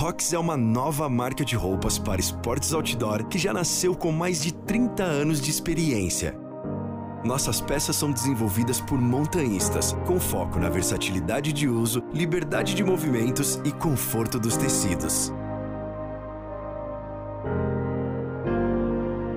[0.00, 4.42] Rox é uma nova marca de roupas para esportes outdoor que já nasceu com mais
[4.42, 6.34] de 30 anos de experiência.
[7.22, 13.60] Nossas peças são desenvolvidas por montanhistas, com foco na versatilidade de uso, liberdade de movimentos
[13.62, 15.30] e conforto dos tecidos.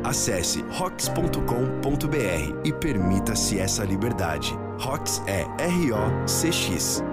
[0.01, 4.57] Acesse rox.com.br e permita-se essa liberdade.
[4.79, 7.03] Rox é R-O-C-X.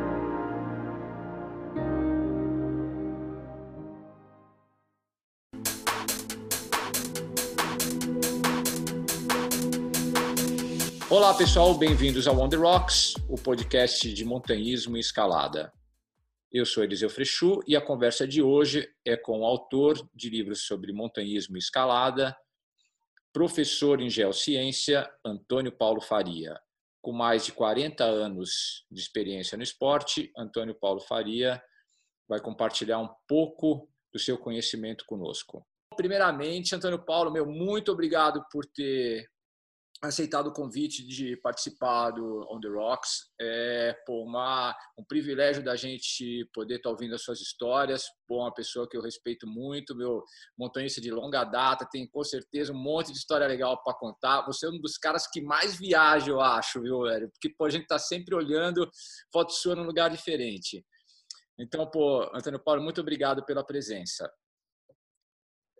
[11.21, 15.71] Olá pessoal, bem-vindos ao On The Rocks, o podcast de montanhismo e escalada.
[16.51, 20.63] Eu sou Eliseu Frechu e a conversa de hoje é com o autor de livros
[20.63, 22.35] sobre montanhismo e escalada,
[23.35, 26.59] professor em geociência, Antônio Paulo Faria.
[27.03, 31.63] Com mais de 40 anos de experiência no esporte, Antônio Paulo Faria
[32.27, 35.67] vai compartilhar um pouco do seu conhecimento conosco.
[35.95, 39.30] Primeiramente, Antônio Paulo, meu muito obrigado por ter
[40.03, 43.31] aceitado o convite de participar do On The Rocks.
[43.41, 48.05] É pô, uma, um privilégio da gente poder estar ouvindo as suas histórias.
[48.27, 50.23] Pô, uma pessoa que eu respeito muito, meu
[50.59, 54.45] montanhista de longa data, tem com certeza um monte de história legal para contar.
[54.47, 57.31] Você é um dos caras que mais viaja, eu acho, viu, velho?
[57.31, 58.89] Porque pô, a gente está sempre olhando
[59.33, 60.85] foto sua num lugar diferente.
[61.59, 64.31] Então, pô, Antônio Paulo, muito obrigado pela presença.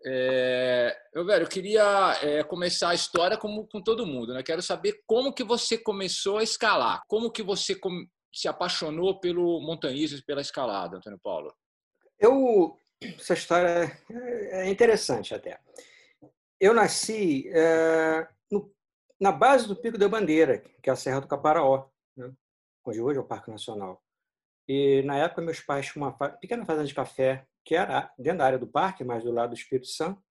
[0.05, 4.41] É, eu, velho, eu queria é, começar a história como com todo mundo, né?
[4.41, 7.79] Quero saber como que você começou a escalar, como que você
[8.33, 11.53] se apaixonou pelo montanhismo e pela escalada, Antônio Paulo.
[12.19, 13.97] Eu essa história
[14.51, 15.59] é interessante até.
[16.59, 18.71] Eu nasci é, no,
[19.19, 22.31] na base do Pico da Bandeira, que é a Serra do Caparaó, né?
[22.85, 24.03] onde hoje é o Parque Nacional.
[24.67, 28.45] E na época meus pais tinham uma pequena fazenda de café que era dentro da
[28.45, 30.21] área do parque, mas do lado do Espírito Santo.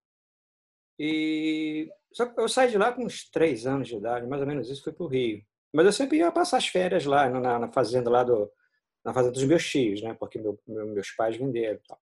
[0.99, 1.89] E
[2.37, 4.93] eu saí de lá com uns três anos de idade, mais ou menos isso, fui
[4.93, 5.43] para o Rio.
[5.73, 8.51] Mas eu sempre ia passar as férias lá na, na fazenda lá do
[9.03, 10.15] na fazenda dos meus tios, né?
[10.19, 11.99] Porque meu, meu, meus pais venderam e tal.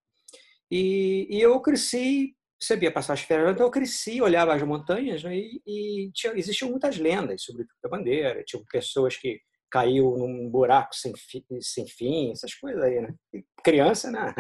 [0.70, 5.36] E, e eu cresci, sabia passar as férias, então eu cresci, olhava as montanhas, né?
[5.38, 9.40] E, e tinha, existiam muitas lendas sobre a bandeira, tinha pessoas que
[9.72, 13.14] caiu num buraco sem, fi, sem fim, essas coisas aí, né?
[13.34, 14.34] E criança, né?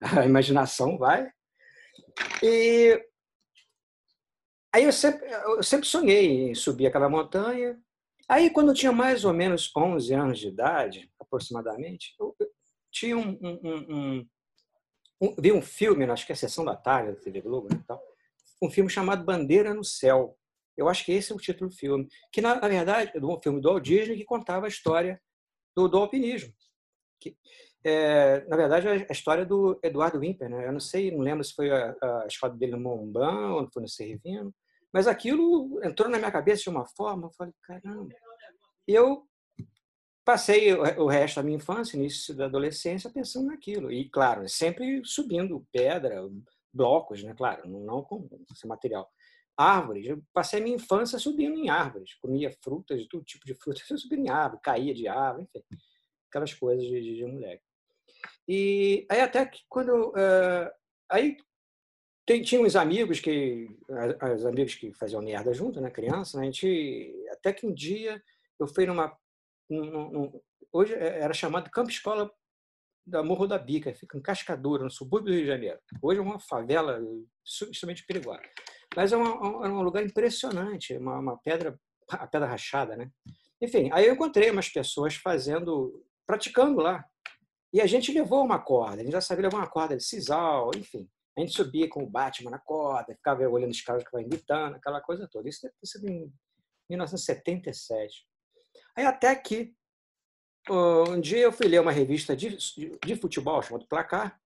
[0.20, 1.30] a imaginação vai.
[2.42, 3.02] E
[4.74, 7.80] aí eu sempre, eu sempre sonhei em subir aquela montanha.
[8.28, 12.36] Aí, quando eu tinha mais ou menos 11 anos de idade, aproximadamente, eu,
[12.90, 14.28] tinha um, um, um,
[15.20, 17.82] um, vi um filme, acho que é a Sessão da Tarde da TV Globo, né,
[17.86, 18.02] tal,
[18.62, 20.36] um filme chamado Bandeira no Céu.
[20.76, 23.40] Eu acho que esse é o título do filme, que na, na verdade é um
[23.40, 25.20] filme do Walt Disney que contava a história
[25.74, 26.52] do, do alpinismo.
[27.20, 27.36] Que,
[27.84, 30.48] é, na verdade, a história do Eduardo Wimper.
[30.48, 30.66] Né?
[30.66, 33.82] Eu não sei, não lembro se foi a, a escola dele no Momban ou foi
[33.82, 34.54] no Servino,
[34.92, 38.14] mas aquilo entrou na minha cabeça de uma forma, eu falei, caramba.
[38.86, 39.26] Eu
[40.24, 43.92] passei o resto da minha infância, início da adolescência, pensando naquilo.
[43.92, 46.22] E, claro, sempre subindo pedra,
[46.72, 47.34] blocos, né?
[47.34, 49.08] Claro, não com esse material.
[49.56, 50.06] Árvores.
[50.06, 52.14] Eu passei a minha infância subindo em árvores.
[52.14, 53.82] Comia frutas, todo tipo de frutas.
[53.90, 55.64] Eu subia em árvore, caía de árvore, enfim.
[56.28, 57.64] Aquelas coisas de, de, de moleque.
[58.48, 60.70] E aí até que quando uh,
[61.10, 61.36] aí
[62.26, 63.68] tem, tinha uns amigos que
[64.34, 68.22] os amigos que faziam merda junto, né, criança, né, a gente até que um dia
[68.58, 69.16] eu fui numa
[69.68, 70.40] num, num,
[70.72, 72.30] hoje é, era chamado Campo Escola
[73.06, 75.78] da Morro da Bica, fica em Cascadura, no subúrbio do Rio de Janeiro.
[76.02, 77.00] Hoje é uma favela
[77.44, 78.42] extremamente perigosa.
[78.94, 81.78] Mas é, uma, é um lugar impressionante, uma, uma pedra,
[82.10, 83.10] a pedra rachada, né?
[83.60, 87.04] Enfim, aí eu encontrei umas pessoas fazendo, praticando lá,
[87.72, 90.70] e a gente levou uma corda, a gente já sabia levar uma corda de sisal,
[90.76, 91.08] enfim.
[91.36, 94.76] A gente subia com o Batman na corda, ficava olhando os caras que estavam gritando,
[94.76, 95.48] aquela coisa toda.
[95.48, 96.32] Isso deve ter sido em
[96.90, 98.26] 1977.
[98.96, 99.72] Aí até que
[100.68, 104.40] um dia eu fui ler uma revista de, de futebol chamada Placar,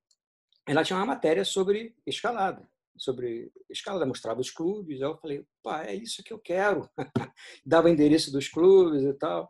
[0.66, 5.84] ela tinha uma matéria sobre escalada, sobre escalada, mostrava os clubes, aí eu falei, pá,
[5.84, 6.88] é isso que eu quero.
[7.66, 9.48] Dava endereço dos clubes e tal.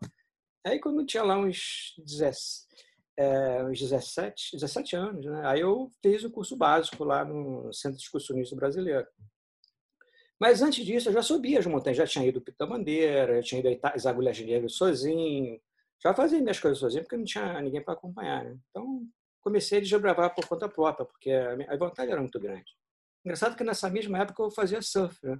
[0.64, 2.69] Aí quando tinha lá uns 17,
[3.17, 5.25] é, uns 17, 17 anos.
[5.25, 5.43] Né?
[5.44, 9.06] Aí eu fiz o curso básico lá no Centro de Excursionista Brasileiro.
[10.41, 13.61] Mas antes disso, eu já subia as montanhas, já tinha ido da Bandeira, já tinha
[13.61, 15.61] ido as Agulhas Negras sozinho,
[16.03, 18.44] já fazia minhas coisas sozinho, porque não tinha ninguém para acompanhar.
[18.44, 18.59] Né?
[18.70, 19.06] Então,
[19.41, 22.73] comecei a desbravar por conta própria, porque a vontade era muito grande.
[23.25, 25.38] Engraçado que nessa mesma época eu fazia surf, né?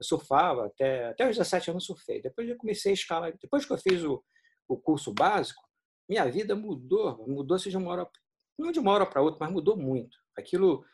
[0.00, 2.22] Eu surfava, até, até os 17 anos surfei.
[2.22, 3.36] Depois eu comecei a escalar.
[3.38, 4.24] Depois que eu fiz o,
[4.66, 5.67] o curso básico,
[6.08, 8.10] minha vida mudou, mudou-se de uma hora,
[8.58, 10.16] não de uma hora para outra, mas mudou muito.
[10.36, 10.84] Aquilo.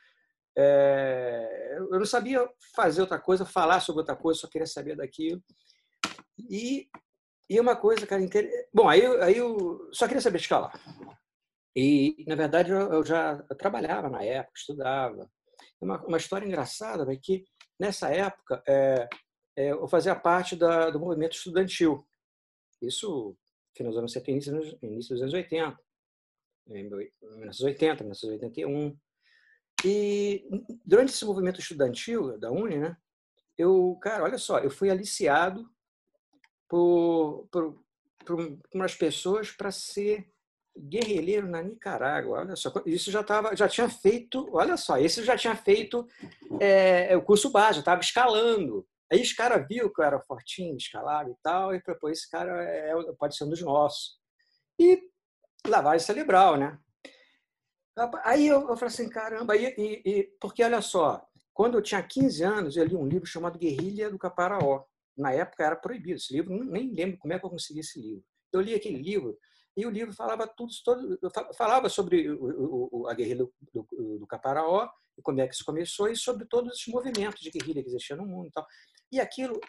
[0.57, 5.43] É, eu não sabia fazer outra coisa, falar sobre outra coisa, só queria saber daquilo.
[6.51, 6.89] E,
[7.49, 8.49] e uma coisa, cara, inter...
[8.73, 10.73] bom, aí, aí eu só queria saber escalar.
[11.77, 15.29] E, na verdade, eu, eu já trabalhava na época, estudava.
[15.81, 17.45] Uma, uma história engraçada é que,
[17.79, 19.09] nessa época, é,
[19.57, 22.07] é, eu fazia parte da, do movimento estudantil.
[22.81, 23.37] Isso
[23.75, 25.79] final dos anos 70, início dos anos 80.
[26.69, 28.97] Em 1980, 1981.
[29.85, 30.47] E
[30.85, 32.97] durante esse movimento estudantil da Uni, né,
[33.59, 35.69] eu, cara, olha só, eu fui aliciado
[36.69, 37.85] por, por,
[38.25, 40.29] por umas pessoas para ser
[40.77, 42.41] guerrilheiro na Nicarágua.
[42.41, 46.07] Olha só, isso já tava, já tinha feito, olha só, esse já tinha feito
[46.61, 48.87] é, o curso básico, estava escalando.
[49.15, 52.65] Aí os caras viu que eu era fortinho, escalado e tal, e falou, esse cara
[52.65, 54.19] é, pode ser um dos nossos.
[54.77, 55.01] E
[55.65, 56.77] lavagem cerebral, né?
[58.25, 62.03] Aí eu, eu falei assim, caramba, e, e, e, porque olha só, quando eu tinha
[62.03, 64.85] 15 anos, eu li um livro chamado Guerrilha do Caparaó.
[65.17, 68.25] Na época era proibido esse livro, nem lembro como é que eu consegui esse livro.
[68.53, 69.39] Eu li aquele livro
[69.77, 71.21] e o livro falava tudo, todo,
[71.57, 72.27] falava sobre
[73.09, 76.79] a guerrilha do, do, do Caparaó, e como é que isso começou, e sobre todos
[76.79, 78.49] os movimentos de guerrilha que existiam no mundo.
[78.49, 78.67] E, tal.
[79.13, 79.61] e aquilo,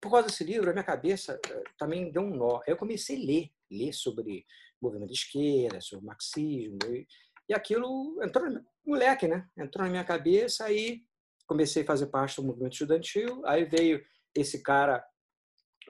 [0.00, 2.60] por causa desse livro, a minha cabeça eh, também deu um nó.
[2.66, 4.44] Eu comecei a ler, ler sobre
[4.80, 7.06] movimento de esquerda, sobre marxismo, e,
[7.48, 8.44] e aquilo entrou,
[8.84, 9.48] moleque, né?
[9.56, 11.02] Entrou na minha cabeça, aí
[11.46, 15.04] comecei a fazer parte do movimento estudantil, aí veio esse cara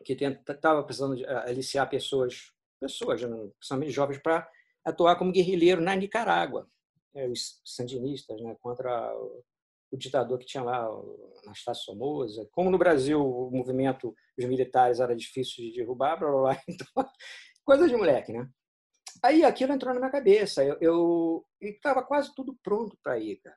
[0.04, 4.48] que estava precisando de, uh, aliciar pessoas pessoas, né, principalmente jovens, para
[4.84, 6.68] atuar como guerrilheiro na Nicarágua.
[7.14, 9.14] É, os sandinistas, né, contra
[9.90, 10.88] o ditador que tinha lá,
[11.44, 12.48] Anastácio Somoza.
[12.52, 16.62] Como no Brasil o movimento dos militares era difícil de derrubar, blá, blá, blá.
[16.68, 17.10] Então,
[17.64, 18.48] coisa de moleque, né?
[19.22, 20.64] Aí aquilo entrou na minha cabeça.
[20.80, 23.56] Eu estava quase tudo pronto para ir, cara.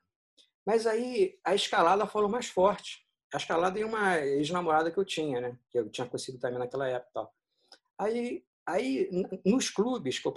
[0.65, 3.05] Mas aí a escalada falou mais forte.
[3.33, 5.57] A escalada e uma ex-namorada que eu tinha, né?
[5.71, 7.11] Que eu tinha conhecido também naquela época.
[7.13, 7.33] Tal.
[7.97, 9.09] Aí Aí,
[9.45, 10.33] nos clubes que eu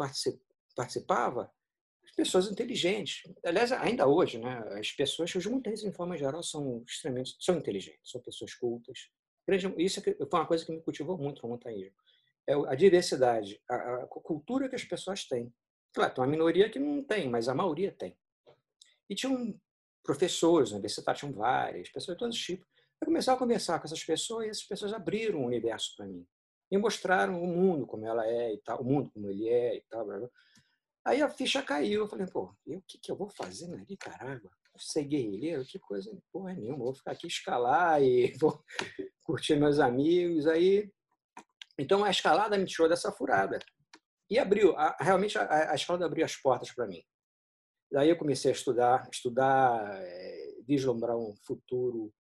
[0.77, 1.51] participava,
[2.19, 7.37] pessoas inteligentes, aliás, ainda hoje, né, as pessoas, os montanhas, em forma geral, são extremamente
[7.39, 9.09] são inteligentes, são pessoas cultas.
[9.79, 11.95] Isso é foi uma coisa que me cultivou muito no montanhismo.
[12.45, 15.55] É a diversidade, a, a cultura que as pessoas têm.
[15.95, 18.19] Claro, tem uma minoria que não tem, mas a maioria tem.
[19.09, 19.59] E tinham
[20.03, 22.67] professores, universitários tinham várias, pessoas de todos os tipos.
[23.01, 26.27] Eu começava a conversar com essas pessoas e essas pessoas abriram um universo para mim
[26.69, 29.81] e mostraram o mundo como ela é e tal, o mundo como ele é e
[29.83, 30.05] tal.
[30.05, 30.29] Blá, blá.
[31.05, 34.51] Aí a ficha caiu, eu falei, pô, o que, que eu vou fazer na Nicarágua?
[34.77, 35.65] Ser guerrilheiro?
[35.65, 38.63] Que coisa, porra nenhuma, vou ficar aqui escalar e vou
[39.25, 40.47] curtir meus amigos.
[40.47, 40.91] Aí,
[41.77, 43.59] então a escalada me tirou dessa furada
[44.31, 47.03] e abriu, a, realmente a, a escalada abriu as portas para mim.
[47.91, 52.13] Daí eu comecei a estudar, estudar, é, vislumbrar um futuro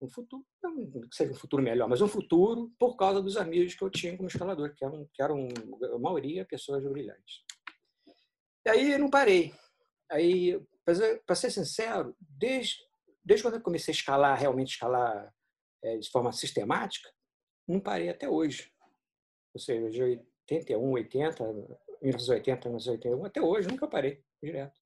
[0.00, 3.82] um futuro, não seja um futuro melhor, mas um futuro por causa dos amigos que
[3.82, 5.48] eu tinha como escalador, que eram, que eram
[5.94, 7.44] a maioria pessoas brilhantes.
[8.66, 9.54] E aí não parei.
[10.10, 10.60] Aí,
[11.24, 12.76] para ser sincero, desde,
[13.24, 15.32] desde quando eu comecei a escalar, realmente escalar
[15.84, 17.08] é, de forma sistemática,
[17.66, 18.72] não parei até hoje.
[19.54, 20.02] Ou seja, de
[20.50, 21.44] 81, 80,
[22.02, 24.80] 1980, 1981, até hoje, nunca parei, direto.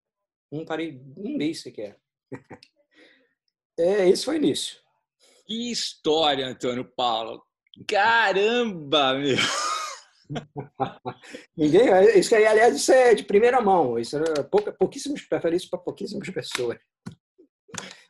[0.52, 1.98] Não parei um mês sequer.
[3.78, 4.78] É, esse foi o início.
[5.46, 7.42] Que história, Antônio Paulo.
[7.88, 9.38] Caramba, meu!
[11.56, 13.98] Ninguém, isso aí, aliás, isso é de primeira mão.
[13.98, 16.78] Isso é pouca, pouquíssimos, prefere isso para pouquíssimas pessoas.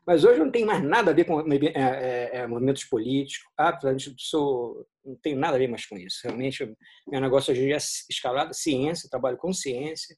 [0.06, 3.46] Mas hoje não tem mais nada a ver com é, é, é, movimentos políticos.
[3.56, 3.78] Ah,
[4.18, 6.20] sou, não tenho nada a ver mais com isso.
[6.24, 6.74] Realmente,
[7.06, 10.16] meu negócio hoje é escalado, ciência, trabalho com ciência,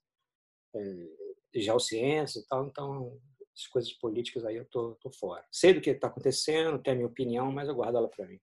[0.74, 2.66] é, geociência e tal.
[2.66, 3.20] Então,
[3.54, 5.44] as coisas políticas aí eu tô, tô fora.
[5.50, 8.40] Sei do que está acontecendo, tenho a minha opinião, mas eu guardo ela para mim.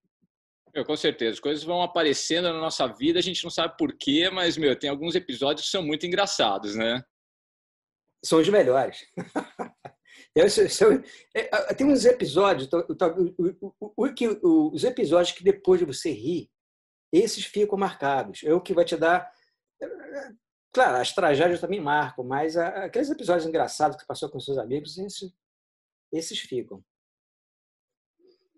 [0.74, 1.34] Meu, com certeza.
[1.34, 4.90] As coisas vão aparecendo na nossa vida, a gente não sabe porquê, mas, meu, tem
[4.90, 7.04] alguns episódios que são muito engraçados, né?
[8.24, 9.06] São os melhores.
[11.36, 12.70] é, tem uns episódios,
[14.72, 16.50] os episódios que depois de você rir,
[17.12, 18.44] esses ficam marcados.
[18.44, 19.32] É o que vai te dar
[20.72, 25.34] Claro, as tragédias também marcam, mas aqueles episódios engraçados que passou com seus amigos, esses,
[26.12, 26.84] esses ficam.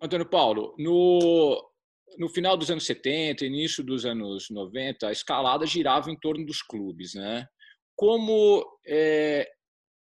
[0.01, 1.71] Antônio Paulo, no,
[2.18, 6.62] no final dos anos 70, início dos anos 90, a escalada girava em torno dos
[6.62, 7.48] clubes, né?
[7.96, 9.50] Como é,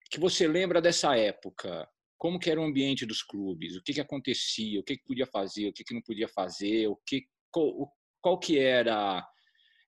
[0.10, 1.88] que você lembra dessa época?
[2.18, 3.76] Como que era o ambiente dos clubes?
[3.78, 4.80] O que, que acontecia?
[4.80, 5.70] O que, que podia fazer?
[5.70, 6.88] O que, que não podia fazer?
[6.88, 9.26] O que, qual, qual que era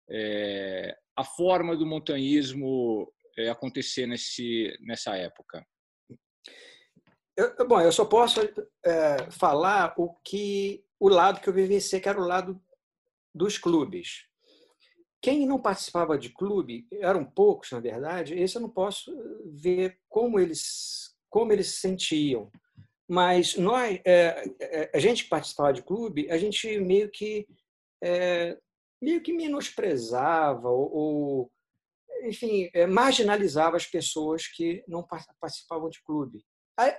[0.09, 5.65] é, a forma do montanhismo é, acontecer nesse, nessa época?
[7.35, 8.41] Eu, bom, eu só posso
[8.85, 12.61] é, falar o que o lado que eu vivenciei, que era o lado
[13.33, 14.27] dos clubes.
[15.19, 19.11] Quem não participava de clube, eram poucos, na verdade, esse eu não posso
[19.45, 22.51] ver como eles, como eles se sentiam.
[23.09, 27.47] Mas nós, é, a gente que participava de clube, a gente meio que
[28.03, 28.57] é,
[29.01, 31.51] meio que menosprezava ou, ou
[32.23, 35.05] enfim, é, marginalizava as pessoas que não
[35.39, 36.45] participavam de clube.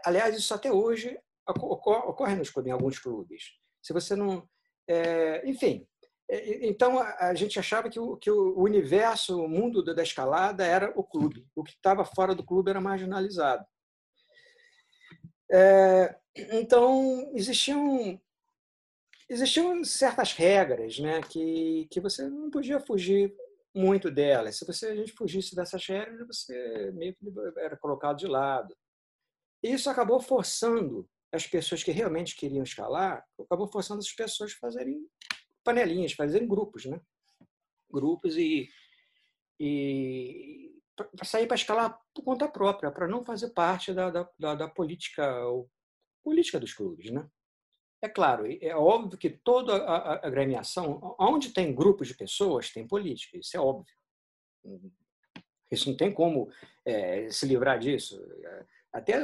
[0.04, 1.16] Aliás, isso até hoje
[1.46, 3.61] ocorre, ocorre nos clubes, em alguns clubes.
[3.82, 4.48] Se você não,
[4.88, 5.86] é, enfim,
[6.30, 10.92] é, então a gente achava que o, que o universo, o mundo da escalada era
[10.96, 11.46] o clube.
[11.54, 13.66] O que estava fora do clube era marginalizado.
[15.50, 18.18] É, então existiam
[19.28, 23.34] existiam certas regras, né, que que você não podia fugir
[23.74, 24.56] muito delas.
[24.56, 27.26] Se você a gente fugisse dessas regras, você meio que
[27.58, 28.74] era colocado de lado.
[29.62, 34.58] E isso acabou forçando as pessoas que realmente queriam escalar, acabou forçando as pessoas a
[34.58, 35.08] fazerem
[35.64, 37.00] panelinhas, fazerem grupos, né?
[37.90, 38.68] Grupos e,
[39.58, 40.72] e
[41.24, 45.26] sair para escalar por conta própria, para não fazer parte da, da, da, política
[46.22, 47.28] política dos clubes, né?
[48.02, 53.38] É claro, é óbvio que toda a, agremiação, onde tem grupos de pessoas, tem política,
[53.38, 53.94] isso é óbvio.
[55.70, 56.50] Isso não tem como
[56.84, 58.20] é, se livrar disso.
[58.92, 59.14] Até,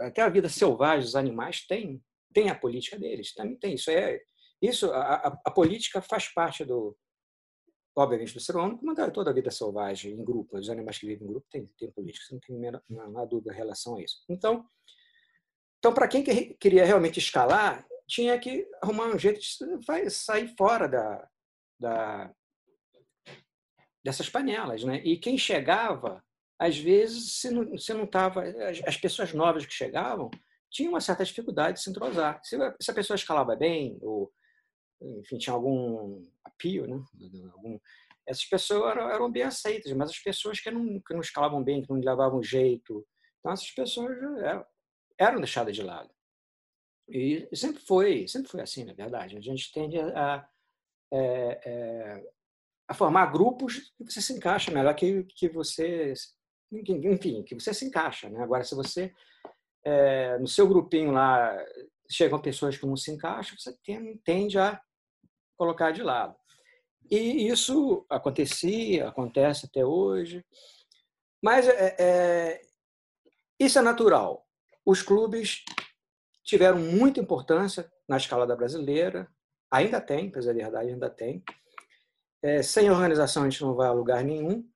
[0.00, 2.02] até a vida selvagem dos animais tem,
[2.32, 3.74] tem a política deles, também tem.
[3.74, 4.20] Isso é
[4.60, 6.96] isso a, a, a política faz parte do
[7.94, 10.56] obviamente do ser humano, como toda a vida selvagem em grupo.
[10.56, 13.56] Os animais que vivem em grupo têm, têm política, você não tem há dúvida em
[13.56, 14.24] relação a isso.
[14.28, 14.66] Então,
[15.78, 21.28] então para quem queria realmente escalar, tinha que arrumar um jeito de sair fora da,
[21.78, 22.34] da,
[24.04, 24.84] dessas panelas.
[24.84, 25.02] Né?
[25.04, 26.24] E quem chegava,
[26.58, 28.42] às vezes, se não estava.
[28.42, 30.30] As, as, pessoas novas que chegavam
[30.70, 32.40] tinham uma certa dificuldade de se entrosar.
[32.44, 34.32] Se, a pessoa escalava bem, ou
[35.00, 37.02] enfim, tinha algum apio, né?
[37.52, 37.78] Algum,
[38.26, 41.82] essas pessoas eram, eram, bem aceitas, mas as pessoas que não, que não escalavam bem,
[41.82, 43.06] que não levavam jeito,
[43.38, 44.66] então essas pessoas eram,
[45.18, 46.10] eram deixadas de lado.
[47.08, 49.36] E sempre foi, sempre foi assim, na verdade.
[49.36, 50.48] A gente tende a, a,
[51.12, 52.32] é, é,
[52.88, 56.14] a formar grupos que você se encaixa melhor que, que você,
[56.72, 58.28] enfim, que você se encaixa.
[58.28, 58.42] Né?
[58.42, 59.12] Agora, se você,
[59.84, 61.56] é, no seu grupinho lá,
[62.10, 64.80] chegam pessoas que não se encaixam, você tem, tende a
[65.56, 66.34] colocar de lado.
[67.10, 70.44] E isso acontecia, acontece até hoje.
[71.42, 72.60] Mas é, é,
[73.58, 74.46] isso é natural.
[74.84, 75.64] Os clubes
[76.42, 79.28] tiveram muita importância na escalada brasileira,
[79.70, 81.42] ainda tem, apesar da verdade, ainda tem.
[82.42, 84.68] É, sem organização a gente não vai a lugar nenhum.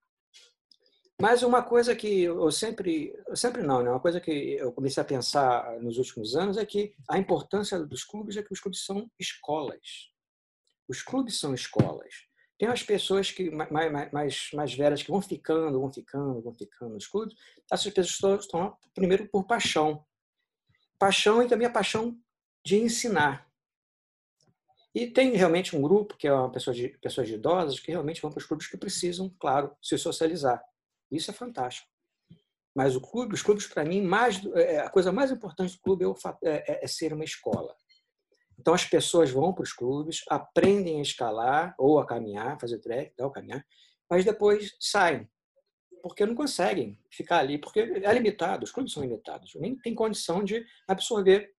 [1.20, 3.90] Mas uma coisa que eu sempre, sempre não, né?
[3.90, 8.04] uma coisa que eu comecei a pensar nos últimos anos é que a importância dos
[8.04, 10.11] clubes é que os clubes são escolas.
[10.87, 12.26] Os clubes são escolas.
[12.58, 16.94] Tem as pessoas que mais, mais, mais velhas que vão ficando, vão ficando, vão ficando
[16.94, 17.35] nos clubes.
[17.70, 20.04] Essas pessoas estão primeiro por paixão
[20.99, 22.18] paixão e também a paixão
[22.64, 23.46] de ensinar.
[24.94, 28.23] E tem realmente um grupo, que é uma pessoa de, pessoas de idosas, que realmente
[28.23, 30.62] vão para os clubes que precisam, claro, se socializar.
[31.10, 31.88] Isso é fantástico.
[32.75, 36.04] Mas o clube, os clubes, para mim, mais, é, a coisa mais importante do clube
[36.44, 37.75] é, é, é ser uma escola.
[38.58, 43.14] Então, as pessoas vão para os clubes, aprendem a escalar ou a caminhar, fazer trek,
[43.16, 43.64] tal, caminhar,
[44.10, 45.28] mas depois saem
[46.02, 49.54] porque não conseguem ficar ali, porque é limitado, os clubes são limitados.
[49.56, 51.52] Nem tem condição de absorver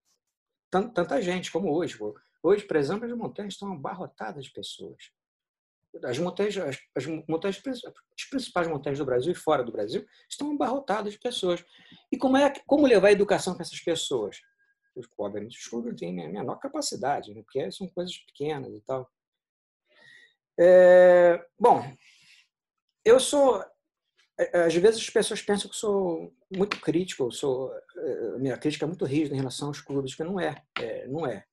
[0.72, 1.98] tanta gente como hoje.
[2.42, 5.12] Hoje, por exemplo, as montanhas estão abarrotadas de pessoas.
[6.04, 10.52] As montanhas, as, as montanhas, as principais montanhas do Brasil e fora do Brasil estão
[10.52, 11.64] abarrotadas de pessoas.
[12.12, 14.38] E como é como levar a educação para essas pessoas?
[15.18, 17.44] Obviamente, os clubes têm a menor capacidade, né?
[17.44, 19.08] porque são coisas pequenas e tal.
[20.60, 21.84] É, bom,
[23.06, 23.64] eu sou
[24.54, 29.06] às vezes as pessoas pensam que sou muito crítico, sou é, minha crítica é muito
[29.06, 31.44] rígida em relação aos clubes, que não é, é não é.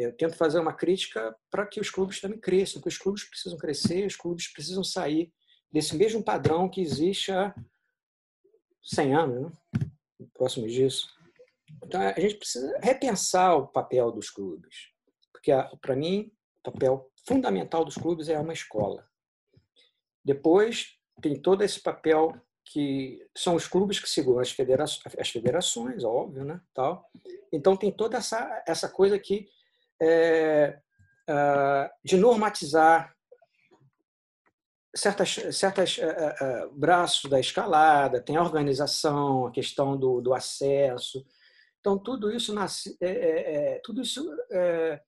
[0.00, 3.58] Eu tento fazer uma crítica para que os clubes também cresçam, que os clubes precisam
[3.58, 5.30] crescer, os clubes precisam sair
[5.70, 7.54] desse mesmo padrão que existe há
[8.82, 9.52] 100 anos, né?
[10.32, 11.06] próximo disso.
[11.84, 14.88] Então a gente precisa repensar o papel dos clubes,
[15.32, 15.52] porque
[15.82, 16.32] para mim
[16.64, 19.06] o papel fundamental dos clubes é uma escola.
[20.24, 26.04] Depois tem todo esse papel que são os clubes que seguram as, federa as federações,
[26.04, 26.60] óbvio, né?
[26.72, 27.04] Tal.
[27.52, 29.59] Então tem toda essa essa coisa uh,
[32.04, 33.14] de normatizar
[34.94, 41.24] certas, certas uh, uh, braços da escalada, tem a organização, a questão do, do acesso.
[41.80, 45.00] Então, tudo isso, nasce, é, é, é, tudo isso é,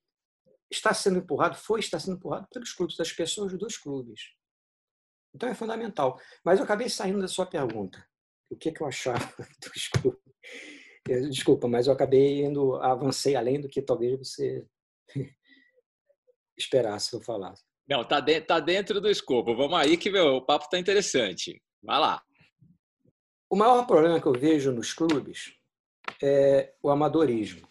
[0.71, 4.31] está sendo empurrado, foi está sendo empurrado pelos clubes, das pessoas dos clubes.
[5.35, 6.19] Então, é fundamental.
[6.43, 8.03] Mas eu acabei saindo da sua pergunta.
[8.49, 9.33] O que, que eu achava?
[11.29, 14.65] Desculpa, mas eu acabei indo, avancei além do que talvez você
[16.57, 17.63] esperasse eu falasse.
[17.87, 19.55] Não, tá dentro, tá dentro do escopo.
[19.55, 21.61] Vamos aí que meu, o papo tá interessante.
[21.81, 22.21] Vai lá.
[23.49, 25.53] O maior problema que eu vejo nos clubes
[26.21, 27.67] é o amadorismo.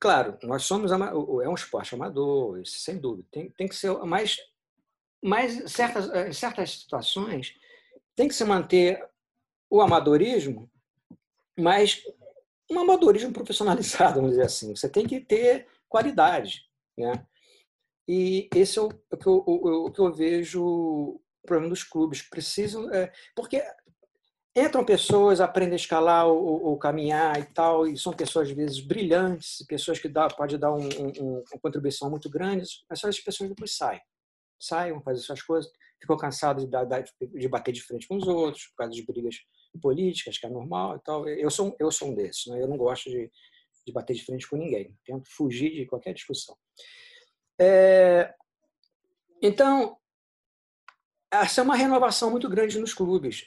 [0.00, 3.26] Claro, nós somos é um esporte amador, sem dúvida.
[3.30, 4.36] Tem, tem que ser, mas,
[5.22, 7.54] mas certas, em certas situações
[8.14, 9.04] tem que se manter
[9.70, 10.70] o amadorismo,
[11.58, 12.02] mas
[12.70, 14.74] um amadorismo profissionalizado, vamos dizer assim.
[14.74, 16.62] Você tem que ter qualidade,
[16.96, 17.12] né?
[18.06, 22.22] E esse é o, o, o, o que eu vejo o problema dos clubes.
[22.22, 22.90] Precisam.
[22.92, 23.62] É, porque
[24.56, 29.64] entram pessoas, aprendem a escalar ou, caminhar e tal, e são pessoas, às vezes, brilhantes,
[29.68, 33.76] pessoas que dá, pode dar um, um, uma contribuição muito grande, mas essas pessoas depois
[33.76, 34.00] saem.
[34.58, 38.66] Saem, vão fazer suas coisas, ficam cansados de, de, bater de frente com os outros,
[38.68, 39.36] por causa de brigas
[39.80, 41.28] políticas, que é normal e tal.
[41.28, 42.60] Eu sou, eu sou um desses, né?
[42.60, 43.30] eu não gosto de,
[43.88, 46.56] de bater de frente com ninguém, tento fugir de qualquer discussão.
[47.60, 48.34] É,
[49.42, 49.96] então,
[51.30, 53.46] essa é uma renovação muito grande nos clubes.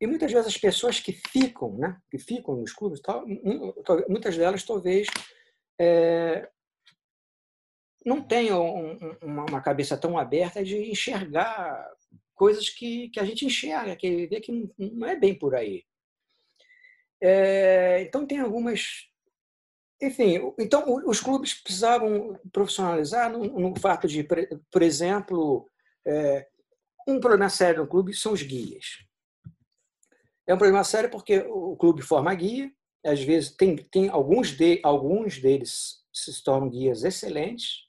[0.00, 3.24] E muitas vezes as pessoas que ficam, né, que ficam nos clubes, tal,
[4.08, 5.06] muitas delas talvez
[5.80, 6.48] é,
[8.04, 11.88] não tenham uma cabeça tão aberta de enxergar
[12.34, 15.84] coisas que, que a gente enxerga, que vê que não é bem por aí.
[17.20, 19.08] É, então tem algumas
[20.02, 24.26] enfim, então os clubes precisavam profissionalizar no, no fato de,
[24.70, 25.70] por exemplo,
[26.04, 26.48] é,
[27.06, 28.98] um problema sério no clube são os guias.
[30.46, 32.70] É um problema sério porque o clube forma guia,
[33.04, 37.86] às vezes tem, tem alguns, de, alguns deles se tornam guias excelentes,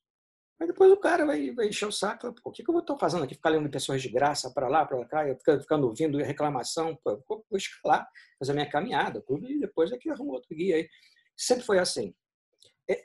[0.60, 2.34] mas depois o cara vai, vai encher o saco.
[2.44, 3.36] O que, que eu estou fazendo aqui?
[3.36, 6.98] Ficar lendo pessoas de graça para lá, para cá, ficando, ficando ouvindo reclamação.
[7.04, 8.08] Pô, vou escalar,
[8.40, 9.20] fazer a minha caminhada.
[9.20, 10.90] O clube, e depois aqui arruma outro guia aí.
[11.36, 12.14] Sempre foi assim.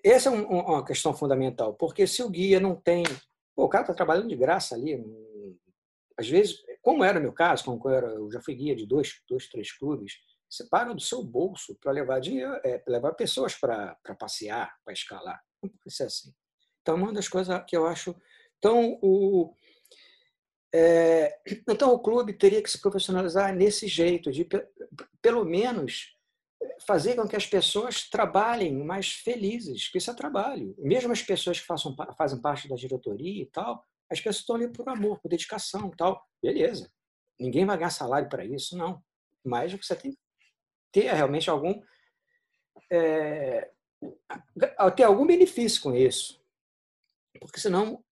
[0.04, 3.04] Essa é uma questão fundamental, porque se o guia não tem.
[3.54, 5.02] Pô, o cara está trabalhando de graça ali.
[6.18, 8.86] Às vezes, como era o meu caso, como eu, era, eu já fui guia de
[8.86, 10.14] dois, dois três clubes,
[10.50, 15.40] você paga do seu bolso para levar dinheiro, é, levar pessoas para passear, para escalar.
[15.62, 16.32] Não pode ser assim.
[16.82, 18.16] Então, uma das coisas que eu acho.
[18.58, 19.54] Então, o,
[20.74, 21.38] é,
[21.68, 24.46] então, o clube teria que se profissionalizar nesse jeito, de
[25.22, 26.17] pelo menos
[26.86, 30.74] fazer com que as pessoas trabalhem mais felizes, que isso é trabalho.
[30.78, 34.72] Mesmo as pessoas que façam, fazem parte da diretoria e tal, as pessoas estão ali
[34.72, 36.22] por amor, por dedicação e tal.
[36.42, 36.90] Beleza.
[37.38, 39.02] Ninguém vai ganhar salário para isso, não.
[39.44, 40.18] Mas você tem que
[40.92, 41.80] ter realmente algum.
[42.90, 43.70] É,
[44.96, 46.42] ter algum benefício com isso.
[47.40, 48.02] Porque senão.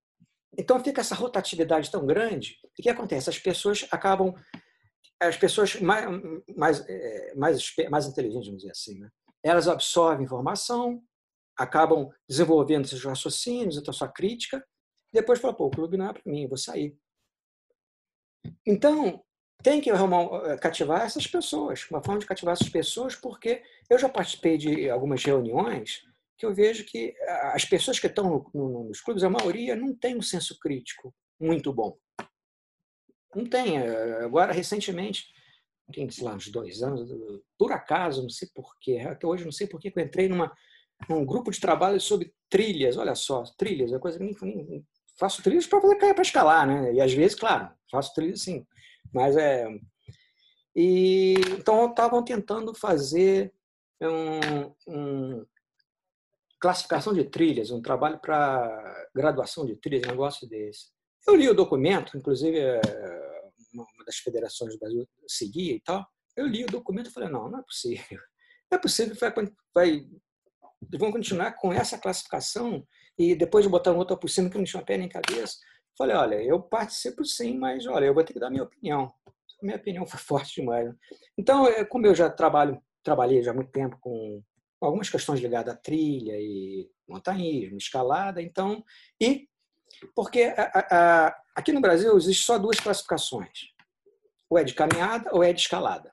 [0.58, 2.58] Então fica essa rotatividade tão grande.
[2.78, 3.28] E o que acontece?
[3.28, 4.34] As pessoas acabam
[5.20, 6.06] as pessoas mais,
[6.56, 9.08] mais, é, mais, mais inteligentes, vamos dizer assim, né?
[9.42, 11.02] elas absorvem informação,
[11.56, 14.64] acabam desenvolvendo seus raciocínios, então sua crítica,
[15.12, 16.96] depois falam, pô, o clube não é para mim, vou sair.
[18.66, 19.24] Então,
[19.62, 23.98] tem que arrumar, eh, cativar essas pessoas, uma forma de cativar essas pessoas, porque eu
[23.98, 26.02] já participei de algumas reuniões
[26.36, 27.14] que eu vejo que
[27.54, 31.14] as pessoas que estão no, no, nos clubes, a maioria não tem um senso crítico
[31.40, 31.96] muito bom.
[33.36, 33.76] Não tem.
[33.76, 35.26] Eh, agora, recentemente,
[35.92, 37.08] tem, sei lá, uns dois anos,
[37.58, 40.50] por acaso, não sei porquê, até hoje não sei porquê, que eu entrei numa,
[41.08, 42.96] num grupo de trabalho sobre trilhas.
[42.96, 44.86] Olha só, trilhas, é coisa que nem, nem
[45.18, 46.94] faço trilhas para fazer para escalar, né?
[46.94, 48.66] E às vezes, claro, faço trilhas sim,
[49.12, 49.68] mas é.
[50.74, 53.52] E então estavam tentando fazer
[54.00, 55.46] um, um,
[56.58, 60.95] classificação de trilhas, um trabalho para graduação de trilhas, um negócio desse.
[61.26, 62.80] Eu li o documento, inclusive é,
[63.74, 66.06] uma das federações do Brasil seguia e tal.
[66.36, 68.20] Eu li o documento e falei, não, não é possível.
[68.68, 69.32] Não é possível, vai,
[69.72, 70.06] vai,
[70.98, 72.84] vão continuar com essa classificação
[73.16, 75.56] e depois de botar um outro por cima que não tinha pé nem cabeça.
[75.96, 79.08] Falei, olha, eu participo sim, mas olha, eu vou ter que dar minha opinião.
[79.62, 80.88] Minha opinião foi forte demais.
[80.88, 80.96] Né?
[81.38, 84.42] Então, é, como eu já trabalho, trabalhei já há muito tempo com
[84.80, 88.84] algumas questões ligadas à trilha e montanhismo, escalada, então,
[89.20, 89.48] e
[90.14, 93.72] porque a, a, aqui no Brasil existe só duas classificações.
[94.48, 96.12] Ou é de caminhada ou é de escalada.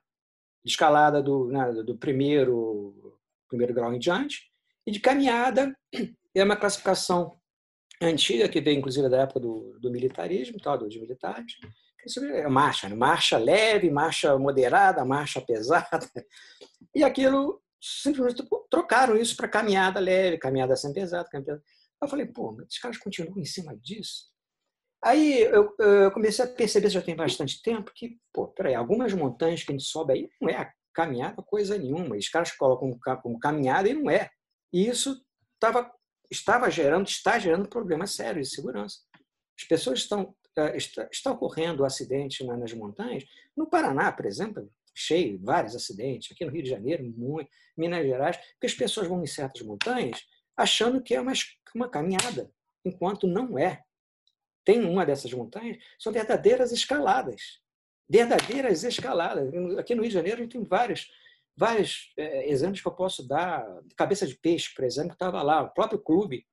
[0.63, 4.51] De escalada do, né, do primeiro, primeiro grau em diante.
[4.85, 5.75] E de caminhada
[6.35, 7.37] é uma classificação
[8.01, 11.53] antiga, que veio inclusive da época do, do militarismo, tal, dos militares.
[12.33, 12.95] É marcha, né?
[12.95, 16.05] marcha leve, marcha moderada, marcha pesada.
[16.93, 21.61] E aquilo, simplesmente trocaram isso para caminhada leve, caminhada sem pesada, caminhada.
[22.03, 24.31] Eu falei, pô, esses caras continuam em cima disso?
[25.03, 29.63] Aí eu, eu, comecei a perceber, já tem bastante tempo, que, pô, peraí, algumas montanhas
[29.63, 32.15] que a gente sobe aí não é caminhada coisa nenhuma.
[32.15, 34.29] Os caras colocam como caminhada e não é.
[34.71, 35.21] E isso
[35.59, 35.91] tava,
[36.31, 38.99] estava gerando, está gerando problemas sérios de segurança.
[39.59, 40.33] As pessoas estão.
[40.55, 43.25] Eh, está, está ocorrendo acidente nas montanhas.
[43.57, 46.31] No Paraná, por exemplo, cheio, vários acidentes.
[46.31, 47.49] Aqui no Rio de Janeiro, muito.
[47.75, 50.21] Minas Gerais, porque as pessoas vão em certas montanhas
[50.55, 51.33] achando que é uma,
[51.75, 52.51] uma caminhada,
[52.85, 53.83] enquanto não é.
[54.65, 57.59] Tem uma dessas montanhas, são verdadeiras escaladas.
[58.09, 59.51] Verdadeiras escaladas.
[59.77, 61.09] Aqui no Rio de Janeiro, a gente tem vários,
[61.55, 63.65] vários é, exemplos que eu posso dar.
[63.97, 66.45] Cabeça de peixe, por exemplo, que estava lá, o próprio clube.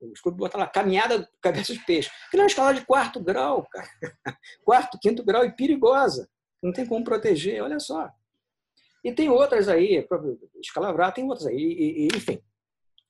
[0.00, 2.10] Os clubes botam lá, caminhada cabeça de peixe.
[2.30, 3.88] Que é uma escalada de quarto grau, cara.
[4.62, 6.28] Quarto, quinto grau e perigosa.
[6.62, 8.10] Não tem como proteger, olha só.
[9.02, 10.06] E tem outras aí,
[10.62, 12.42] escalavrar, tem outras aí, e, e, enfim.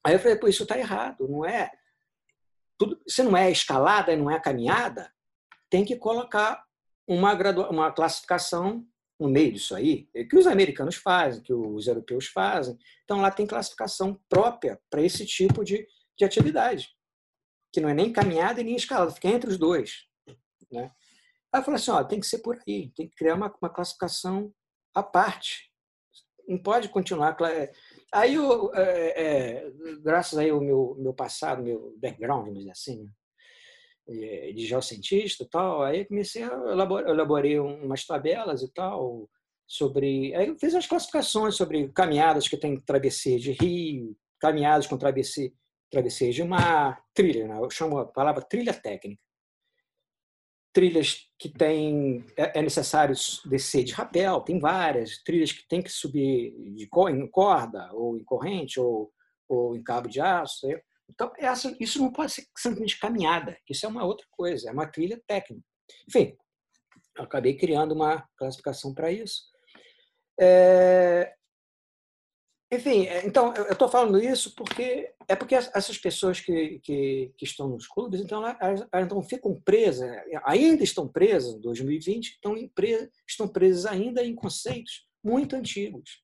[0.05, 1.71] Aí eu falei, pô, isso está errado, não é?
[2.79, 5.13] Tudo, se não é escalada e não é caminhada,
[5.71, 6.65] tem que colocar
[7.07, 8.87] uma, gradua, uma classificação
[9.19, 12.77] no meio disso aí, que os americanos fazem, que os europeus fazem.
[13.05, 15.87] Então, lá tem classificação própria para esse tipo de,
[16.19, 16.89] de atividade,
[17.73, 20.07] que não é nem caminhada e nem escalada, fica entre os dois.
[20.71, 20.93] Né?
[21.53, 23.71] Aí eu falei assim, ó, tem que ser por aí, tem que criar uma, uma
[23.71, 24.53] classificação
[24.93, 25.71] à parte.
[26.49, 27.37] Não pode continuar.
[28.15, 28.37] Aí,
[28.75, 33.11] é, é, graças aí ao meu, meu passado, meu background, vamos dizer assim,
[34.07, 39.29] né, de geocientista e tal, aí comecei a elaborar, elaborei umas tabelas e tal
[39.67, 44.97] sobre, aí eu fiz as classificações sobre caminhadas que tem travessia de rio, caminhadas com
[44.97, 45.51] travessia,
[45.91, 47.59] travessia de mar, trilha, né?
[47.59, 49.21] eu chamo a palavra trilha técnica
[50.75, 53.15] trilhas que tem é, é necessário
[53.47, 58.25] descer de rapel, tem várias trilhas que tem que subir de em corda ou em
[58.25, 59.11] corrente ou,
[59.49, 60.67] ou em cabo de aço.
[61.09, 64.87] Então essa, isso não pode ser simplesmente caminhada, isso é uma outra coisa, é uma
[64.87, 65.65] trilha técnica.
[66.09, 66.37] Enfim,
[67.17, 69.43] acabei criando uma classificação para isso.
[70.41, 71.33] É,
[72.75, 77.45] enfim, é, então, eu estou falando isso porque é porque essas pessoas que, que, que
[77.45, 80.11] estão nos clubes, então, elas, elas não ficam presas,
[80.45, 82.55] ainda estão presas em 2020, estão,
[83.27, 86.23] estão presas ainda em conceitos muito antigos.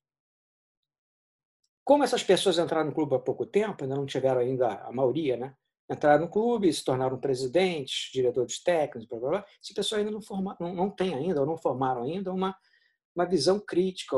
[1.85, 5.37] Como essas pessoas entraram no clube há pouco tempo, ainda não chegaram ainda a maioria,
[5.37, 5.55] né?
[5.91, 9.47] Entraram no clube, se tornaram presidentes, diretores técnicos, blá, blá, blá.
[9.61, 12.57] Essas pessoas ainda não, formaram, não, não têm ainda, ou não formaram ainda uma,
[13.17, 14.17] uma visão crítica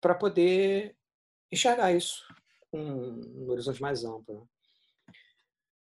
[0.00, 0.94] para poder
[1.54, 2.22] enxergar isso
[2.70, 4.40] com um horizonte mais amplo.
[4.40, 4.46] Né?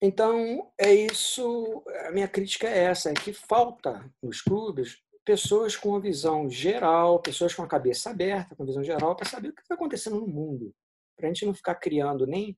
[0.01, 1.83] Então, é isso.
[2.05, 7.21] A minha crítica é essa: é que falta nos clubes pessoas com uma visão geral,
[7.21, 10.27] pessoas com a cabeça aberta, com visão geral, para saber o que está acontecendo no
[10.27, 10.73] mundo.
[11.17, 12.57] Para a gente não ficar criando nem,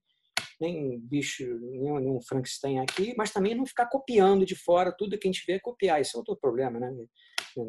[0.62, 5.28] nem bicho, nenhum, nenhum Frankenstein aqui, mas também não ficar copiando de fora tudo que
[5.28, 6.00] a gente vê copiar.
[6.00, 6.94] Isso é outro problema, né?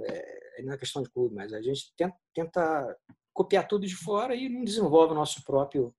[0.07, 2.97] É, não é questão de clube, mas a gente tenta, tenta
[3.41, 5.95] copiar tudo de fora e não desenvolve o nosso próprio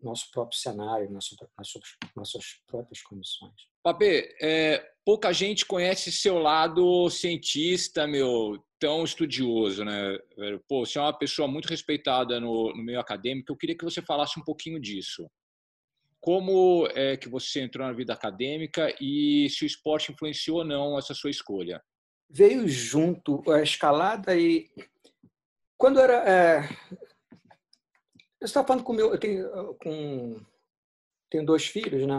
[0.00, 1.36] nosso próprio cenário, nossas,
[2.14, 3.54] nossas próprias condições.
[3.82, 10.16] Papê, é, pouca gente conhece seu lado cientista, meu, tão estudioso, né?
[10.68, 13.50] Pô, você é uma pessoa muito respeitada no, no meio acadêmico.
[13.50, 15.28] Eu queria que você falasse um pouquinho disso.
[16.20, 20.98] Como é que você entrou na vida acadêmica e se o esporte influenciou ou não
[20.98, 21.82] essa sua escolha?
[22.30, 24.68] Veio junto a escalada e
[25.76, 26.28] quando era.
[26.28, 26.68] É,
[28.40, 29.12] eu estava falando com meu.
[29.12, 30.40] Eu tenho, com,
[31.30, 32.14] tenho dois filhos né,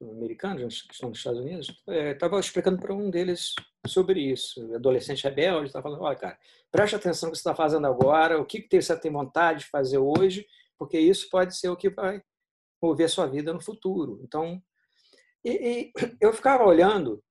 [0.00, 1.82] americanos que estão nos Estados Unidos.
[1.88, 3.54] É, explicando para um deles
[3.86, 4.74] sobre isso.
[4.74, 6.38] Adolescente rebelde, estava falando: olha, cara,
[6.70, 9.70] preste atenção no que você está fazendo agora, o que, que você tem vontade de
[9.70, 10.46] fazer hoje,
[10.78, 12.22] porque isso pode ser o que vai
[12.82, 14.20] mover sua vida no futuro.
[14.22, 14.60] Então,
[15.44, 17.22] e, e eu ficava olhando,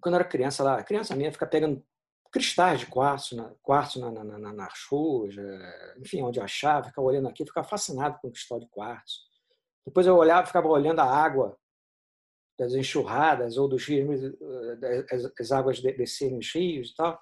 [0.00, 1.84] quando era criança lá, criança minha, ficar pegando
[2.30, 4.68] cristais de quartzo, na, quartzo na, na, na, na
[5.98, 9.20] enfim, onde eu achava, ficava olhando aqui, ficava fascinado com o cristal de quartzo.
[9.86, 11.56] Depois eu olhava, ficava olhando a água
[12.58, 17.18] das enxurradas ou dos rios, eh, as, as águas descerem nos rios e tal.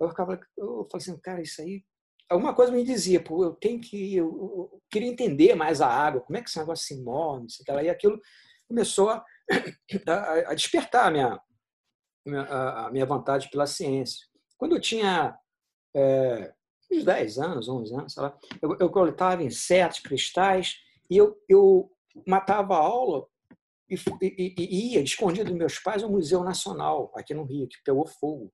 [0.00, 1.84] Eu ficava, eu falei assim, cara, isso aí.
[2.30, 6.20] Alguma coisa me dizia, pô, eu tenho que, eu, eu queria entender mais a água,
[6.20, 7.46] como é que esse negócio se move,
[7.82, 8.20] e aquilo
[8.68, 9.24] começou a,
[10.06, 11.40] a, a despertar a minha,
[12.86, 14.27] a minha vontade pela ciência.
[14.58, 15.38] Quando eu tinha
[15.96, 16.52] é,
[16.92, 20.76] uns 10 anos, 11 anos, sei lá, eu, eu coletava insetos, cristais,
[21.08, 21.90] e eu, eu
[22.26, 23.26] matava a aula
[23.88, 27.82] e, e, e, ia escondido dos meus pais ao Museu Nacional, aqui no Rio, que
[27.84, 28.52] pegou fogo.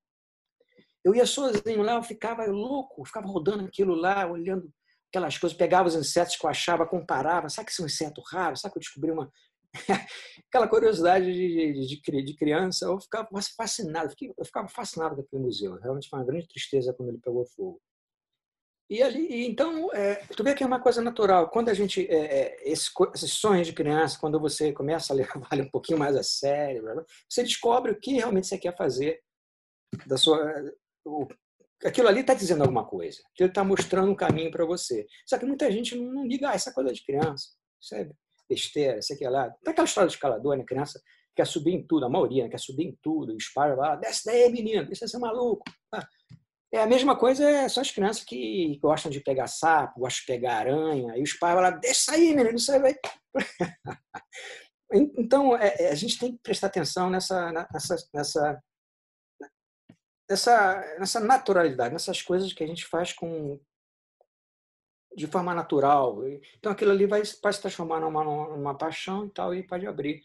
[1.02, 4.70] Eu ia sozinho lá, eu ficava louco, ficava rodando aquilo lá, olhando
[5.08, 8.22] aquelas coisas, pegava os insetos que eu achava, comparava, sabe que esse é um inseto
[8.30, 9.30] raro, sabe que eu descobri uma...
[10.48, 15.74] Aquela curiosidade de, de, de, criança, eu ficava fascinado, eu ficava fascinado com aquele museu.
[15.80, 17.80] Realmente foi uma grande tristeza quando ele pegou fogo.
[18.88, 21.48] E ali, então, é, tu vê que é uma coisa natural.
[21.50, 25.48] Quando a gente, é, é esse, esses sonhos de criança, quando você começa a levar
[25.54, 26.84] um pouquinho mais a sério,
[27.28, 29.20] você descobre o que realmente você quer fazer
[30.06, 30.38] da sua,
[31.04, 31.26] o,
[31.84, 35.06] aquilo ali está dizendo alguma coisa, aquilo está mostrando um caminho para você.
[35.26, 38.14] Só que muita gente não, liga, ah, essa coisa de criança, sabe?
[38.48, 39.50] Besteira, sei que lá.
[39.62, 40.64] Tem aquela história de escalador, né?
[40.64, 41.00] Criança
[41.34, 42.50] quer subir em tudo, a maioria né?
[42.50, 45.64] quer subir em tudo, espalha lá, desce daí, menino, deixa ser maluco.
[45.92, 46.06] Ah,
[46.72, 50.26] é a mesma coisa, é só as crianças que gostam de pegar sapo, gostam de
[50.26, 52.94] pegar aranha, e os pais vão lá, deixa aí, menino, você vai.
[55.16, 58.62] então, é, é, a gente tem que prestar atenção nessa, nessa, nessa,
[60.28, 63.60] nessa, nessa naturalidade, nessas coisas que a gente faz com
[65.16, 66.22] de forma natural.
[66.58, 70.22] Então, aquilo ali vai, vai se transformar numa, numa paixão e tal, e pode abrir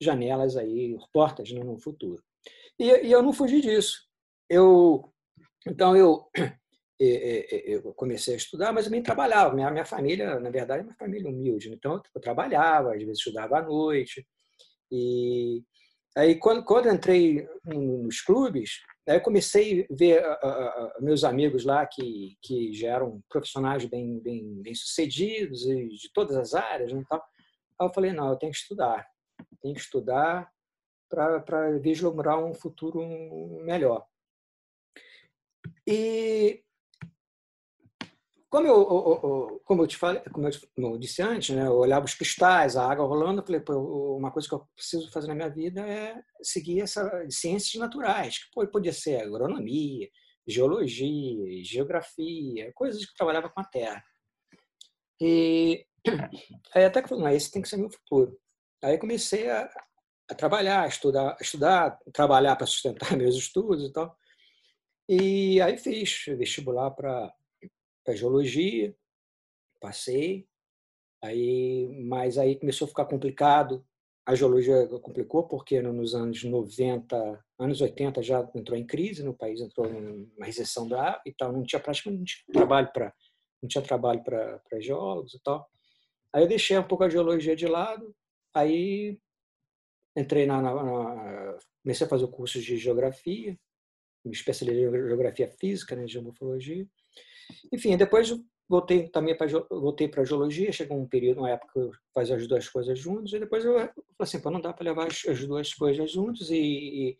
[0.00, 2.22] janelas aí, portas né, no futuro.
[2.78, 4.06] E, e eu não fugi disso.
[4.48, 5.12] Eu
[5.66, 6.24] então, eu,
[6.98, 9.54] eu comecei a estudar, mas eu também trabalhava.
[9.54, 11.70] Minha, minha família, na verdade, é uma família humilde.
[11.70, 14.26] Então, eu trabalhava, às vezes estudava à noite.
[14.90, 15.62] E
[16.16, 20.22] aí, quando, quando entrei nos clubes, aí eu comecei a ver
[21.00, 26.36] meus amigos lá que, que já eram profissionais bem, bem, bem sucedidos e de todas
[26.36, 26.92] as áreas.
[26.92, 27.24] Né, tal.
[27.80, 29.08] Aí eu falei, não, eu tenho que estudar.
[29.62, 30.50] Tenho que estudar
[31.08, 33.00] para vislumbrar um futuro
[33.62, 34.06] melhor.
[35.86, 36.62] E
[38.50, 40.48] como eu, como eu te falei, como
[40.94, 44.30] eu, disse antes, né, eu olhava os cristais, a água rolando, eu falei, pô, uma
[44.30, 48.66] coisa que eu preciso fazer na minha vida é seguir essa ciências naturais, que pô,
[48.66, 50.08] podia ser agronomia,
[50.46, 54.02] geologia, geografia, coisas que eu trabalhava com a terra.
[55.20, 55.84] E
[56.74, 58.38] aí até que eu falei, não, esse tem que ser meu futuro.
[58.82, 59.68] Aí comecei a,
[60.30, 64.16] a trabalhar, a estudar, a estudar, trabalhar para sustentar meus estudos e tal.
[65.06, 67.32] E aí fiz vestibular para
[68.16, 68.94] geologia,
[69.80, 70.46] passei,
[71.22, 73.84] aí, mas aí começou a ficar complicado.
[74.26, 79.60] A geologia complicou porque nos anos 90, anos 80 já entrou em crise, no país
[79.60, 83.14] entrou numa recessão da e tal, não tinha praticamente trabalho para
[83.60, 85.68] não tinha trabalho para geólogos e tal.
[86.32, 88.14] Aí eu deixei um pouco a geologia de lado,
[88.54, 89.18] aí
[90.16, 93.58] entrei na, na, na comecei a fazer o curso de geografia,
[94.24, 96.86] me especializei em geografia física, né, geomorfologia.
[97.72, 98.34] Enfim, depois
[98.68, 102.68] voltei também para voltei para geologia, chegou um período, uma época eu fazia as duas
[102.68, 105.72] coisas juntos e depois eu falei assim, Pô, não dá para levar as, as, duas
[105.72, 107.18] coisas juntos e, e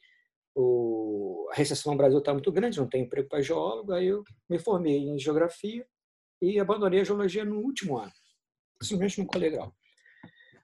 [0.55, 4.23] o, a recessão no Brasil está muito grande, não tem emprego para geólogo, aí eu
[4.49, 5.87] me formei em geografia
[6.43, 8.13] e abandonei a geologia no último ano.
[8.83, 9.75] Simplesmente não ficou legal.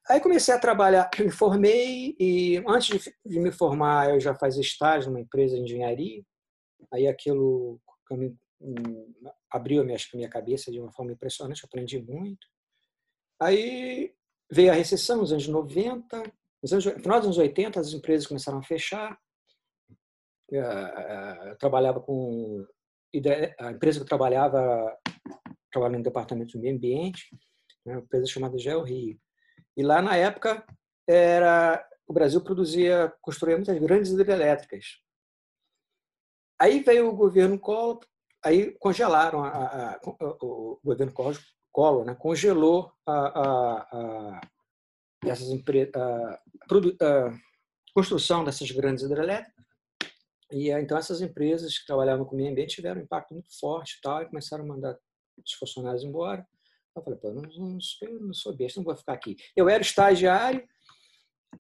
[0.09, 5.11] Aí comecei a trabalhar, me formei e antes de me formar eu já fazia estágio
[5.11, 6.23] numa empresa de engenharia.
[6.93, 7.81] Aí aquilo
[9.51, 12.47] abriu a minha, a minha cabeça de uma forma impressionante, aprendi muito.
[13.41, 14.15] Aí
[14.51, 16.23] veio a recessão nos anos 90,
[16.63, 19.19] no final dos anos 80 as empresas começaram a fechar.
[20.51, 22.67] Eu trabalhava com
[23.61, 24.97] a empresa que eu trabalhava
[25.71, 27.29] trabalhava no departamento do meio ambiente,
[27.85, 29.21] né, uma empresa chamada Geo Rio.
[29.77, 30.65] E lá na época
[31.09, 35.01] era o Brasil produzia, construía muitas grandes hidrelétricas.
[36.61, 38.01] Aí veio o governo Collor,
[38.45, 40.01] aí congelaram a, a,
[40.43, 41.13] o governo
[41.73, 44.39] Collor, né, congelou a,
[45.25, 45.49] essas
[45.97, 47.33] a,
[47.95, 49.65] construção dessas grandes hidrelétricas.
[50.53, 53.97] E então essas empresas que trabalhavam com o meio ambiente tiveram um impacto muito forte
[53.97, 54.99] e tal, e começaram a mandar
[55.43, 56.47] os funcionários embora.
[56.95, 57.79] Eu falei, pô, não, não,
[58.21, 59.37] não sou besta, não vou ficar aqui.
[59.57, 60.65] Eu era estagiário,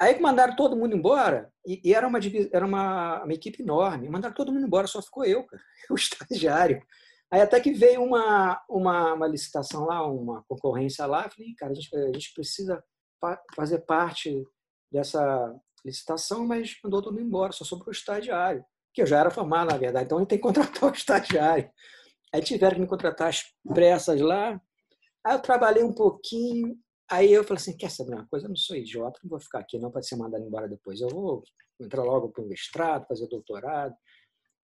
[0.00, 2.18] aí mandaram todo mundo embora, e, e era, uma,
[2.52, 6.82] era uma, uma, equipe enorme, mandaram todo mundo embora, só ficou eu, cara, o estagiário.
[7.30, 11.74] Aí até que veio uma, uma, uma licitação lá, uma concorrência lá, falei, cara, a
[11.74, 12.82] gente, a gente precisa
[13.56, 14.44] fazer parte
[14.92, 15.54] dessa
[15.84, 19.70] licitação, mas mandou todo mundo embora, só sobrou o estagiário, que eu já era formado,
[19.70, 21.70] na verdade, então a gente tem que contratar o estagiário.
[22.32, 24.60] Aí tiveram que me contratar às pressas lá,
[25.24, 26.76] Aí eu trabalhei um pouquinho,
[27.14, 28.46] aí eu falei assim, quer saber uma coisa?
[28.46, 31.00] Eu não sou idiota, não vou ficar aqui não para ser mandado embora depois.
[31.00, 31.42] Eu vou
[31.80, 33.94] entrar logo para o mestrado, fazer doutorado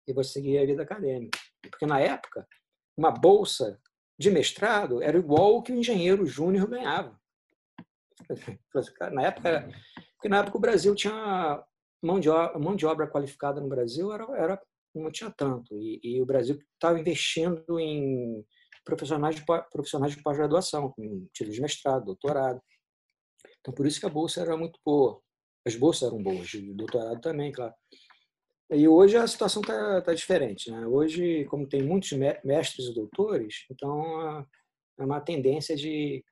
[0.07, 1.39] e vou seguir a vida acadêmica.
[1.63, 2.47] Porque na época,
[2.97, 3.81] uma bolsa
[4.19, 7.19] de mestrado era igual o que o engenheiro júnior ganhava.
[9.13, 9.69] Na época,
[10.15, 11.65] Porque na época o Brasil tinha
[12.03, 14.63] mão de obra, mão de obra qualificada no Brasil era, era
[14.95, 18.45] não tinha tanto e, e o Brasil estava investindo em
[18.97, 22.61] profissionais de profissionais de pós-graduação, com título de mestrado, doutorado.
[23.61, 25.21] Então por isso que a bolsa era muito boa.
[25.67, 27.75] As bolsas eram boas, de doutorado também, claro.
[28.71, 30.71] E hoje a situação está tá diferente.
[30.71, 30.87] Né?
[30.87, 32.13] Hoje, como tem muitos
[32.45, 34.47] mestres e doutores, então
[34.99, 36.25] é uma tendência de,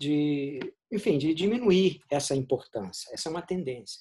[0.00, 0.58] de,
[0.90, 3.12] enfim, de diminuir essa importância.
[3.12, 4.00] Essa é uma tendência.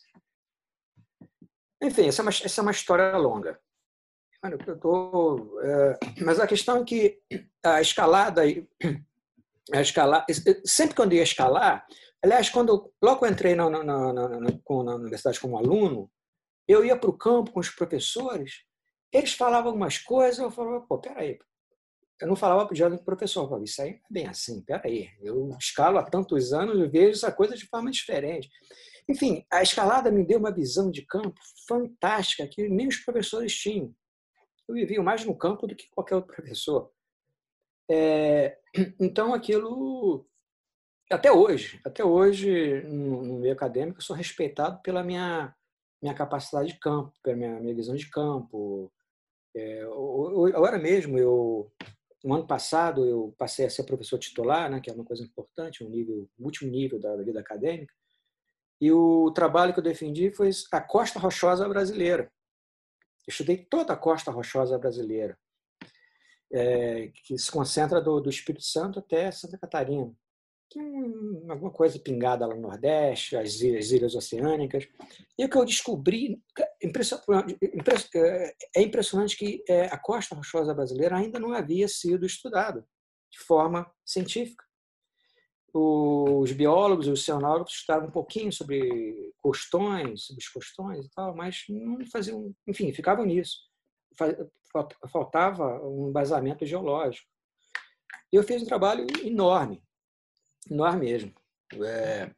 [1.84, 3.60] Enfim, essa é uma, essa é uma história longa.
[4.44, 7.20] Eu tô, é, mas a questão é que
[7.64, 8.42] a escalada,
[9.72, 10.26] a escalar,
[10.66, 11.86] sempre quando ia escalar,
[12.24, 16.10] aliás, quando logo eu entrei na, na, na, na, na universidade como aluno,
[16.68, 18.64] eu ia para o campo com os professores,
[19.14, 21.38] eles falavam algumas coisas, eu falava, pô, peraí.
[22.20, 25.10] Eu não falava para o professor, eu falava, isso aí é bem assim, peraí.
[25.22, 28.50] Eu escalo há tantos anos e vejo essa coisa de forma diferente.
[29.08, 33.94] Enfim, a escalada me deu uma visão de campo fantástica que nem os professores tinham.
[34.72, 36.92] Eu vivia mais no campo do que qualquer outro professor.
[37.90, 38.58] É,
[39.00, 40.26] então, aquilo,
[41.12, 45.54] até hoje, até hoje, no meio acadêmico, eu sou respeitado pela minha
[46.02, 48.92] minha capacidade de campo, pela minha, minha visão de campo.
[49.56, 51.72] É, agora mesmo, eu,
[52.24, 55.84] no ano passado, eu passei a ser professor titular, né, que é uma coisa importante,
[55.84, 57.94] um nível, último nível da vida acadêmica.
[58.80, 62.32] E o trabalho que eu defendi foi a Costa Rochosa Brasileira.
[63.28, 65.38] Estudei toda a Costa Rochosa Brasileira,
[66.52, 70.14] é, que se concentra do, do Espírito Santo até Santa Catarina
[70.72, 74.88] tem alguma coisa pingada lá no Nordeste, as ilhas, as ilhas oceânicas.
[75.38, 76.42] E o que eu descobri,
[78.76, 82.88] é impressionante que a costa rochosa brasileira ainda não havia sido estudada
[83.30, 84.64] de forma científica.
[85.74, 91.64] Os biólogos os oceanólogos estudavam um pouquinho sobre costões, sobre os costões e tal, mas
[91.70, 93.58] não faziam, enfim, ficavam nisso.
[95.12, 97.28] Faltava um embasamento geológico.
[98.32, 99.82] Eu fiz um trabalho enorme
[100.70, 101.34] enorme mesmo.
[101.86, 102.30] É,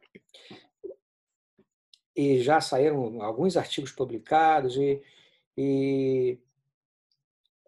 [2.16, 5.02] e já saíram alguns artigos publicados e,
[5.58, 6.38] e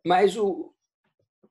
[0.04, 0.72] mas o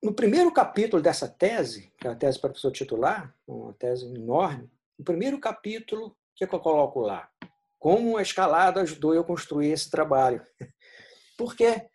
[0.01, 4.69] no primeiro capítulo dessa tese, que é a tese para professor titular, uma tese enorme,
[4.97, 7.27] no primeiro capítulo, o que, é que eu coloco lá?
[7.79, 10.45] Como a escalada ajudou eu a construir esse trabalho.
[11.35, 11.89] Porque,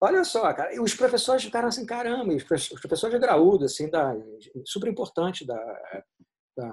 [0.00, 4.14] olha só, cara, os professores ficaram assim, caramba, os professores de graúdo, assim, da,
[4.66, 5.56] super importante da,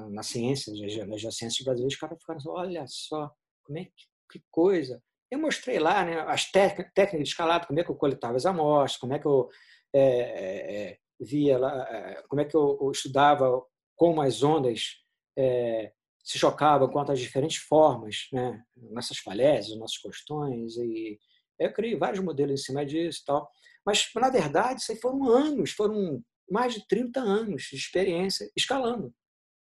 [0.09, 0.73] na ciência,
[1.07, 3.33] nas ciências brasileiras, os caras ficaram assim, olha só,
[3.63, 3.91] como é que,
[4.33, 5.01] que coisa.
[5.31, 8.99] Eu mostrei lá né, as técnicas de escalada, como é que eu coletava as amostras,
[8.99, 9.49] como é que eu
[9.93, 13.61] é, é, é via lá, é, como é que eu, estudava
[13.95, 14.97] como as ondas
[15.37, 15.91] é,
[16.23, 21.19] se chocavam quanto às diferentes formas, né, nossas falésias, nossos costões, e
[21.59, 23.49] eu criei vários modelos em cima disso e tal.
[23.85, 29.13] Mas, na verdade, isso foram anos, foram mais de 30 anos de experiência escalando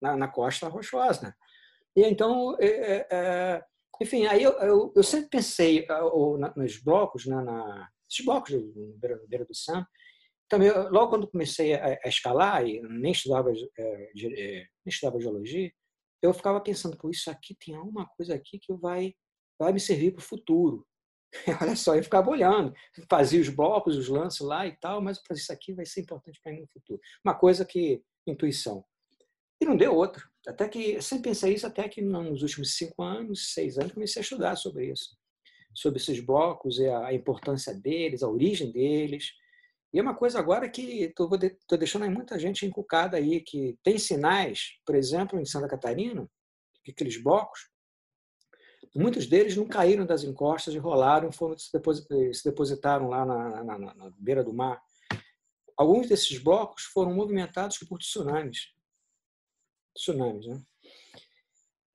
[0.02, 1.22] na, na costa rochosa.
[1.22, 1.34] Né?
[1.96, 3.64] E então, é, é, é,
[4.02, 8.94] enfim, aí eu, eu, eu, sempre pensei ou, nos blocos, né, na, esses blocos no
[8.98, 9.86] beira, beira do Sam,
[10.50, 15.72] também, logo quando comecei a, a escalar, e nem estudava, é, nem estudava geologia,
[16.22, 19.14] eu ficava pensando, pô, isso aqui tem alguma coisa aqui que vai,
[19.58, 20.86] vai me servir para o futuro.
[21.62, 22.74] Olha só, eu ficava olhando,
[23.10, 26.52] fazia os blocos, os lances lá e tal, mas isso aqui vai ser importante para
[26.52, 27.00] mim no futuro.
[27.24, 28.84] Uma coisa que, intuição.
[29.62, 30.28] E não deu outro.
[30.48, 34.24] Até que, sempre pensei isso, até que nos últimos cinco anos, seis anos, comecei a
[34.24, 35.18] estudar sobre isso.
[35.76, 39.32] Sobre esses blocos e a importância deles, a origem deles.
[39.94, 44.80] E é uma coisa agora que estou deixando muita gente encucada aí, que tem sinais,
[44.86, 46.30] por exemplo, em Santa Catarina,
[46.84, 47.70] que aqueles blocos,
[48.96, 54.12] muitos deles não caíram das encostas e rolaram, foram, se depositaram lá na, na, na
[54.18, 54.82] beira do mar.
[55.76, 58.74] Alguns desses blocos foram movimentados por tsunamis
[60.00, 60.48] tsunamis.
[60.48, 60.62] Né?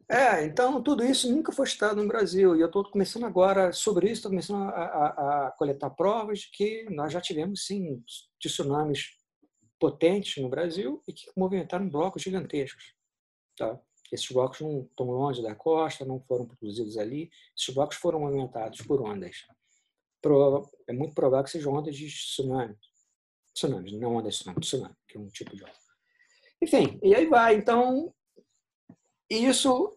[0.09, 4.07] É, então tudo isso nunca foi estudado no Brasil e eu estou começando agora sobre
[4.07, 8.03] isso, estou começando a, a, a, coletar provas de que nós já tivemos sim
[8.39, 9.17] tsunamis
[9.81, 12.95] potentes no Brasil e que movimentaram blocos gigantescos.
[13.57, 13.81] Tá?
[14.13, 18.83] Esses blocos não estão longe da costa, não foram produzidos ali, esses blocos foram movimentados
[18.83, 19.37] por ondas.
[20.87, 22.77] É muito provável que sejam ondas de tsunami.
[23.55, 25.73] Tsunamis, não ondas de tsunami, tsunami, que é um tipo de onda.
[26.63, 27.57] Enfim, e aí vai.
[27.57, 28.13] Então,
[29.31, 29.97] isso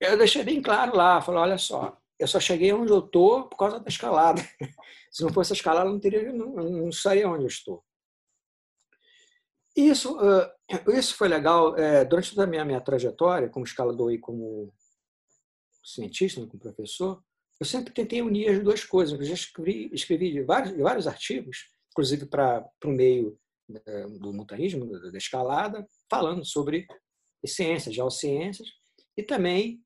[0.00, 1.20] eu deixei bem claro lá.
[1.20, 4.42] Falei, olha só, eu só cheguei onde eu estou por causa da escalada.
[5.10, 7.84] Se não fosse a escalada, não, teria, não, não estaria onde eu estou.
[9.74, 10.16] Isso,
[10.94, 11.74] isso foi legal
[12.08, 14.72] durante toda a minha, minha trajetória como escalador e como
[15.84, 17.22] cientista, como professor,
[17.60, 19.18] eu sempre tentei unir as duas coisas.
[19.18, 23.38] Eu já escrevi, escrevi vários, vários artigos, inclusive para o meio
[23.86, 26.86] eh, do montanismo, da escalada, falando sobre
[27.46, 28.68] ciências, geociências,
[29.16, 29.80] e também,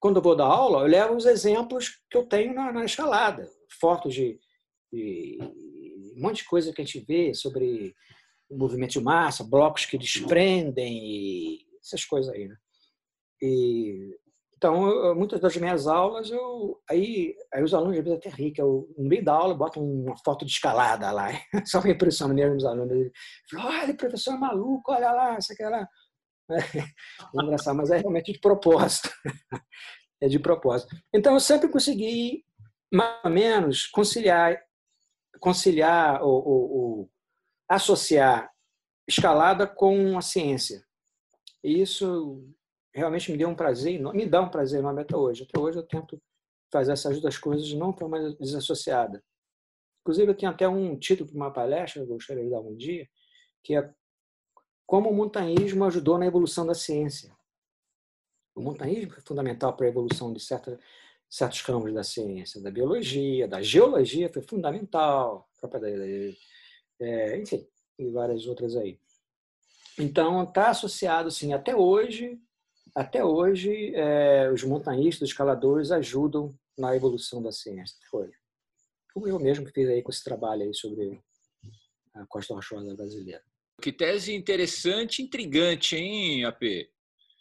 [0.00, 3.48] quando eu vou dar aula, eu levo os exemplos que eu tenho na, na escalada,
[3.80, 4.38] fotos de,
[4.92, 5.38] de,
[6.16, 7.94] um monte de coisa que a gente vê sobre
[8.50, 12.48] movimento de massa, blocos que desprendem, e essas coisas aí.
[12.48, 12.56] Né?
[13.42, 14.18] E,
[14.58, 18.58] então, eu, muitas das minhas aulas, eu, aí, aí os alunos às vezes até ricos,
[18.58, 21.28] eu, no meio da aula botam uma foto de escalada lá,
[21.64, 23.10] só me impressiona mesmo os alunos.
[23.54, 25.88] Olha, professor é maluco, olha lá, isso aqui lá.
[27.34, 29.10] É, engraçado, mas é realmente de propósito.
[30.20, 30.96] É de propósito.
[31.14, 32.44] Então, eu sempre consegui,
[32.92, 34.60] mais ou menos, conciliar,
[35.38, 37.10] conciliar ou, ou, ou
[37.68, 38.50] associar
[39.06, 40.84] escalada com a ciência.
[41.62, 42.44] E isso
[42.92, 45.46] realmente me deu um prazer, me dá um prazer enorme até hoje.
[45.48, 46.20] Até hoje eu tento
[46.72, 49.22] fazer essas duas coisas não tão mais desassociadas.
[50.00, 52.76] Inclusive, eu tenho até um título para uma palestra, que eu gostaria de dar um
[52.76, 53.06] dia,
[53.62, 53.94] que é
[54.88, 57.30] Como o montanhismo ajudou na evolução da ciência.
[58.54, 60.80] O montanhismo foi fundamental para a evolução de certa,
[61.28, 66.34] certos campos da ciência, da biologia, da geologia, foi fundamental, própria
[67.00, 67.68] é, enfim,
[67.98, 68.98] e várias outras aí.
[69.98, 72.40] Então, está associado, sim, até hoje,
[72.94, 77.98] até hoje, é, os montanhistas, os escaladores ajudam na evolução da ciência.
[78.10, 78.32] Foi.
[79.12, 81.22] Como eu mesmo fiz aí com esse trabalho aí sobre
[82.14, 83.47] a Costa Rochosa brasileira.
[83.80, 86.88] Que tese interessante, intrigante, hein, AP?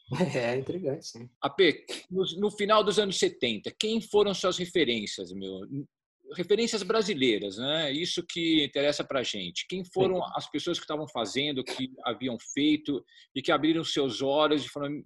[0.33, 1.29] É, intrigante, sim.
[1.41, 1.59] AP,
[2.09, 5.59] no, no, final dos anos 70, quem foram suas referências, meu?
[6.33, 7.91] Referências brasileiras, né?
[7.91, 9.65] Isso que interessa para gente.
[9.67, 13.03] Quem foram as pessoas que estavam fazendo, que haviam feito
[13.35, 15.03] e que abriram seus olhos e falaram: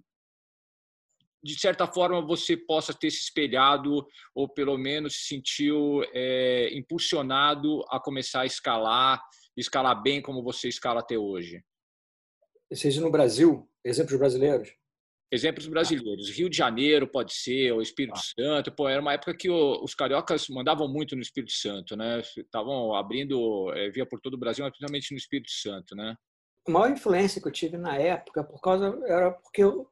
[1.42, 7.84] de certa forma você possa ter se espelhado ou pelo menos se sentiu é, impulsionado
[7.88, 9.20] a começar a escalar,
[9.56, 11.64] escalar bem como você escala até hoje?
[12.72, 14.74] Seja no Brasil, exemplos brasileiros?
[15.30, 16.30] Exemplos brasileiros.
[16.30, 18.22] Rio de Janeiro pode ser, o Espírito ah.
[18.38, 18.72] Santo.
[18.72, 22.20] Pô, era uma época que os cariocas mandavam muito no Espírito Santo, né?
[22.36, 26.14] Estavam abrindo é, via por todo o Brasil, mas principalmente no Espírito Santo, né?
[26.66, 29.90] A maior influência que eu tive na época por causa era porque eu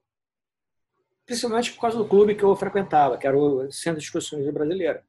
[1.25, 5.05] principalmente por causa do clube que eu frequentava, que era o Centro de Excursões Brasileira.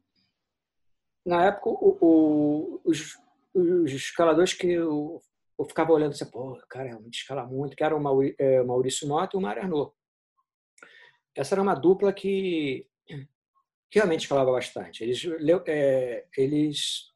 [1.25, 3.17] Na época, o, o, os,
[3.53, 5.21] os, escaladores que eu,
[5.57, 9.35] eu, ficava olhando assim, pô, cara realmente escala muito, que era o é, Maurício Mota
[9.35, 9.91] e o Mário Arnaud.
[11.35, 12.87] Essa era uma dupla que,
[13.89, 15.03] que realmente escalava bastante.
[15.03, 15.23] Eles,
[15.67, 17.11] é, eles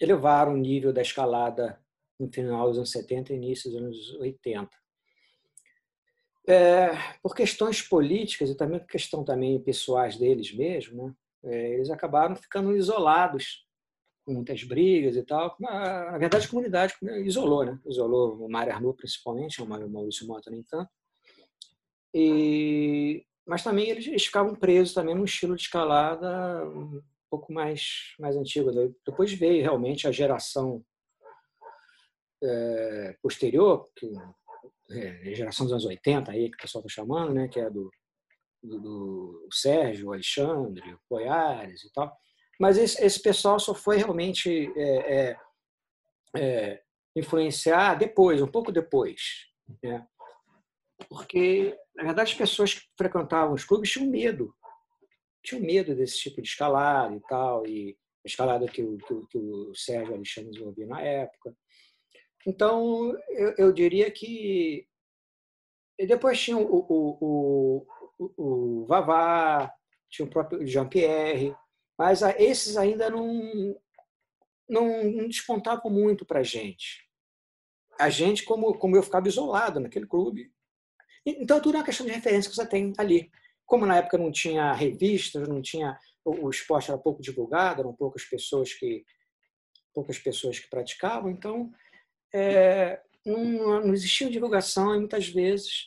[0.00, 1.80] elevaram o nível da escalada
[2.18, 4.70] no final dos anos 70 e início dos anos 80
[6.46, 6.90] é,
[7.20, 11.14] por questões políticas e também por questão também pessoais deles mesmo, né?
[11.44, 13.65] É, eles acabaram ficando isolados,
[14.26, 15.56] com muitas brigas e tal.
[15.60, 17.78] Na verdade, a comunidade isolou, né?
[17.86, 20.90] Isolou o Mário Arnaud, principalmente, o Maurício Mota nem tanto.
[22.12, 27.00] E, mas também eles, eles ficavam presos também num estilo de escalada um
[27.30, 28.72] pouco mais, mais antigo.
[29.06, 30.84] Depois veio realmente a geração
[32.42, 34.10] é, posterior, que
[34.90, 37.90] é, geração dos anos 80 aí, que o pessoal está chamando, né, que é do,
[38.60, 42.12] do, do Sérgio, Alexandre, Poiares e tal.
[42.58, 45.36] Mas esse, esse pessoal só foi realmente é, é,
[46.36, 46.82] é,
[47.14, 49.46] influenciar depois, um pouco depois.
[49.82, 50.06] Né?
[51.08, 54.54] Porque, na verdade, as pessoas que frequentavam os clubes tinham medo.
[55.42, 59.38] Tinham medo desse tipo de escalada e tal, e a escalada que o, que, que
[59.38, 61.54] o Sérgio Alexandre desenvolvia na época.
[62.46, 64.86] Então, eu, eu diria que.
[65.98, 67.86] E depois tinha o, o,
[68.18, 69.72] o, o, Vavá,
[70.10, 71.56] tinha o próprio Jean-Pierre,
[71.98, 73.76] mas esses ainda não,
[74.68, 77.06] não, não despontavam muito para a gente.
[77.98, 80.52] A gente, como, como eu ficava isolado naquele clube.
[81.24, 83.30] Então, tudo é uma questão de referência que você tem ali.
[83.64, 88.24] Como na época não tinha revistas, não tinha o esporte era pouco divulgado, eram poucas
[88.24, 89.04] pessoas que
[89.94, 91.72] poucas pessoas que praticavam, então
[92.34, 95.86] é, não, não, existia divulgação e muitas vezes,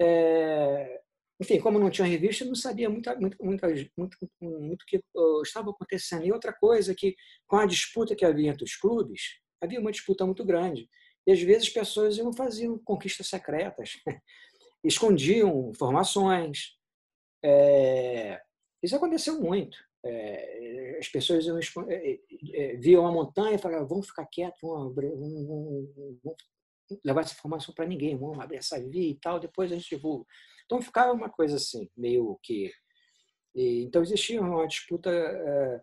[0.00, 1.01] é,
[1.40, 3.66] enfim, como não tinha revista, não sabia muito, muito, muito,
[3.96, 5.00] muito, muito que
[5.44, 6.24] estava acontecendo.
[6.24, 7.16] E outra coisa que,
[7.46, 10.88] com a disputa que havia entre os clubes, havia uma disputa muito grande.
[11.26, 13.94] E às vezes as pessoas iam faziam conquistas secretas,
[14.84, 16.76] escondiam informações.
[17.44, 18.40] É,
[18.82, 19.78] isso aconteceu muito.
[20.04, 21.58] É, as pessoas iam,
[21.88, 22.18] é,
[22.54, 26.36] é, viam a montanha e falavam, vamos ficar quietos, vamos, vamos, vamos, vamos
[27.04, 30.26] levar essa informação para ninguém, vamos abrir essa via e tal, depois a gente divulga.
[30.72, 32.72] Então ficava uma coisa assim, meio que
[33.54, 35.82] E, então existia uma disputa é,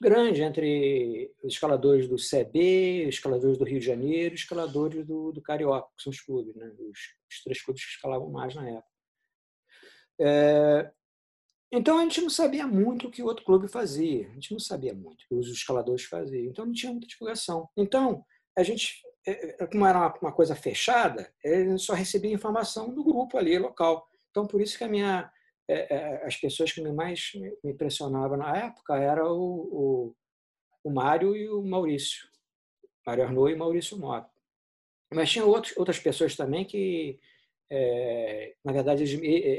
[0.00, 5.30] grande entre os escaladores do CB, os escaladores do Rio de Janeiro, os escaladores do,
[5.30, 6.72] do Carioca, que são os clubes, né?
[6.78, 6.98] os,
[7.30, 8.88] os três clubes que escalavam mais na época.
[10.18, 10.90] É,
[11.70, 14.58] então a gente não sabia muito o que o outro clube fazia, a gente não
[14.58, 17.68] sabia muito o que os escaladores faziam, então não tinha muita divulgação.
[17.76, 18.24] Então
[18.56, 19.02] a gente,
[19.70, 21.32] como era uma coisa fechada,
[21.78, 24.06] só recebia informação do grupo ali local.
[24.30, 25.30] Então por isso que a minha
[26.24, 30.16] as pessoas que mais me impressionavam na época era o, o,
[30.84, 32.28] o Mário e o Maurício,
[33.06, 34.30] Mário Arnaud e Maurício Mota.
[35.12, 37.18] Mas tinha outros, outras pessoas também que
[37.70, 39.04] é, na verdade,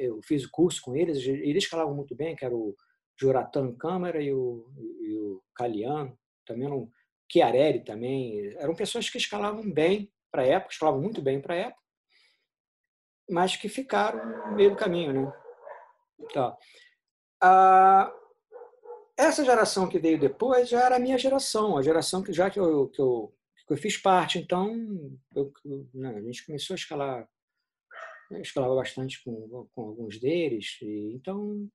[0.06, 2.76] eu fiz o curso com eles, eles escalavam muito bem, que era o
[3.20, 4.70] Juratan Câmara e o,
[5.02, 6.90] e o Caliano, também eram,
[7.32, 11.58] Chiarelli também, eram pessoas que escalavam bem para a época, escalavam muito bem para a
[11.58, 11.82] época,
[13.30, 15.34] mas que ficaram no meio do caminho, né?
[16.34, 16.58] Tá.
[17.42, 18.14] Ah,
[19.18, 22.60] essa geração que veio depois já era a minha geração, a geração que já que
[22.60, 23.34] eu, que eu,
[23.68, 24.74] que eu fiz parte, então
[25.34, 25.52] eu,
[25.94, 27.28] né, a gente começou a escalar
[28.32, 31.70] eu escalava bastante com, com alguns deles, e, então,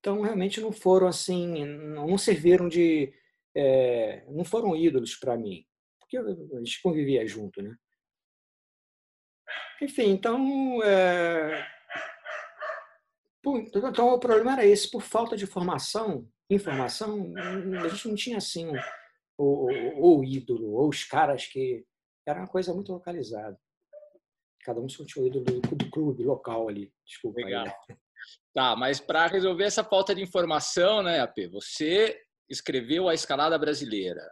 [0.00, 3.12] então realmente não foram assim, não serviram de,
[3.56, 5.66] é, não foram ídolos para mim,
[5.98, 7.74] porque a gente convivia junto, né?
[9.80, 11.66] Enfim, então, é,
[13.44, 18.70] então, o problema era esse, por falta de formação, informação, a gente não tinha assim
[19.38, 21.84] o, o, o ídolo, ou os caras que
[22.26, 23.58] era uma coisa muito localizada.
[24.64, 26.92] Cada um sentiu o ídolo do, do clube local ali.
[27.06, 27.40] Desculpa.
[27.40, 27.66] Legal.
[27.66, 27.96] Aí, né?
[28.52, 31.46] Tá, mas para resolver essa falta de informação, né, AP?
[31.52, 34.22] Você escreveu A Escalada Brasileira,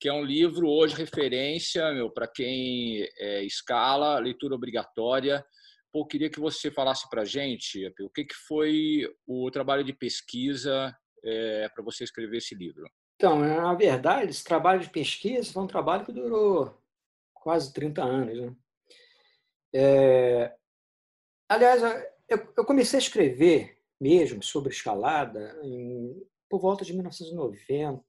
[0.00, 1.84] que é um livro hoje referência,
[2.14, 5.44] para quem é, escala, leitura obrigatória.
[5.92, 9.92] Pô, queria que você falasse para a gente, o que, que foi o trabalho de
[9.92, 12.88] pesquisa é, para você escrever esse livro.
[13.16, 16.80] Então, na verdade, esse trabalho de pesquisa foi um trabalho que durou
[17.34, 18.38] quase 30 anos.
[18.38, 18.56] Né?
[19.74, 20.54] É,
[21.48, 21.82] aliás,
[22.28, 28.02] eu, comecei a escrever mesmo sobre escalada em, por volta de 1990.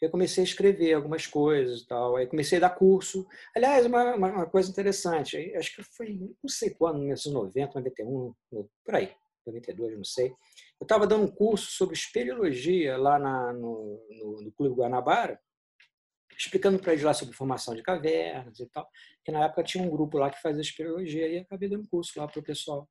[0.00, 2.16] Eu comecei a escrever algumas coisas e tal.
[2.16, 3.26] Aí comecei a dar curso.
[3.54, 8.34] Aliás, uma, uma coisa interessante, acho que foi, não sei quando, 1990, 91,
[8.84, 9.14] por aí,
[9.46, 10.30] 92, não sei.
[10.80, 15.38] Eu estava dando um curso sobre espeleologia lá na, no, no, no Clube Guanabara
[16.36, 18.88] explicando para eles lá sobre formação de cavernas e tal,
[19.24, 22.26] que na época tinha um grupo lá que fazia espeleologia e acabei dando curso lá
[22.26, 22.88] para o pessoal.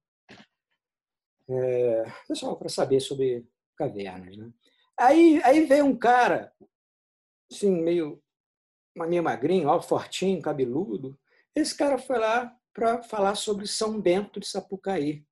[1.49, 3.45] É, pessoal, para saber sobre
[3.81, 4.37] cavernas.
[4.37, 4.51] Né?
[4.99, 6.53] Aí, aí veio um cara,
[7.51, 8.21] assim, meio,
[8.95, 11.17] meio magrinho, alto, fortinho, cabeludo.
[11.55, 15.25] Esse cara foi lá para falar sobre São Bento de Sapucaí.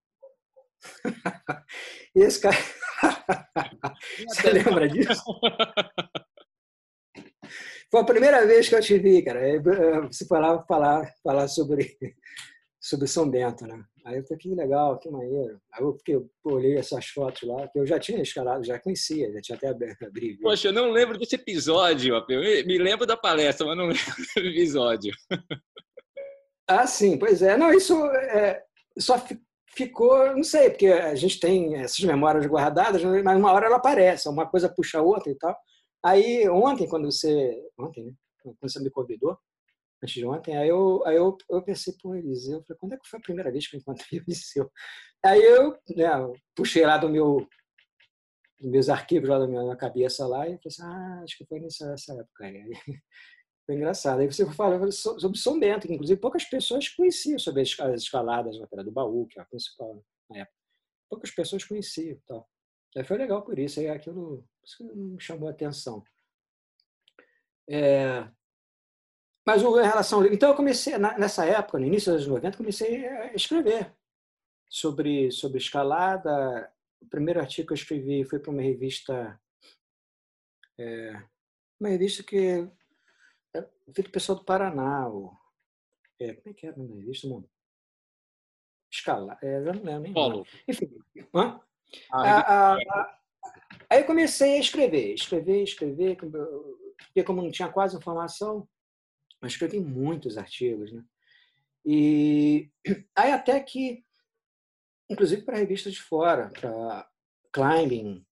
[2.15, 2.57] e esse cara.
[4.27, 5.23] Você lembra disso?
[7.91, 9.41] Foi a primeira vez que eu te vi, cara.
[10.07, 11.97] Você falava falar, falar sobre,
[12.79, 13.83] sobre São Bento, né?
[14.05, 15.59] Aí eu falei, que legal, que maneiro.
[15.73, 19.31] Aí eu, porque eu olhei essas fotos lá, que eu já tinha escalado, já conhecia,
[19.33, 20.41] já tinha até abrido.
[20.41, 24.41] Poxa, eu não lembro desse episódio, eu me lembro da palestra, mas não lembro do
[24.41, 25.13] episódio.
[26.67, 27.57] Ah, sim, pois é.
[27.57, 28.63] Não, isso é,
[28.97, 29.21] só
[29.75, 34.29] ficou, não sei, porque a gente tem essas memórias guardadas, mas uma hora ela aparece,
[34.29, 35.55] uma coisa puxa a outra e tal.
[36.03, 37.61] Aí, ontem, quando você.
[37.77, 38.13] Ontem, né?
[38.41, 39.37] Quando você me convidou,
[40.01, 42.97] antes de ontem, aí eu, aí eu, eu pensei, pô, Eliseu, eu falei, quando é
[42.97, 44.71] que foi a primeira vez que eu encontrei o Eliseu?
[45.23, 46.09] Aí eu né,
[46.55, 47.47] puxei lá do meu,
[48.59, 51.59] dos meus arquivos lá da minha cabeça lá e falei assim, ah, acho que foi
[51.59, 52.63] nessa, nessa época aí.
[53.65, 54.19] Foi engraçado.
[54.21, 58.81] Aí você falou sobre São Bento, que inclusive poucas pessoas conheciam sobre as escaladas na
[58.81, 60.57] do Baú, que é a principal na época.
[61.07, 62.19] Poucas pessoas conheciam.
[62.25, 62.49] Tal.
[62.97, 66.03] Aí foi legal por isso, aí aquilo isso me chamou a atenção.
[67.69, 68.27] É,
[69.49, 70.25] mas em relação.
[70.25, 73.93] Então, eu comecei, nessa época, no início dos anos 90, comecei a escrever
[74.69, 76.71] sobre, sobre escalada.
[77.01, 79.39] O primeiro artigo que eu escrevi foi para uma revista.
[80.77, 81.23] É,
[81.79, 82.67] uma revista que.
[83.55, 85.09] É feito pessoal do Paraná.
[85.09, 85.35] O,
[86.19, 87.27] é, como é que era a revista?
[87.27, 87.43] Não.
[88.91, 89.37] Escala.
[89.41, 90.13] É, eu não lembro.
[90.13, 90.47] Polo.
[90.67, 90.89] Enfim.
[91.33, 91.59] Hã?
[92.11, 93.19] Ah, a,
[93.89, 98.67] Aí comecei a escrever, escrever, escrever, porque como não tinha quase informação,
[99.41, 101.03] eu escrevi muitos artigos, né?
[101.85, 102.69] E
[103.15, 104.03] aí até que,
[105.09, 107.09] inclusive para revistas de fora, para
[107.51, 108.25] Climbing,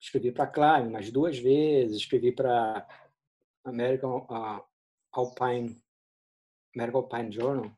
[0.00, 2.86] escrevi para Climbing mais duas vezes, escrevi para
[3.64, 4.26] American
[5.12, 5.80] Alpine,
[6.74, 7.72] American Alpine Journal.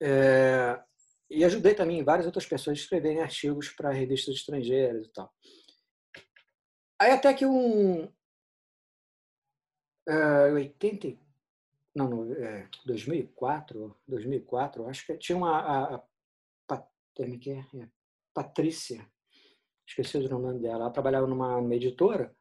[0.00, 0.82] É,
[1.30, 5.32] e ajudei também várias outras pessoas a escreverem artigos para revistas estrangeiras e tal.
[6.98, 8.10] Aí até que um...
[10.08, 11.16] Uh, 80,
[11.94, 16.04] não, no, é, 2004, 2004, acho que tinha uma a, a,
[16.68, 16.86] a,
[17.40, 17.88] que é, é,
[18.34, 19.06] Patrícia,
[19.86, 22.34] esqueci o nome dela, ela trabalhava numa, numa editora,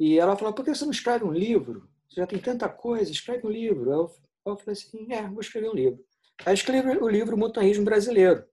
[0.00, 1.86] e ela falou, por que você não escreve um livro?
[2.08, 3.92] Você já tem tanta coisa, escreve um livro.
[3.92, 4.10] Eu,
[4.46, 6.02] eu falei assim, é, vou escrever um livro.
[6.46, 8.44] Aí escrevi o livro Montanhismo Brasileiro.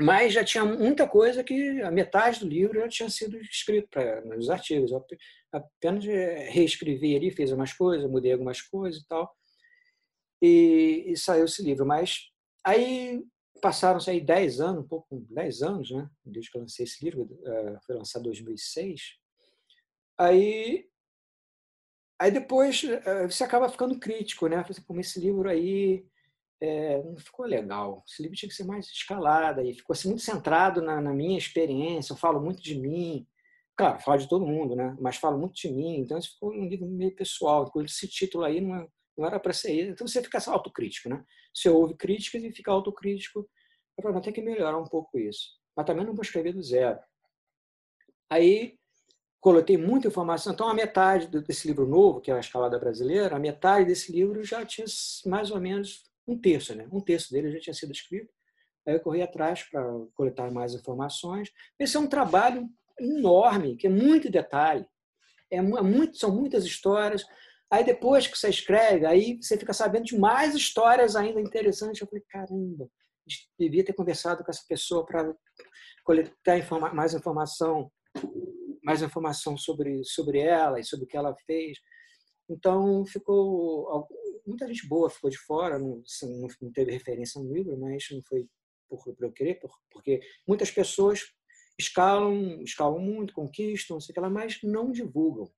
[0.00, 4.20] Mas já tinha muita coisa que a metade do livro já tinha sido escrito pra,
[4.22, 4.90] nos artigos.
[4.90, 5.04] Eu
[5.52, 9.32] apenas é, reescrevi ali, fiz algumas coisas, mudei algumas coisas e tal.
[10.42, 11.86] E, e saiu esse livro.
[11.86, 12.28] Mas
[12.64, 13.22] aí
[13.62, 16.10] passaram-se aí 10 anos, um pouco, 10 anos, né?
[16.24, 19.16] Desde que eu lancei esse livro, eh, foi lançado em 2006.
[20.18, 20.86] Aí,
[22.20, 24.56] aí depois eh, você acaba ficando crítico, né?
[24.56, 26.04] Assim, Como esse livro aí
[26.64, 28.02] é, não ficou legal.
[28.06, 31.38] Esse livro tinha que ser mais escalado e ficou assim, muito centrado na, na, minha
[31.38, 32.12] experiência.
[32.12, 33.26] Eu falo muito de mim,
[33.76, 34.96] claro, falo de todo mundo, né?
[35.00, 35.98] Mas falo muito de mim.
[36.00, 37.70] Então isso ficou um livro meio pessoal.
[37.84, 39.90] Esse título aí não, é, não era para ser isso.
[39.92, 41.24] Então você fica autocrítico, né?
[41.54, 43.48] Você ouve críticas e fica autocrítico.
[43.96, 45.50] Eu falei, tem que melhorar um pouco isso.
[45.76, 46.98] Mas também não vou escrever do zero.
[48.30, 48.78] Aí
[49.44, 50.54] coloquei muita informação.
[50.54, 54.42] Então, a metade desse livro novo, que é a Escalada Brasileira, a metade desse livro
[54.42, 54.86] já tinha
[55.26, 56.88] mais ou menos um terço, né?
[56.92, 58.32] Um terço dele já tinha sido escrito.
[58.86, 59.82] Aí eu corri atrás para
[60.14, 61.50] coletar mais informações.
[61.78, 62.68] Esse é um trabalho
[62.98, 64.86] enorme, que é muito detalhe.
[65.50, 67.24] É, é muito, são muitas histórias.
[67.70, 72.00] Aí depois que você escreve, aí você fica sabendo de mais histórias ainda interessantes.
[72.00, 72.88] Eu falei, caramba,
[73.58, 75.34] devia ter conversado com essa pessoa para
[76.04, 77.90] coletar informa mais informação,
[78.84, 81.78] mais informação sobre sobre ela e sobre o que ela fez.
[82.48, 84.06] Então ficou
[84.46, 88.22] muita gente boa ficou de fora, não, assim, não teve referência no livro, mas não
[88.22, 88.48] foi
[88.88, 91.32] por, por eu querer, por, porque muitas pessoas
[91.78, 95.52] escalam, escalam muito, conquistam, sei lá, mas não divulgam.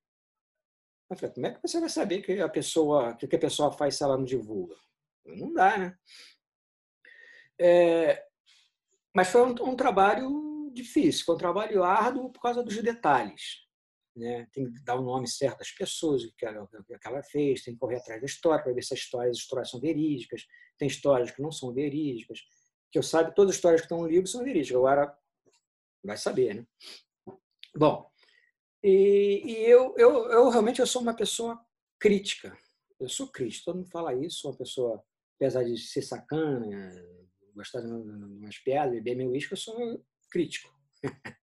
[1.08, 3.96] Eu falei, como é que você vai saber que a pessoa, que a pessoa faz
[3.96, 4.74] se ela não divulga?
[5.24, 5.98] Não dá, né?
[7.58, 8.26] É,
[9.14, 13.65] mas foi um, um, trabalho difícil, foi um trabalho árduo por causa dos detalhes.
[14.16, 14.48] Né?
[14.52, 17.74] Tem que dar o nome certo das pessoas, o que ela, que ela fez, tem
[17.74, 20.46] que correr atrás da história para ver se as histórias, as histórias são verídicas.
[20.78, 22.40] Tem histórias que não são verídicas.
[22.90, 24.76] Que eu saiba, todas as histórias que estão no livro são verídicas.
[24.76, 25.14] Agora,
[26.02, 26.66] vai saber, né?
[27.76, 28.10] Bom,
[28.82, 31.60] e, e eu, eu, eu realmente eu sou uma pessoa
[31.98, 32.56] crítica.
[32.98, 35.04] Eu sou crítico, todo mundo fala isso, sou uma pessoa,
[35.36, 36.90] apesar de ser sacana,
[37.54, 40.75] gostar de umas piadas, beber meu uísque, eu sou crítico.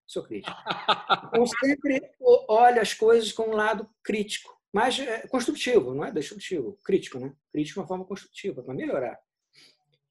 [0.06, 0.56] Sou crítico.
[1.34, 6.78] Então, sempre olho as coisas com um lado crítico, mas é construtivo, não é destrutivo,
[6.84, 7.36] crítico, né?
[7.52, 9.20] Crítico de uma forma construtiva, para melhorar.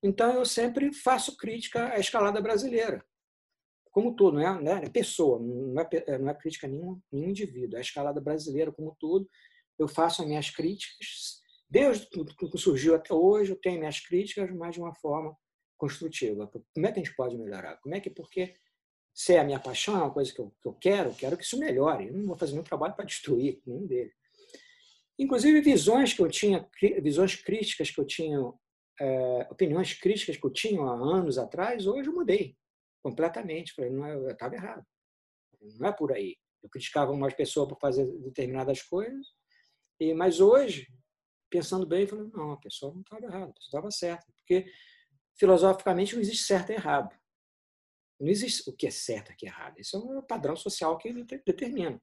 [0.02, 3.04] Então, eu sempre faço crítica à escalada brasileira,
[3.92, 4.80] como tudo, não é, né?
[4.84, 8.72] é pessoa, não é, não é crítica a nenhum, nenhum indivíduo, é a escalada brasileira
[8.72, 9.28] como tudo.
[9.78, 14.74] Eu faço as minhas críticas, desde que surgiu até hoje, eu tenho minhas críticas, mas
[14.74, 15.36] de uma forma
[15.76, 16.50] construtiva.
[16.74, 17.76] Como é que a gente pode melhorar?
[17.78, 18.54] Como é que, porque
[19.14, 21.44] se é a minha paixão, é uma coisa que eu, que eu quero, quero que
[21.44, 22.08] isso melhore.
[22.08, 24.14] Eu não vou fazer nenhum trabalho para destruir nenhum deles.
[25.18, 26.68] Inclusive, visões que eu tinha,
[27.02, 28.38] visões críticas que eu tinha,
[28.98, 32.56] é, opiniões críticas que eu tinha há anos atrás, hoje eu mudei
[33.02, 33.74] completamente.
[33.74, 34.84] Falei, não, é, eu estava errado.
[35.78, 36.36] Não é por aí.
[36.62, 39.26] Eu criticava umas pessoas por fazer determinadas coisas,
[40.00, 40.88] e mas hoje,
[41.50, 44.32] pensando bem, falei, não, a pessoa não estava errada, a pessoa estava certa.
[44.38, 44.64] Porque
[45.38, 47.14] filosoficamente não existe certo e errado.
[48.22, 49.80] Não existe o que é certo e o que é errado.
[49.80, 52.00] Isso é um padrão social que ele determina.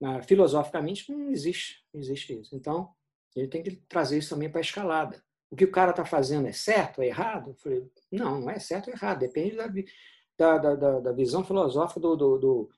[0.00, 2.56] Mas, filosoficamente não existe, não existe isso.
[2.56, 2.90] Então,
[3.36, 5.22] ele tem que trazer isso também para a escalada.
[5.50, 7.50] O que o cara está fazendo é certo, é errado?
[7.50, 9.18] Eu falei, não, não é certo ou errado.
[9.18, 12.70] Depende da, da, da, da visão filosófica do, do, do,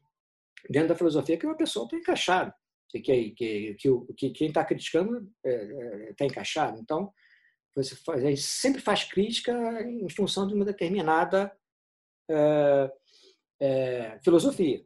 [0.69, 2.53] dentro da filosofia que uma pessoa está encaixada.
[2.89, 6.81] Que, que, que, que, que quem está criticando está é, é, encaixado.
[6.81, 7.13] Então,
[7.77, 9.53] você faz, a gente sempre faz crítica
[9.83, 11.57] em função de uma determinada
[12.29, 12.93] é,
[13.61, 14.85] é, filosofia,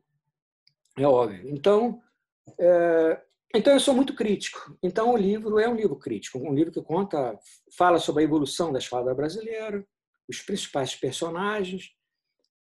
[0.99, 1.49] é óbvio.
[1.49, 2.01] Então,
[2.59, 3.23] é,
[3.55, 4.77] então eu sou muito crítico.
[4.83, 7.39] Então o livro é um livro crítico, um livro que conta,
[7.77, 9.85] fala sobre a evolução da espada brasileira,
[10.29, 11.93] os principais personagens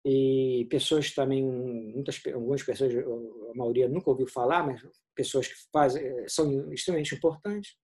[0.05, 4.81] e pessoas também, muitas algumas pessoas, a maioria nunca ouviu falar, mas
[5.13, 7.75] pessoas que fazem são extremamente importantes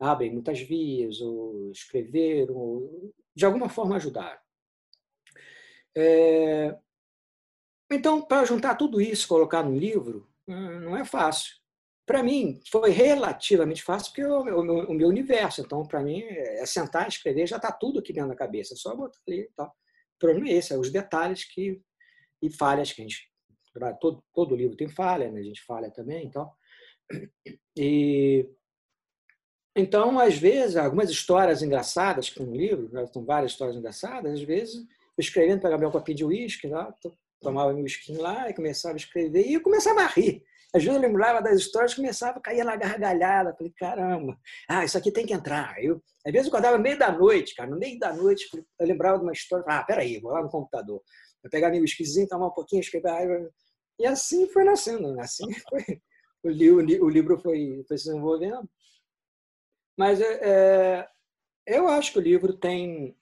[0.00, 4.38] abrem muitas vias, ou escreveram, ou de alguma forma ajudaram.
[5.96, 6.76] É...
[7.90, 11.58] Então, para juntar tudo isso, colocar no livro, hum, não é fácil,
[12.08, 15.60] para mim, foi relativamente fácil, porque é o, o, o meu universo.
[15.60, 18.72] Então, para mim, é sentar, escrever, já está tudo aqui dentro da cabeça.
[18.72, 19.66] É só botar ali e tal.
[19.66, 21.82] O problema é esse, é os detalhes que,
[22.40, 23.30] e falhas que a gente.
[24.00, 25.38] Todo, todo livro tem falha, né?
[25.38, 26.50] a gente falha também então
[27.76, 28.48] E,
[29.76, 33.06] então, às vezes, algumas histórias engraçadas que tem no livro, né?
[33.06, 34.82] são várias histórias engraçadas, às vezes,
[35.20, 36.92] escrevendo, pegava meu copinho de uísque lá,
[37.40, 40.42] tomava meu whisky lá e começava a escrever, e eu começava a rir.
[40.74, 43.54] Às vezes eu lembrava das histórias, começava a cair na gargalhada.
[43.56, 44.38] Falei, caramba,
[44.68, 45.82] ah, isso aqui tem que entrar.
[45.82, 48.46] Eu, às vezes eu acordava no meio da noite, cara, no meio da noite,
[48.78, 51.02] eu lembrava de uma história, ah, peraí, vou lá no computador.
[51.42, 53.50] Eu pegava meu esquisinho, tomar um pouquinho, escrever.
[53.98, 55.22] E assim foi nascendo, né?
[55.22, 56.02] assim foi.
[56.44, 58.68] O, livro, o livro foi, foi se desenvolvendo.
[59.96, 61.08] Mas é, é,
[61.66, 63.16] eu acho que o livro tem.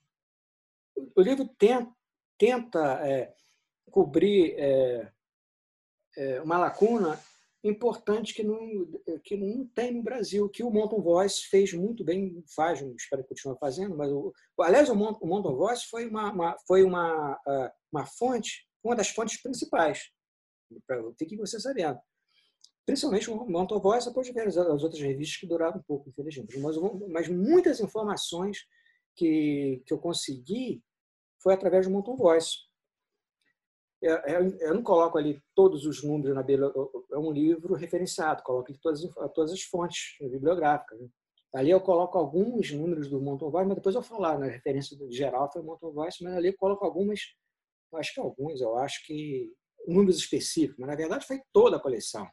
[1.15, 1.91] O livro tenta,
[2.39, 3.35] tenta é,
[3.91, 5.13] cobrir é,
[6.17, 7.21] é, uma lacuna
[7.65, 8.59] importante que não,
[9.25, 13.31] que não tem no Brasil, que o Mountain Voice fez muito bem, faz, espero que
[13.31, 17.37] continue fazendo, mas o, aliás, o Mountain Voice foi uma, uma foi uma,
[17.91, 20.13] uma fonte, uma das fontes principais,
[21.19, 21.99] fique você sabendo.
[22.85, 26.09] Principalmente o Mountain Voice, depois de ver as, as outras revistas que duraram um pouco,
[26.09, 26.57] infelizmente.
[26.61, 26.77] Mas,
[27.09, 28.59] mas muitas informações
[29.17, 30.81] que, que eu consegui
[31.47, 32.57] foi através do Mountain Voice.
[34.03, 34.39] É, é,
[34.69, 39.01] eu não coloco ali todos os números na é um livro referenciado, coloco todas,
[39.33, 40.99] todas as fontes bibliográficas.
[40.99, 41.09] Né?
[41.55, 45.49] Ali eu coloco alguns números do Mountain Voice, mas depois eu falar, na referência geral
[45.53, 47.21] foi o Mountain Voice, mas ali eu coloco algumas,
[47.95, 49.55] acho que alguns, eu acho que
[49.87, 52.29] números específicos, mas na verdade foi toda a coleção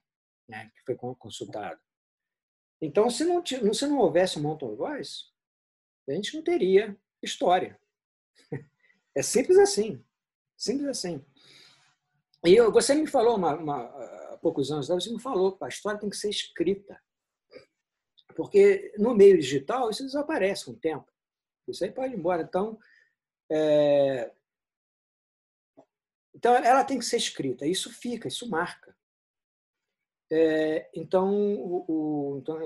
[0.49, 1.79] né, que foi consultada.
[2.81, 5.25] Então, se não, se não houvesse o Mountain Voice,
[6.09, 7.79] a gente não teria história.
[9.15, 10.03] É simples assim.
[10.57, 11.23] Simples assim.
[12.45, 13.83] E eu, você me falou uma, uma,
[14.33, 17.01] há poucos anos, você me falou que a história tem que ser escrita.
[18.35, 21.11] Porque no meio digital isso desaparece com o tempo.
[21.67, 22.41] Isso aí pode ir embora.
[22.41, 22.77] Então,
[23.49, 24.33] é...
[26.33, 27.65] então ela tem que ser escrita.
[27.65, 28.95] Isso fica, isso marca.
[30.31, 32.57] É, então, o, o, então,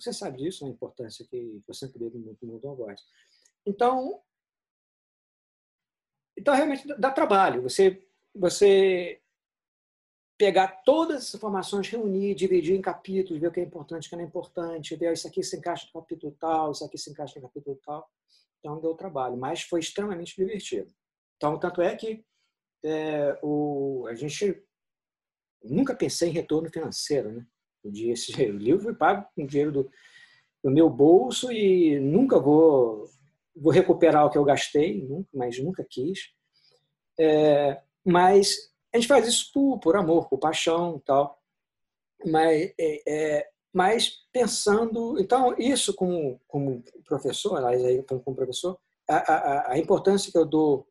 [0.00, 2.98] você sabe disso, a importância que você sempre deu no mundo voz.
[3.66, 4.22] Então,
[6.36, 7.62] então realmente dá trabalho.
[7.62, 8.02] Você
[8.34, 9.20] você
[10.36, 14.16] pegar todas as informações, reunir, dividir em capítulos, ver o que é importante, o que
[14.16, 17.38] não é importante, ver isso aqui se encaixa no capítulo tal, isso aqui se encaixa
[17.38, 18.10] no capítulo tal.
[18.58, 20.92] Então, deu trabalho, mas foi extremamente divertido.
[21.36, 22.24] Então, tanto é que
[22.84, 24.62] é, o, a gente
[25.62, 27.30] nunca pensei em retorno financeiro.
[27.30, 27.46] Né?
[27.84, 29.90] Esse, livro foi pago com dinheiro do,
[30.62, 33.08] do meu bolso e nunca vou,
[33.56, 36.30] vou recuperar o que eu gastei, mas nunca quis.
[37.18, 41.38] É, mas a gente faz isso por, por amor, por paixão tal.
[42.26, 45.18] Mas, é, é, mas pensando.
[45.20, 48.78] Então, isso como, como professor, aí, como professor,
[49.08, 50.88] a, a, a importância que eu dou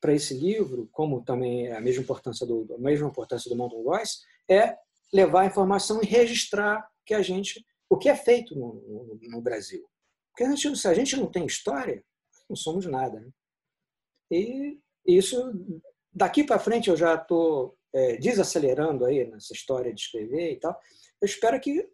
[0.00, 4.18] para esse livro, como também a mesma importância do a mesma importância do Mountain Voice,
[4.48, 4.76] é
[5.12, 9.40] levar a informação e registrar que a gente o que é feito no, no, no
[9.40, 9.86] Brasil.
[10.36, 12.04] Porque a gente, se a gente não tem história,
[12.46, 13.18] não somos nada.
[13.18, 13.30] Né?
[14.30, 15.50] E isso
[16.12, 20.78] daqui para frente eu já estou é, desacelerando aí nessa história de escrever e tal.
[21.22, 21.88] Eu espero que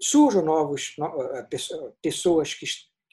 [0.00, 0.94] surjam novos
[1.34, 2.66] é, pessoas que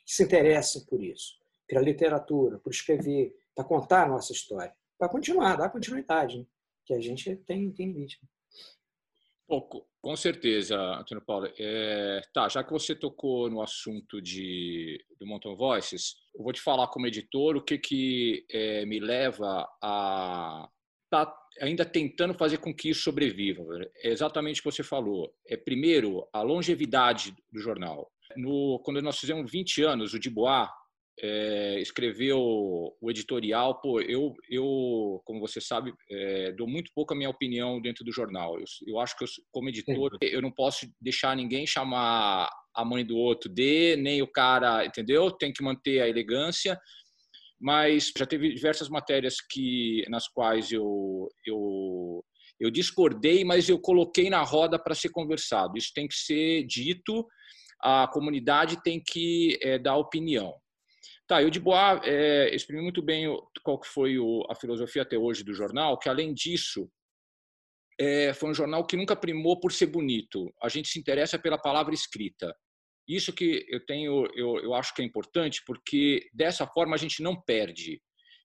[0.05, 1.33] se interessem por isso,
[1.67, 6.45] pela literatura, por escrever, para contar a nossa história, para continuar, dar continuidade, né?
[6.85, 8.19] que a gente tem, tem limite.
[10.01, 11.49] Com certeza, Antônio Paulo.
[11.57, 16.61] É, tá, já que você tocou no assunto de, do Mountain Voices, eu vou te
[16.61, 20.67] falar como editor o que, que é, me leva a
[21.09, 21.31] tá
[21.61, 23.63] ainda tentando fazer com que isso sobreviva.
[23.97, 25.31] É exatamente o que você falou.
[25.47, 28.11] É, primeiro, a longevidade do jornal.
[28.35, 30.67] No, quando nós fizemos 20 anos, o Dubois
[31.21, 37.17] é, escreveu o editorial, pô, eu, eu como você sabe, é, dou muito pouco a
[37.17, 38.59] minha opinião dentro do jornal.
[38.59, 43.05] Eu, eu acho que, eu, como editor, eu não posso deixar ninguém chamar a mãe
[43.05, 45.29] do outro de, nem o cara, entendeu?
[45.31, 46.79] Tem que manter a elegância.
[47.61, 52.25] Mas já teve diversas matérias que nas quais eu, eu,
[52.59, 55.77] eu discordei, mas eu coloquei na roda para ser conversado.
[55.77, 57.25] Isso tem que ser dito,
[57.79, 60.53] a comunidade tem que é, dar opinião.
[61.27, 63.27] Tá, e o Dubois é, exprimiu muito bem
[63.63, 66.89] qual que foi o, a filosofia até hoje do jornal, que além disso,
[67.99, 70.53] é, foi um jornal que nunca primou por ser bonito.
[70.61, 72.53] A gente se interessa pela palavra escrita.
[73.07, 77.21] Isso que eu tenho, eu, eu acho que é importante, porque dessa forma a gente
[77.21, 78.01] não perde.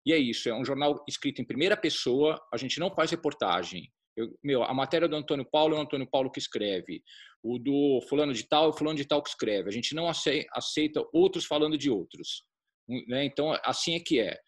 [0.06, 3.90] E é isso, é um jornal escrito em primeira pessoa, a gente não faz reportagem.
[4.16, 7.02] Eu, meu, a matéria do Antônio Paulo é o Antônio Paulo que escreve.
[7.42, 9.68] O do fulano de tal é o fulano de tal que escreve.
[9.68, 12.42] A gente não aceita outros falando de outros.
[12.88, 13.24] Né?
[13.24, 14.38] Então, assim é que é.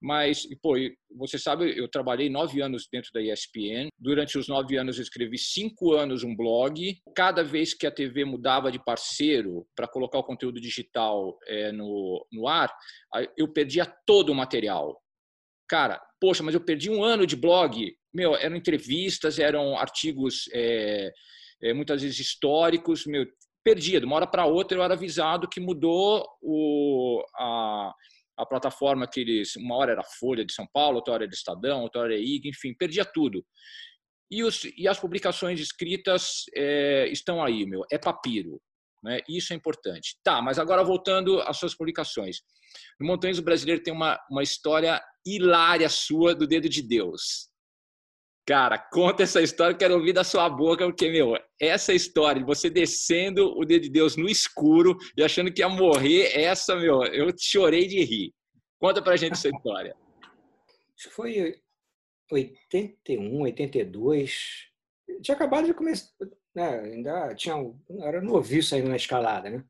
[0.00, 0.74] Mas, pô,
[1.16, 3.88] você sabe, eu trabalhei nove anos dentro da ESPN.
[3.98, 6.98] Durante os nove anos, escrevi cinco anos um blog.
[7.14, 12.26] Cada vez que a TV mudava de parceiro para colocar o conteúdo digital é, no,
[12.32, 12.74] no ar,
[13.36, 15.00] eu perdia todo o material.
[15.68, 17.94] Cara, poxa, mas eu perdi um ano de blog.
[18.12, 21.10] Meu, eram entrevistas, eram artigos é,
[21.62, 23.06] é, muitas vezes históricos.
[23.06, 23.24] Meu,
[23.64, 24.00] perdia.
[24.00, 27.92] De uma hora para outra, eu era avisado que mudou o, a
[28.36, 29.56] a plataforma que eles.
[29.56, 32.48] Uma hora era Folha de São Paulo, outra hora era Estadão, outra hora era IG,
[32.48, 33.44] enfim, perdia tudo.
[34.30, 38.60] E, os, e as publicações escritas é, estão aí, meu, é papiro.
[39.02, 39.20] Né?
[39.28, 40.16] Isso é importante.
[40.24, 42.38] Tá, mas agora voltando às suas publicações.
[42.98, 47.50] No Montanhas Brasileiro tem uma, uma história hilária sua do Dedo de Deus.
[48.52, 52.68] Cara, conta essa história, quero ouvir da sua boca, porque, meu, essa história de você
[52.68, 57.32] descendo o dedo de Deus no escuro e achando que ia morrer, essa, meu, eu
[57.40, 58.34] chorei de rir.
[58.78, 59.96] Conta pra gente essa história.
[60.94, 61.62] Acho foi
[62.30, 64.68] 81, 82.
[65.22, 66.12] Tinha acabado de começar,
[66.54, 66.80] né?
[66.80, 67.54] Ainda tinha,
[68.02, 69.64] era noviço ainda na escalada, né?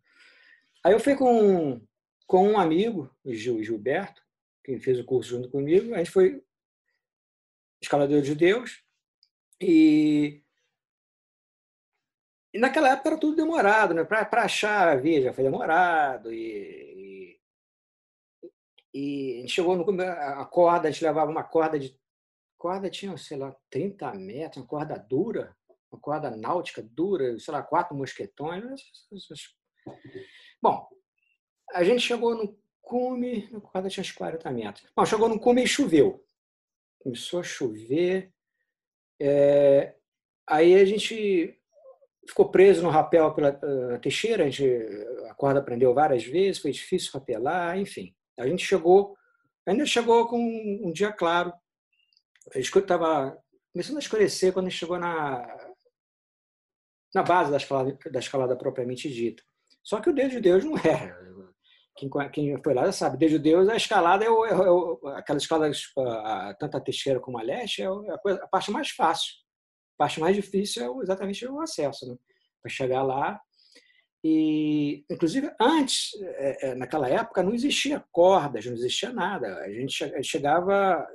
[0.84, 1.80] Aí eu fui com,
[2.26, 4.20] com um amigo, o Gilberto,
[4.64, 6.42] que fez o curso junto comigo, a gente foi
[7.82, 8.82] escalador de Deus.
[9.60, 10.42] E,
[12.54, 14.04] e naquela época era tudo demorado, né?
[14.04, 16.32] Para achar a via já foi demorado.
[16.32, 17.38] E,
[18.94, 22.00] e, e, a gente chegou no a corda, a gente levava uma corda de.
[22.56, 25.56] Corda tinha, sei lá, 30 metros, uma corda dura,
[25.90, 28.80] uma corda náutica dura, sei lá, quatro mosquetões.
[30.62, 30.88] Bom,
[31.72, 34.88] a gente chegou no cume, a corda tinha uns 40 metros.
[34.94, 36.24] Bom, chegou no cume e choveu
[37.02, 38.32] começou a chover.
[39.20, 39.94] É,
[40.48, 41.58] aí a gente
[42.26, 44.64] ficou preso no rapel pela uh, Teixeira, a, gente,
[45.28, 48.14] a corda prendeu várias vezes, foi difícil rapelar, enfim.
[48.38, 49.16] A gente chegou,
[49.66, 51.52] ainda chegou com um dia claro.
[52.54, 53.36] Estava
[53.72, 55.46] começando a escurecer quando a gente chegou na,
[57.14, 59.42] na base da escalada, da escalada propriamente dita.
[59.82, 61.31] Só que o Deus de Deus não era.
[61.94, 65.72] Quem, quem foi lá sabe, desde Deus, a escalada é, o, é, o, aquela escalada,
[65.98, 69.34] a, tanto a Teixeira como a Leste, é a, coisa, a parte mais fácil.
[69.96, 72.16] A parte mais difícil é exatamente o acesso, né?
[72.62, 73.40] Para chegar lá.
[74.24, 79.58] E, inclusive, antes, é, é, naquela época, não existia cordas, não existia nada.
[79.58, 81.06] A gente chegava,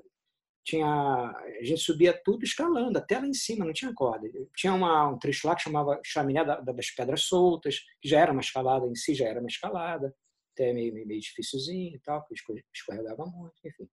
[0.64, 4.28] tinha, a gente subia tudo escalando, até lá em cima, não tinha corda.
[4.56, 8.42] Tinha uma, um trecho lá que chamava Chaminé das Pedras Soltas, que já era uma
[8.42, 10.14] escalada em si, já era uma escalada
[10.58, 13.88] até meio, meio, difícilzinho e tal, porque escorregava muito, enfim.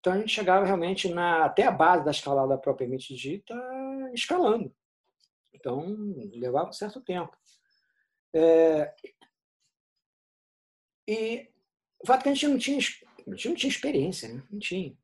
[0.00, 3.54] Então a gente chegava realmente na, até a base da escalada propriamente dita,
[4.12, 4.72] escalando.
[5.52, 5.96] Então
[6.34, 7.36] levava um certo tempo.
[8.34, 8.94] É,
[11.08, 11.48] e
[12.02, 14.42] o fato é que a gente não tinha, a gente não tinha experiência, né?
[14.50, 14.96] não tinha.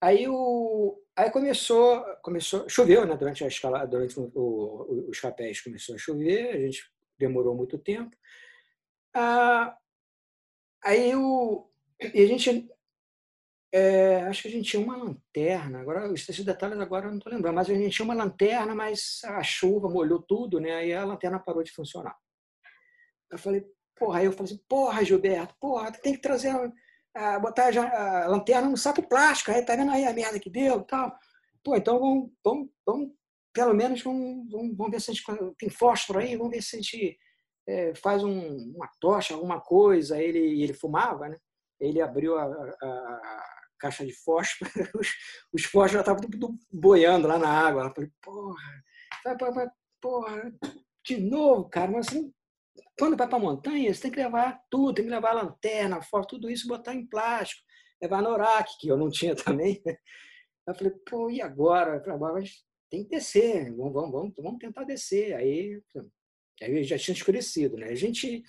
[0.00, 3.16] Aí, o, aí começou, começou, choveu, né?
[3.16, 6.82] Durante a escalada, durante o, o, os rapéis começou a chover, a gente
[7.18, 8.16] demorou muito tempo.
[9.14, 9.76] Ah,
[10.84, 11.68] Aí o
[12.14, 12.68] e a gente
[13.72, 17.32] é, acho que a gente tinha uma lanterna, agora esses detalhes agora eu não estou
[17.32, 20.74] lembrando, mas a gente tinha uma lanterna, mas a chuva molhou tudo, né?
[20.74, 22.16] Aí a lanterna parou de funcionar.
[23.30, 23.64] Eu falei,
[23.96, 26.52] porra, aí eu falei assim, porra, Gilberto, porra, tem que trazer,
[27.14, 30.50] a, botar a, a lanterna no saco plástico, aí tá vendo aí a merda que
[30.50, 31.16] deu tal.
[31.62, 33.12] Pô, então vamos, vamos, vamos
[33.52, 35.24] pelo menos vamos, vamos, vamos ver se a gente
[35.58, 37.18] tem fósforo aí, vamos ver se a gente
[37.66, 41.38] é, faz um, uma tocha, alguma coisa, ele, ele fumava, né?
[41.78, 45.08] Ele abriu a, a, a caixa de fósforo, os,
[45.52, 47.84] os fósforos já estavam tudo boiando lá na água.
[47.84, 50.52] Eu falei, porra, porra,
[51.04, 52.32] de novo, cara, mas assim,
[52.98, 56.26] quando vai para a montanha, você tem que levar tudo, tem que levar lanterna, fósforo,
[56.26, 57.62] tudo isso, botar em plástico,
[58.00, 59.82] levar norak, que eu não tinha também.
[60.66, 61.96] Eu falei, pô, e agora?
[61.96, 65.34] Eu falei, mas tem que descer, vamos, vamos, vamos, vamos tentar descer.
[65.34, 65.80] Aí
[66.62, 67.86] Aí já tinha escurecido, né?
[67.86, 68.42] A gente.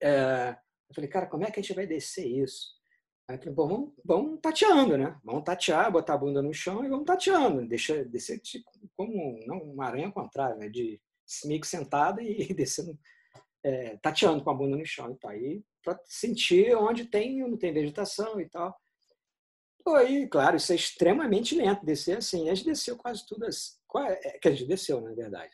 [0.00, 0.56] É,
[0.88, 2.74] eu falei, cara, como é que a gente vai descer isso?
[3.28, 5.18] Aí eu falei, bom, vamos, vamos tateando, né?
[5.24, 7.66] Vamos tatear, botar a bunda no chão e vamos tateando.
[7.66, 10.68] Deixa, descer tipo, como não, uma aranha ao contrário, né?
[10.68, 11.00] De
[11.46, 12.98] meio que sentada e descendo,
[13.62, 15.10] é, tateando com a bunda no chão.
[15.10, 18.78] Então, aí, para sentir onde tem não tem vegetação e tal.
[19.86, 22.48] Aí, claro, isso é extremamente lento, descer assim.
[22.48, 23.72] A gente desceu quase tudo, assim,
[24.40, 25.52] que a gente desceu, na verdade.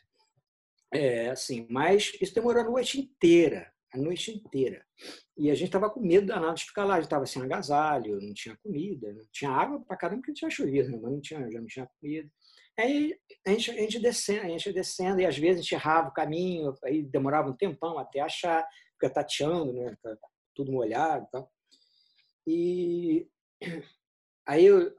[0.93, 4.85] É, assim, mas isso demorou a noite inteira, a noite inteira.
[5.37, 8.19] E a gente estava com medo danado de ficar lá, a gente estava sem agasalho,
[8.21, 10.99] não tinha comida, não tinha água para caramba porque tinha chovido, né?
[11.01, 12.29] mas não tinha, já não tinha comida.
[12.77, 16.09] Aí a gente, a gente descendo, a gente descendo, e às vezes a gente errava
[16.09, 19.95] o caminho, aí demorava um tempão até achar, fica tateando, né?
[20.01, 20.15] Tá
[20.55, 21.51] tudo molhado e tal.
[22.47, 23.29] E
[24.47, 24.95] aí eu,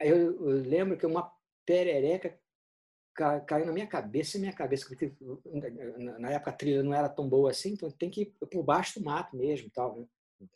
[0.00, 1.30] aí eu, lembro que uma
[1.66, 2.38] perereca
[3.46, 5.12] caiu na minha cabeça, minha cabeça, porque
[6.18, 8.98] na época a trilha não era tão boa assim, então tem que ir por baixo
[8.98, 10.06] do mato mesmo, tal, né?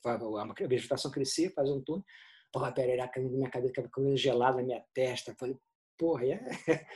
[0.04, 2.04] A vegetação crescia, fazer um túnel,
[2.52, 5.56] porra, a perereca caiu na minha cabeça, ficava gelada na minha testa, falei,
[5.98, 6.40] porra, é...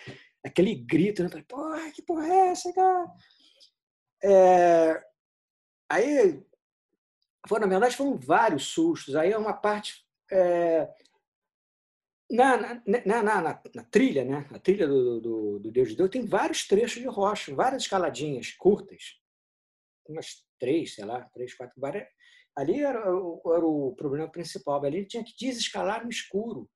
[0.45, 1.29] aquele grito, né?
[1.29, 3.13] Falei, porra, que porra é essa, cara?
[4.23, 5.05] É...
[5.89, 6.43] Aí,
[7.49, 9.15] foram, na verdade, foram vários sustos.
[9.15, 10.05] Aí uma parte.
[10.31, 10.89] É...
[12.29, 13.41] Na, na, na, na,
[13.75, 14.49] na, trilha, né?
[14.51, 18.51] A trilha do, do, do, Deus de Deus tem vários trechos de rocha, várias escaladinhas
[18.53, 19.21] curtas,
[20.09, 22.09] umas três, sei lá, três, quatro, várias.
[22.57, 24.85] Ali era, era o problema principal.
[24.85, 26.69] Ali tinha que desescalar no escuro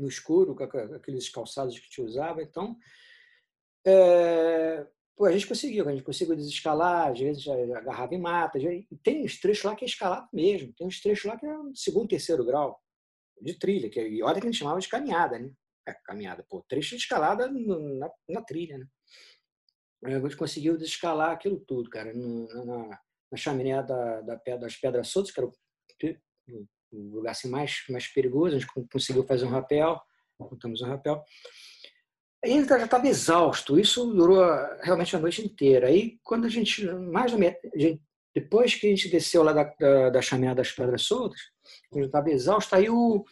[0.00, 2.42] no escuro, com aqueles calçados que te usava.
[2.42, 2.76] Então,
[3.84, 4.86] é,
[5.16, 8.58] pô, a gente conseguiu, a gente conseguiu desescalar, às vezes agarrava em mata.
[8.58, 11.54] E tem uns trechos lá que é escalado mesmo, tem uns trechos lá que é
[11.74, 12.80] segundo, terceiro grau
[13.40, 15.50] de trilha, que e olha que a gente chamava de caminhada, né?
[15.88, 18.86] É, caminhada, pô, trecho de escalada na, na trilha, né?
[20.04, 25.08] A gente conseguiu desescalar aquilo tudo, cara, no, na, na chaminé da, da, das Pedras
[25.08, 25.52] Soltas, que era o
[26.92, 30.00] o lugar assim mais, mais perigoso, a gente conseguiu fazer um rapel,
[30.38, 31.22] montamos um rapel.
[32.42, 34.44] Ele já estava exausto, isso durou
[34.80, 35.88] realmente a noite inteira.
[35.88, 37.58] Aí, quando a gente, mais ou menos,
[38.36, 41.40] depois que a gente desceu lá da, da, da chaminhada das Pedras Soltas,
[41.90, 43.24] eu já estava exausto, aí o,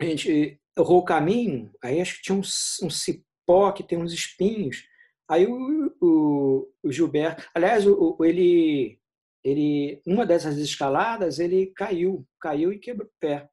[0.00, 4.14] a gente errou o caminho, aí acho que tinha um, um cipó que tem uns
[4.14, 4.86] espinhos.
[5.28, 8.98] Aí o, o, o Gilberto, aliás, o, ele
[9.44, 13.48] ele, numa dessas escaladas, ele caiu, caiu e quebrou o pé.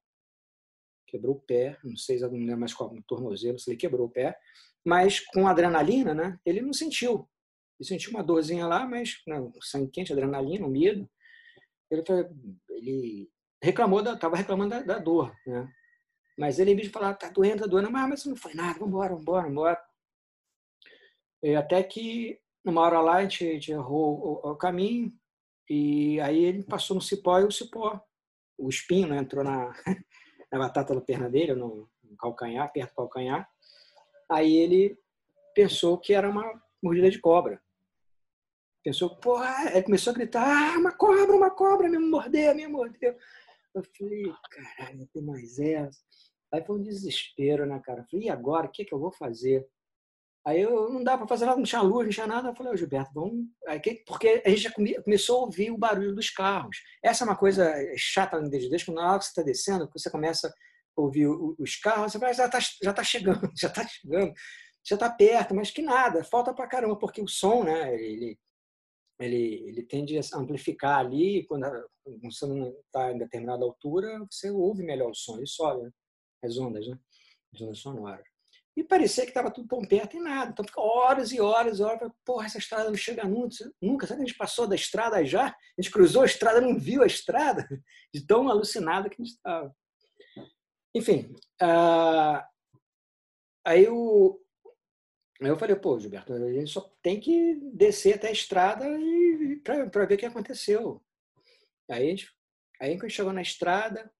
[1.05, 4.09] Quebrou o pé, não sei, não lembro mais qual, no tornozelo, se ele quebrou o
[4.09, 4.35] pé,
[4.83, 7.29] mas com adrenalina, né, ele não sentiu.
[7.83, 11.09] Sentiu uma dorzinha lá, mas não, sangue quente, adrenalina, medo.
[11.89, 12.03] Ele,
[12.69, 13.29] ele
[13.61, 15.71] reclamou, estava reclamando da, da, dor, né?
[16.37, 18.83] Mas ele, em vez de falar, tá doendo, tá doendo, mas, mas não foi nada,
[18.83, 19.79] embora, vamos embora.
[21.43, 25.13] E até que, numa hora lá, a gente, a gente errou o, o caminho,
[25.69, 28.03] e aí ele passou no cipó e o cipó,
[28.57, 29.73] o espinho, né, entrou na,
[30.51, 33.49] na batata da perna dele, no, no calcanhar, perto do calcanhar.
[34.29, 34.97] Aí ele
[35.55, 37.61] pensou que era uma mordida de cobra.
[38.83, 43.15] Pensou, porra, ele começou a gritar, ah, uma cobra, uma cobra, me mordeu, me mordeu.
[43.73, 45.99] Eu falei, caralho, tem mais essa.
[46.53, 48.01] Aí foi um desespero, né, cara?
[48.01, 49.65] Eu falei, e agora, o que, é que eu vou fazer?
[50.45, 52.49] Aí eu não dá para fazer nada, não tinha luz, não tinha nada.
[52.49, 53.45] Eu falei, oh, Gilberto, vamos.
[54.05, 56.77] Porque a gente já começou a ouvir o barulho dos carros.
[57.01, 60.09] Essa é uma coisa chata no DGD, quando na hora que você está descendo, você
[60.09, 64.33] começa a ouvir os carros, você fala, já está já tá chegando, já está chegando,
[64.85, 68.37] já está perto, mas que nada, falta para caramba, porque o som, né, ele,
[69.19, 71.65] ele, ele tende a amplificar ali, quando
[72.23, 75.91] você não está em determinada altura, você ouve melhor o som, ele sobe né?
[76.43, 76.97] as ondas, né?
[77.53, 78.33] as ondas sonoras.
[78.75, 80.51] E parecia que estava tudo tão perto e nada.
[80.51, 82.11] Então horas e horas e horas.
[82.25, 83.55] Porra, essa estrada não chega nunca.
[83.79, 84.07] nunca.
[84.07, 85.47] Que a gente passou da estrada já?
[85.47, 87.67] A gente cruzou a estrada, não viu a estrada,
[88.11, 89.75] de tão alucinado que a gente estava.
[90.95, 92.43] Enfim, uh,
[93.65, 94.39] aí o,
[95.41, 99.59] Aí eu falei, pô, Gilberto, a gente só tem que descer até a estrada e
[99.63, 101.03] para ver o que aconteceu.
[101.89, 102.31] Aí a gente,
[102.79, 104.11] aí a gente chegou na estrada,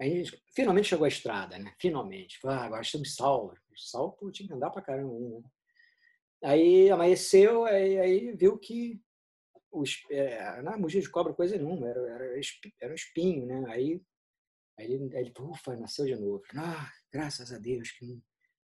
[0.00, 1.74] aí finalmente chegou a estrada, né?
[1.78, 2.38] Finalmente.
[2.40, 3.58] Falei, ah, agora estamos salvos.
[3.76, 5.38] Sal, pô, tinha que andar pra caramba ainda.
[5.38, 5.50] Né?
[6.44, 9.00] Aí amanheceu, aí, aí viu que
[9.70, 12.40] os, é, é de cobra coisa nenhuma, era, era,
[12.80, 13.64] era um espinho, né?
[13.68, 14.02] Aí,
[14.78, 16.42] aí ele, ufa, nasceu de novo.
[16.56, 18.22] Ah, graças a Deus que não,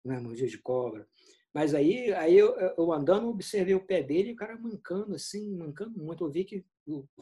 [0.03, 1.07] não é mugir de cobra.
[1.53, 5.53] Mas aí, aí eu, eu andando, observei o pé dele e o cara mancando assim,
[5.53, 6.23] mancando muito.
[6.23, 6.65] Eu vi que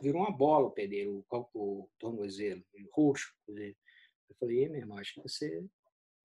[0.01, 3.33] virou uma bola o pé dele, o, o tornozelo, roxo.
[3.47, 5.65] Eu falei, meu irmão, acho que você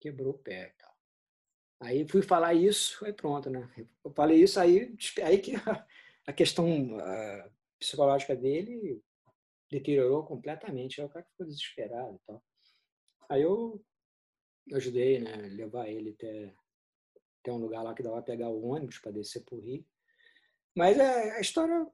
[0.00, 0.74] quebrou o pé.
[0.78, 0.92] Tal.
[1.80, 3.68] Aí fui falar isso, aí pronto, né?
[4.04, 5.52] Eu falei isso, aí, aí que
[6.26, 9.02] a, questão a psicológica dele
[9.70, 11.00] deteriorou completamente.
[11.00, 12.42] Aí o cara ficou desesperado e tal.
[13.28, 13.84] Aí eu
[14.72, 15.36] ajudei, né?
[15.36, 16.54] Levar ele até,
[17.42, 19.84] até um lugar lá que dava para pegar o ônibus para descer por Rio.
[20.76, 21.86] Mas é, a história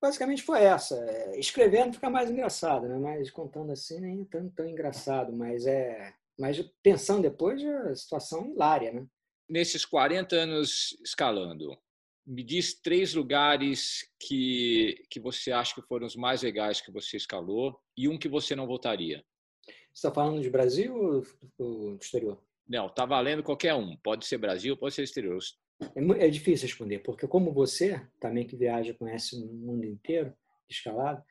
[0.00, 0.96] basicamente foi essa.
[1.36, 2.96] Escrevendo fica mais engraçado, né?
[2.98, 5.32] Mas contando assim nem tão, tão engraçado.
[5.32, 9.06] Mas é mas pensando depois, a situação é hilária, né?
[9.48, 11.76] Nesses 40 anos escalando,
[12.24, 17.16] me diz três lugares que, que você acha que foram os mais legais que você
[17.16, 19.24] escalou e um que você não voltaria.
[19.66, 21.26] Você está falando de Brasil ou
[21.58, 22.40] do exterior?
[22.68, 23.96] Não, tá valendo qualquer um.
[23.96, 25.38] Pode ser Brasil, pode ser exterior.
[25.80, 30.34] É, é difícil responder, porque como você, também que viaja, conhece o mundo inteiro
[30.68, 31.24] de escalada,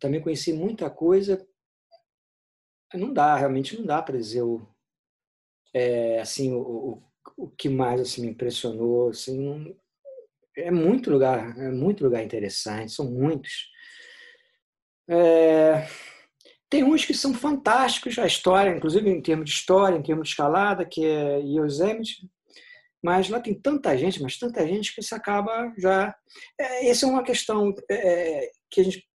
[0.00, 1.46] também conheci muita coisa.
[2.94, 4.66] Não dá, realmente não dá para dizer o,
[5.72, 7.02] é, assim, o, o,
[7.36, 9.10] o, que mais assim, me impressionou.
[9.10, 9.76] Assim,
[10.56, 13.70] é muito lugar, é muito lugar interessante, são muitos.
[15.08, 15.86] É,
[16.68, 20.32] tem uns que são fantásticos, a história, inclusive em termos de história, em termos de
[20.32, 22.28] escalada, que é Yosemite,
[23.02, 26.14] mas lá tem tanta gente, mas tanta gente que se acaba já.
[26.58, 29.08] É, essa é uma questão é, que a gente.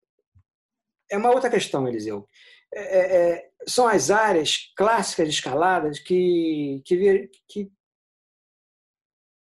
[1.11, 2.25] É uma outra questão, Eliseu.
[2.73, 7.71] É, é, é são as áreas clássicas de escaladas que, que, que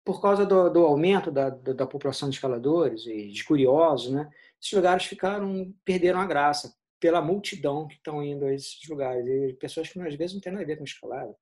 [0.05, 4.29] por causa do, do aumento da, da, população de escaladores e de curiosos, né,
[4.61, 9.55] esses lugares ficaram perderam a graça pela multidão que estão indo a esses lugares e
[9.55, 11.35] pessoas que às vezes não têm nada a ver com escalada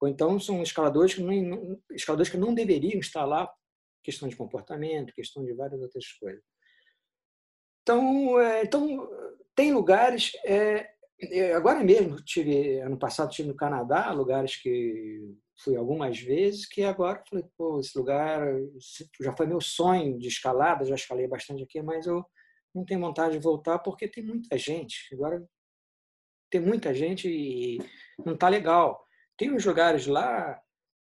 [0.00, 3.52] ou então são escaladores que não, escaladores que não deveriam estar lá,
[4.02, 6.42] questão de comportamento, questão de várias outras coisas.
[7.82, 9.08] Então, é, então
[9.54, 10.32] tem lugares.
[10.44, 10.88] É,
[11.54, 17.22] agora mesmo tive ano passado tive no Canadá lugares que fui algumas vezes que agora
[17.28, 18.40] falei pô esse lugar
[19.20, 22.24] já foi meu sonho de escalada já escalei bastante aqui mas eu
[22.74, 25.44] não tenho vontade de voltar porque tem muita gente agora
[26.50, 27.78] tem muita gente e
[28.24, 29.06] não está legal
[29.40, 30.60] tem uns lugares lá,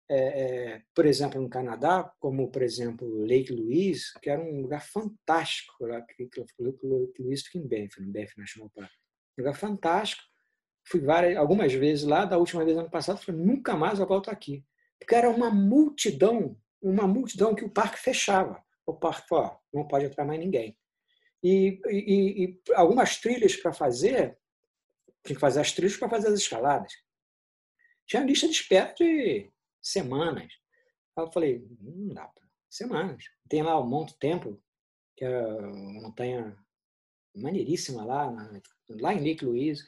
[0.09, 4.85] é, é, por exemplo, no Canadá, como, por exemplo, Lake Louise, que era um lugar
[4.85, 6.85] fantástico, lá, que, Lake
[7.17, 8.91] Louise fica em Banff, no Banff National Park.
[9.37, 10.21] Um lugar fantástico.
[10.85, 14.29] Fui várias, algumas vezes lá, da última vez ano passado, falei, nunca mais eu volto
[14.29, 14.65] aqui.
[14.99, 18.61] Porque era uma multidão, uma multidão que o parque fechava.
[18.85, 20.77] O parque falou, não pode entrar mais ninguém.
[21.45, 24.37] E, e, e algumas trilhas para fazer,
[25.23, 26.91] tinha que fazer as trilhas para fazer as escaladas
[28.05, 30.53] tinha lista de espera de semanas.
[31.17, 32.31] Eu falei, não dá,
[32.69, 33.23] semanas.
[33.49, 34.61] Tem lá o Monte Tempo,
[35.15, 36.57] que é uma montanha
[37.35, 38.31] maneiríssima lá,
[38.89, 39.83] lá em Lake Louise.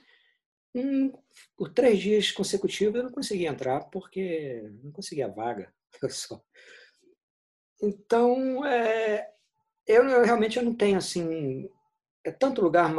[0.76, 1.12] Hum,
[1.56, 5.74] por três dias consecutivos eu não conseguia entrar porque não conseguia vaga.
[7.80, 9.32] Então, é,
[9.88, 11.70] eu, eu, realmente eu não tenho assim
[12.28, 12.94] é tanto lugar,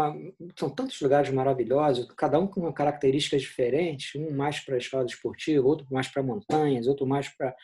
[0.59, 5.87] são tantos lugares maravilhosos, cada um com características diferentes, um mais para escalada esportiva, outro
[5.91, 7.55] mais para montanhas, outro mais para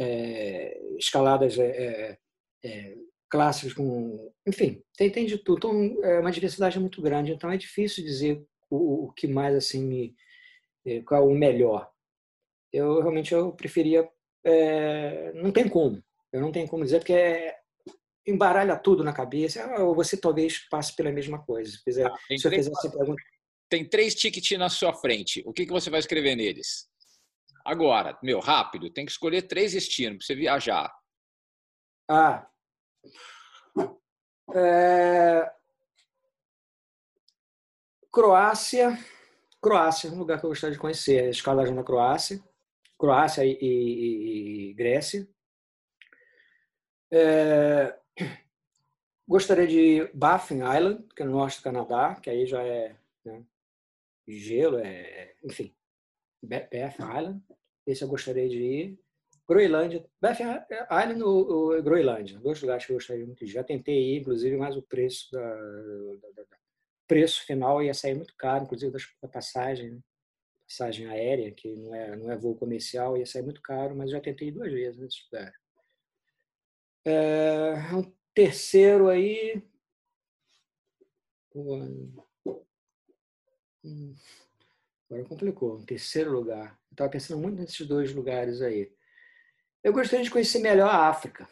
[0.00, 2.18] é, escaladas é, é,
[2.64, 2.96] é,
[3.30, 5.58] clássicas, com, enfim, tem, tem de tudo.
[5.58, 9.86] Então, é uma diversidade muito grande, então é difícil dizer o, o que mais assim
[9.86, 10.16] me
[10.84, 11.88] é, qual é o melhor.
[12.72, 14.08] Eu realmente eu preferia,
[15.34, 17.61] não tem como, eu não tenho como dizer porque é,
[18.26, 21.70] embaralha tudo na cabeça, ah, ou você talvez passe pela mesma coisa.
[21.70, 23.22] Se, fizer, ah, se eu fizer essa pergunta.
[23.68, 25.42] Tem três tickets na sua frente.
[25.46, 26.88] O que, que você vai escrever neles?
[27.64, 30.92] Agora, meu, rápido, tem que escolher três destinos para você viajar.
[32.08, 32.46] Ah.
[34.54, 35.50] É...
[38.12, 38.98] Croácia.
[39.60, 41.30] Croácia, um lugar que eu gostaria de conhecer.
[41.30, 42.42] Escalagem na Croácia.
[42.98, 45.26] Croácia e, e, e Grécia.
[47.10, 47.98] É,
[49.26, 53.44] Gostaria de Baffin Island, que é no norte do Canadá, que aí já é né,
[54.26, 55.74] gelo, é, enfim,
[56.42, 57.42] Baffin Island.
[57.86, 58.98] Esse eu gostaria de ir.
[59.48, 63.54] Groenlândia, Baffin Island ou, Groenlândia, dois lugares que eu gostaria muito de ir.
[63.54, 66.44] Já tentei ir, inclusive, mas o preço da, da, da
[67.06, 70.00] preço final ia sair muito caro, inclusive da passagem, né?
[70.66, 74.20] passagem aérea, que não é, não é voo comercial, ia sair muito caro, mas já
[74.20, 75.52] tentei duas vezes nesse lugar.
[77.04, 79.62] É, um terceiro aí.
[81.54, 82.14] Hum,
[85.10, 85.78] agora complicou.
[85.78, 86.78] Um terceiro lugar.
[86.90, 88.92] Estava pensando muito nesses dois lugares aí.
[89.82, 91.48] Eu gostaria de conhecer melhor a África.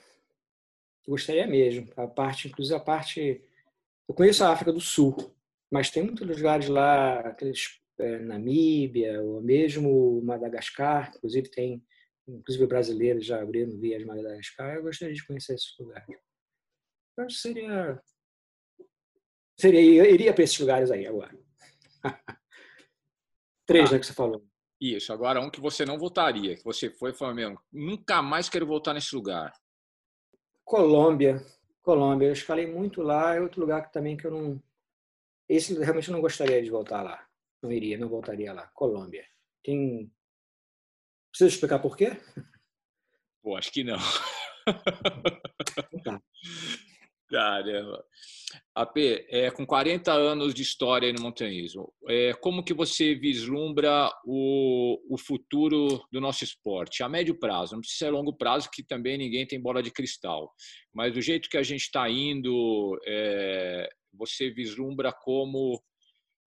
[1.07, 1.93] Gostaria mesmo.
[1.97, 3.43] A parte, inclusive a parte.
[4.09, 5.35] Eu conheço a África do Sul,
[5.71, 11.85] mas tem muitos lugares lá, aqueles é, Namíbia, ou mesmo Madagascar, inclusive tem
[12.29, 16.07] inclusive brasileiros já abriram vias Madagascar, eu gostaria de conhecer esses lugares.
[17.17, 18.03] Eu acho que seria.
[19.59, 21.37] seria iria para esses lugares aí agora.
[23.67, 24.45] Três, ah, né, que você falou.
[24.81, 28.49] Isso, agora um que você não voltaria, que você foi e falou mesmo, nunca mais
[28.49, 29.53] quero voltar nesse lugar.
[30.65, 31.45] Colômbia.
[31.83, 34.63] Colômbia, eu escalei muito lá, é outro lugar que também que eu não.
[35.49, 37.27] Esse realmente eu não gostaria de voltar lá.
[37.63, 38.69] Não iria, não voltaria lá.
[38.69, 39.27] Colômbia.
[39.63, 40.11] Tem
[41.31, 42.17] Precisa explicar por quê?
[43.43, 43.99] Pô, acho que não.
[46.05, 46.21] Tá.
[47.31, 48.05] Caramba.
[48.75, 48.97] AP,
[49.29, 55.17] é, com 40 anos de história no montanhismo, é, como que você vislumbra o, o
[55.17, 57.05] futuro do nosso esporte?
[57.05, 60.53] A médio prazo, não precisa ser longo prazo, que também ninguém tem bola de cristal.
[60.93, 65.81] Mas do jeito que a gente está indo, é, você vislumbra como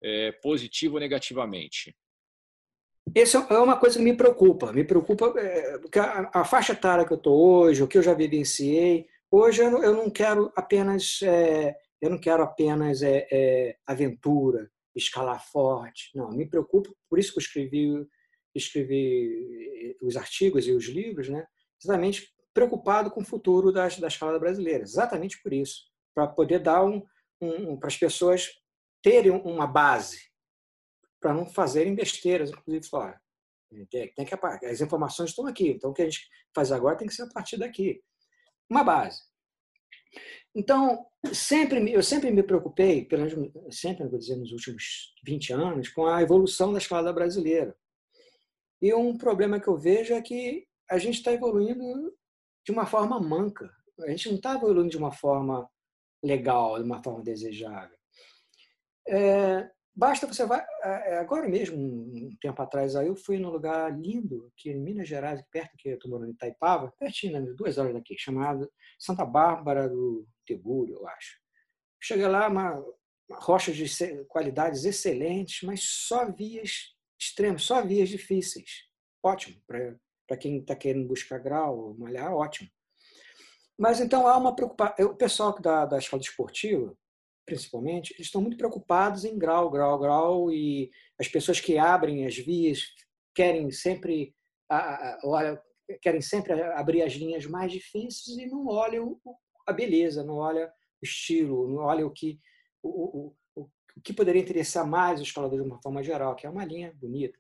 [0.03, 1.95] é, positivo ou negativamente?
[3.15, 4.73] Essa é uma coisa que me preocupa.
[4.73, 8.03] Me preocupa é, porque a, a faixa etária que eu estou hoje, o que eu
[8.03, 14.71] já vivenciei, Hoje eu não quero apenas é, eu não quero apenas é, é, aventura,
[14.95, 16.11] escalar forte.
[16.15, 16.95] Não, me preocupo.
[17.09, 18.07] Por isso que eu escrevi
[18.55, 21.47] escrevi os artigos e os livros, né?
[21.83, 24.83] Exatamente preocupado com o futuro da, da escalada brasileira.
[24.83, 25.85] Exatamente por isso,
[26.15, 27.03] para poder dar um,
[27.41, 28.51] um para as pessoas
[29.03, 30.31] terem uma base
[31.23, 33.19] para não fazerem besteiras, inclusive fora.
[33.91, 34.35] Tem, tem que
[34.67, 37.29] as informações estão aqui, então o que a gente faz agora tem que ser a
[37.29, 38.03] partir daqui
[38.69, 39.23] uma base.
[40.55, 45.89] Então, sempre, eu sempre me preocupei, pelo menos sempre, vou dizer, nos últimos 20 anos,
[45.89, 47.75] com a evolução da escalada brasileira.
[48.81, 52.15] E um problema que eu vejo é que a gente está evoluindo
[52.67, 53.71] de uma forma manca.
[54.01, 55.69] A gente não está evoluindo de uma forma
[56.23, 57.97] legal, de uma forma desejável.
[59.09, 60.65] É, Basta você vai.
[60.83, 65.07] É, agora mesmo, um tempo atrás, aí eu fui num lugar lindo, aqui em Minas
[65.07, 69.25] Gerais, perto que eu estou morando em Itaipava, pertinho, né, duas horas daqui, chamado Santa
[69.25, 71.39] Bárbara do Tebúrio, eu acho.
[72.01, 72.75] Cheguei lá, uma,
[73.29, 73.85] uma rocha de
[74.29, 78.89] qualidades excelentes, mas só vias extremas, só vias difíceis.
[79.23, 82.69] Ótimo, para quem está querendo buscar grau, malhar, ótimo.
[83.79, 85.07] Mas então há uma preocupação.
[85.07, 86.97] O pessoal da, da escola esportiva,
[87.45, 92.37] principalmente, eles estão muito preocupados em grau, grau, grau, e as pessoas que abrem as
[92.37, 92.87] vias
[93.35, 94.35] querem sempre,
[95.25, 95.61] olha,
[96.01, 99.21] querem sempre abrir as linhas mais difíceis e não olham
[99.67, 102.41] a beleza, não olham o estilo, não olham o que,
[102.83, 106.51] o, o, o que poderia interessar mais os escaladores de uma forma geral, que é
[106.51, 107.39] uma linha bonita.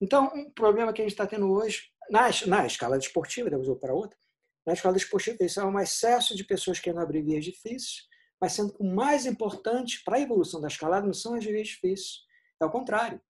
[0.00, 3.94] Então, um problema que a gente está tendo hoje, na, na escala esportiva, depois para
[3.94, 4.18] outra,
[4.66, 8.08] na escala esportiva, isso é um excesso de pessoas querendo abrir vias difíceis,
[8.42, 11.68] mas sendo que o mais importante para a evolução da escalada não são as vias
[11.68, 12.26] difíceis.
[12.60, 13.22] É o contrário.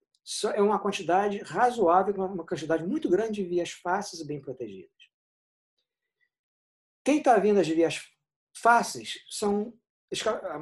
[0.55, 4.89] É uma quantidade razoável, uma quantidade muito grande de vias fáceis e bem protegidas.
[7.05, 8.01] Quem está vindo as vias
[8.57, 9.71] fáceis são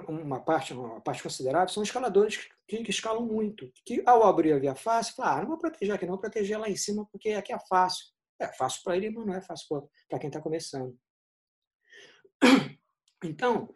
[0.10, 3.72] uma parte, uma parte considerável, são escaladores que, que escalam muito.
[3.86, 6.60] Que ao abrir a via fácil, falam, ah, não vou proteger aqui, não vou proteger
[6.60, 8.06] lá em cima porque aqui é fácil.
[8.38, 10.94] É fácil para ele, mas não é fácil para quem está começando.
[13.24, 13.74] Então,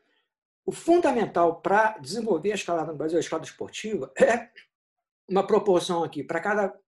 [0.66, 4.50] o fundamental para desenvolver a escalada no Brasil, a escalada esportiva, é
[5.30, 6.24] uma proporção aqui.
[6.24, 6.80] Para cada,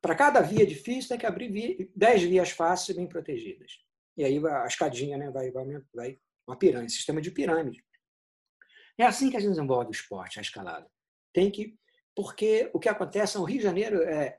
[0.00, 3.80] para cada via difícil, tem que abrir via, 10 vias fáceis bem protegidas.
[4.16, 7.84] E aí a escadinha né, vai, vai, vai uma pirâmide, sistema de pirâmide.
[8.96, 10.88] É assim que a gente desenvolve o esporte, a escalada.
[11.32, 11.76] Tem que.
[12.14, 14.38] Porque o que acontece no Rio de Janeiro é.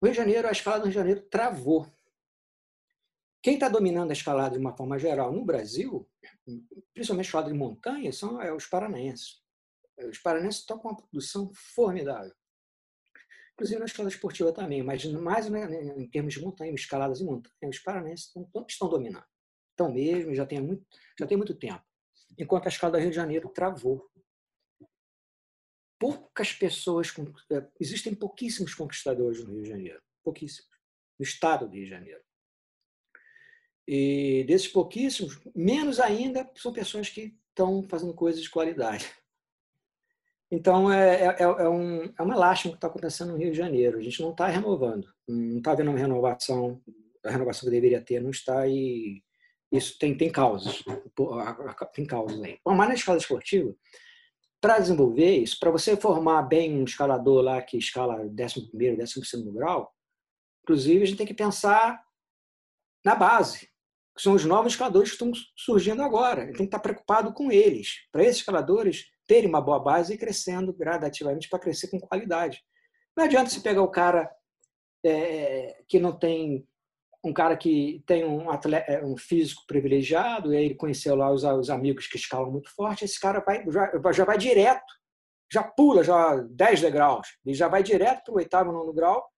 [0.00, 1.90] O Rio de Janeiro, a escalada do Rio de Janeiro travou.
[3.46, 6.04] Quem está dominando a escalada de uma forma geral no Brasil
[6.92, 9.40] principalmente falado de montanha, são é, os paranaenses.
[10.10, 12.34] Os paranaenses estão com uma produção formidável.
[13.52, 15.64] Inclusive na escala esportiva também, mas mais né,
[15.96, 19.24] em termos de montanha, escaladas em montanha, os paranaenses estão, estão dominando.
[19.70, 20.84] Estão mesmo, já tem, muito,
[21.16, 21.84] já tem muito tempo.
[22.36, 24.10] Enquanto a escala do Rio de Janeiro travou.
[26.00, 27.14] Poucas pessoas,
[27.52, 30.68] é, existem pouquíssimos conquistadores no Rio de Janeiro, pouquíssimos,
[31.16, 32.25] no estado do Rio de Janeiro.
[33.86, 39.08] E desses pouquíssimos, menos ainda são pessoas que estão fazendo coisas de qualidade.
[40.50, 43.56] Então, é, é, é, é um, é uma lástima que está acontecendo no Rio de
[43.56, 43.98] Janeiro.
[43.98, 46.80] A gente não está renovando, não está vendo uma renovação,
[47.24, 49.22] a renovação que deveria ter não está e
[49.72, 50.82] isso tem, tem causas,
[51.92, 52.58] tem causas aí.
[52.64, 53.74] Bom, mas na escala esportiva,
[54.60, 59.92] para desenvolver isso, para você formar bem um escalador lá que escala 11º, 12º grau,
[60.62, 62.00] inclusive a gente tem que pensar
[63.04, 63.68] na base,
[64.16, 66.42] que são os novos escaladores que estão surgindo agora.
[66.42, 70.18] Ele tem que estar preocupado com eles, para esses escaladores terem uma boa base e
[70.18, 72.62] crescendo gradativamente para crescer com qualidade.
[73.14, 74.30] Não adianta você pegar o cara
[75.04, 76.66] é, que não tem
[77.22, 81.30] um cara que tem um, atleta, é, um físico privilegiado e aí ele conheceu lá
[81.32, 84.94] os, os, amigos que escalam muito forte, esse cara vai, já, já vai direto,
[85.52, 89.28] já pula já 10 degraus, ele já vai direto para o oitavo, nono grau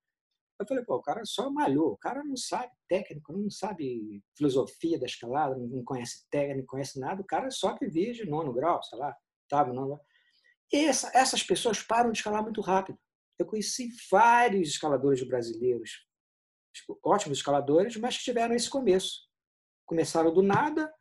[0.59, 4.99] eu falei, pô, o cara só malhou, o cara não sabe técnico, não sabe filosofia
[4.99, 8.51] da escalada, não conhece técnica, não conhece nada, o cara só que vive de nono
[8.51, 10.05] grau, sei lá, oitavo, nono grau.
[10.71, 12.99] Essa, essas pessoas param de escalar muito rápido.
[13.39, 16.05] Eu conheci vários escaladores brasileiros,
[16.73, 19.29] tipo, ótimos escaladores, mas que tiveram esse começo.
[19.85, 20.93] Começaram do nada,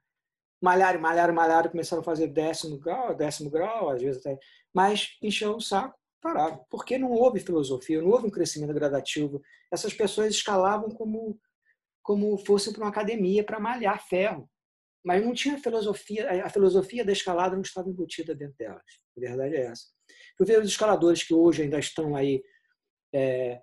[0.63, 4.39] malharam, malharam, malharam, começaram a fazer décimo grau, décimo grau, às vezes até,
[4.73, 5.98] mas encheu o saco,
[6.69, 9.41] Porque não houve filosofia, não houve um crescimento gradativo.
[9.73, 11.39] Essas pessoas escalavam como
[12.03, 14.51] como fossem para uma academia para malhar ferro.
[15.05, 18.83] Mas não tinha filosofia, a filosofia da escalada não estava embutida dentro delas.
[19.15, 19.85] A verdade é essa.
[20.41, 22.43] Eu vejo os escaladores que hoje ainda estão aí
[23.15, 23.61] é,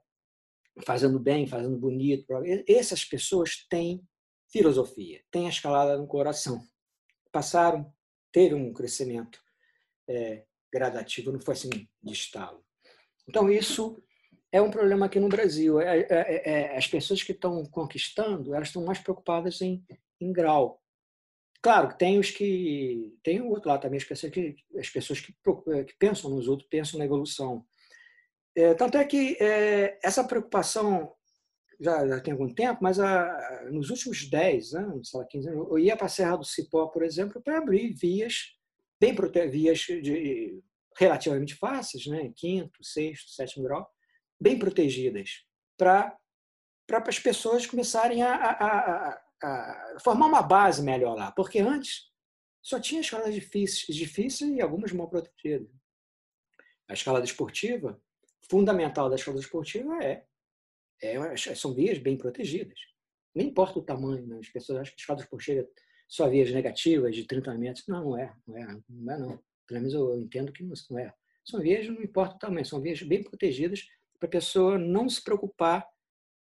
[0.85, 2.25] fazendo bem, fazendo bonito,
[2.67, 4.03] essas pessoas têm
[4.51, 6.61] filosofia, têm a escalada no coração.
[7.31, 7.91] Passaram,
[8.31, 9.41] teve um crescimento
[10.07, 10.45] é,
[10.75, 12.61] gradativo, não foi assim de estalo.
[13.27, 14.03] Então, isso
[14.51, 15.79] é um problema aqui no Brasil.
[15.79, 19.83] É, é, é, é, as pessoas que estão conquistando, elas estão mais preocupadas em,
[20.19, 20.81] em grau.
[21.61, 23.17] Claro que tem os que.
[23.23, 26.67] Tem o outro lado também, as pessoas que, as pessoas que, que pensam nos outros,
[26.69, 27.65] pensam na evolução.
[28.55, 31.11] É, tanto é que é, essa preocupação
[31.79, 35.67] já, já, tem algum tempo, mas a, nos últimos 10 anos, sei lá, 15 anos,
[35.69, 38.54] eu ia para a Serra do Cipó, por exemplo, para abrir vias,
[38.99, 39.15] bem
[39.49, 40.61] vias de,
[40.97, 42.31] relativamente fáceis, né?
[42.35, 43.89] quinto, sexto, sétimo grau,
[44.39, 45.45] bem protegidas,
[45.77, 46.17] para
[46.89, 51.31] as pessoas começarem a, a, a, a, formar uma base melhor lá.
[51.31, 52.11] Porque antes
[52.61, 55.69] só tinha escalas difíceis, difíceis e algumas mal protegidas.
[56.87, 58.01] A escalada esportiva,
[58.49, 60.25] fundamental da escalada esportiva é,
[61.01, 62.79] é são vias bem protegidas.
[63.33, 64.39] Não importa o tamanho, né?
[64.39, 65.67] as pessoas acham que a escalada esportiva
[66.07, 67.85] só vias negativas de 30 metros.
[67.87, 68.33] Não, não é.
[68.47, 69.13] Não é, não.
[69.13, 69.39] É, não.
[69.67, 71.13] Pelo menos eu entendo que não é.
[71.43, 73.87] São vias, não importa tamanho, são vias bem protegidas
[74.19, 75.87] para a pessoa não se preocupar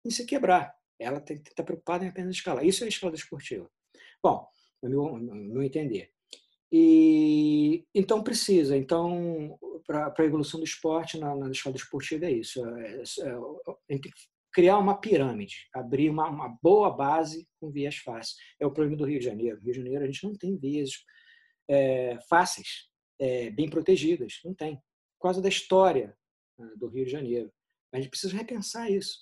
[0.05, 0.73] em se quebrar.
[0.99, 2.65] Ela tem que estar preocupada em apenas escalar.
[2.65, 3.69] Isso é a escalada esportiva.
[4.21, 4.47] Bom,
[4.83, 6.11] no meu, no meu entender.
[6.71, 8.77] E então precisa.
[8.77, 12.65] Então, para a evolução do esporte na, na escalada esportiva é isso.
[12.65, 13.03] É, é,
[13.91, 13.95] é,
[14.51, 18.35] criar uma pirâmide, abrir uma, uma, boa base com vias fáceis.
[18.59, 19.57] É o problema do Rio de Janeiro.
[19.57, 20.91] No Rio de Janeiro a gente não tem vias
[21.69, 24.39] é, fáceis, é, bem protegidas.
[24.43, 24.75] Não tem.
[25.19, 26.17] Por causa da história
[26.57, 27.51] né, do Rio de Janeiro.
[27.93, 29.19] A gente precisa repensar isso.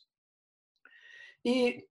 [1.46, 1.86] E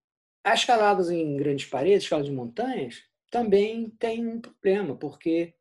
[0.44, 5.55] as escaladas em grandes paredes, escaladas de montanhas, também tem um problema, porque,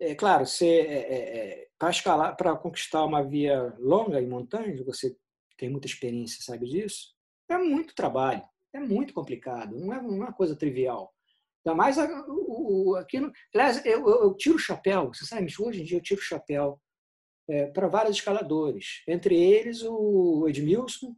[0.00, 5.16] é claro, é, é, é para escalar, para conquistar uma via longa em montanhas, você
[5.56, 7.13] tem muita experiência, sabe disso,
[7.48, 8.42] é muito trabalho,
[8.72, 11.12] é muito complicado, não é uma coisa trivial.
[11.64, 13.32] Ainda mais o, aquilo.
[13.54, 16.78] Aliás, eu, eu, tiro o chapéu, sabe, hoje em dia eu tiro o chapéu
[17.48, 21.16] é, para vários escaladores, entre eles o Edmilson,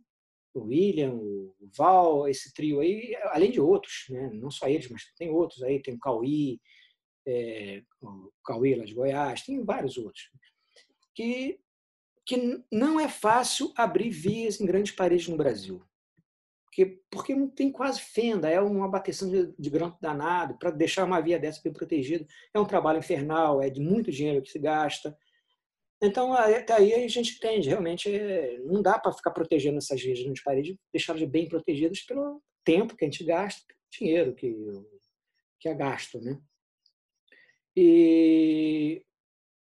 [0.54, 4.30] o William, o Val, esse trio aí, além de outros, né?
[4.32, 6.60] não só eles, mas tem outros aí, tem o Cauí,
[7.26, 10.30] é, o Cauí lá de Goiás, tem vários outros,
[11.14, 11.60] que,
[12.24, 15.82] que não é fácil abrir vias em grandes paredes no Brasil.
[16.76, 21.22] Porque, porque não tem quase fenda, é uma bateção de, de danado, para deixar uma
[21.22, 25.16] via dessa bem protegida, é um trabalho infernal, é de muito dinheiro que se gasta,
[26.02, 28.10] então, até aí a gente entende, realmente
[28.64, 33.04] não dá para ficar protegendo essas regiões de parede, deixá-las bem protegidas pelo tempo que
[33.04, 34.54] a gente gasta, pelo dinheiro que,
[35.58, 36.20] que é gasto.
[36.20, 36.38] Né?
[37.74, 39.02] E,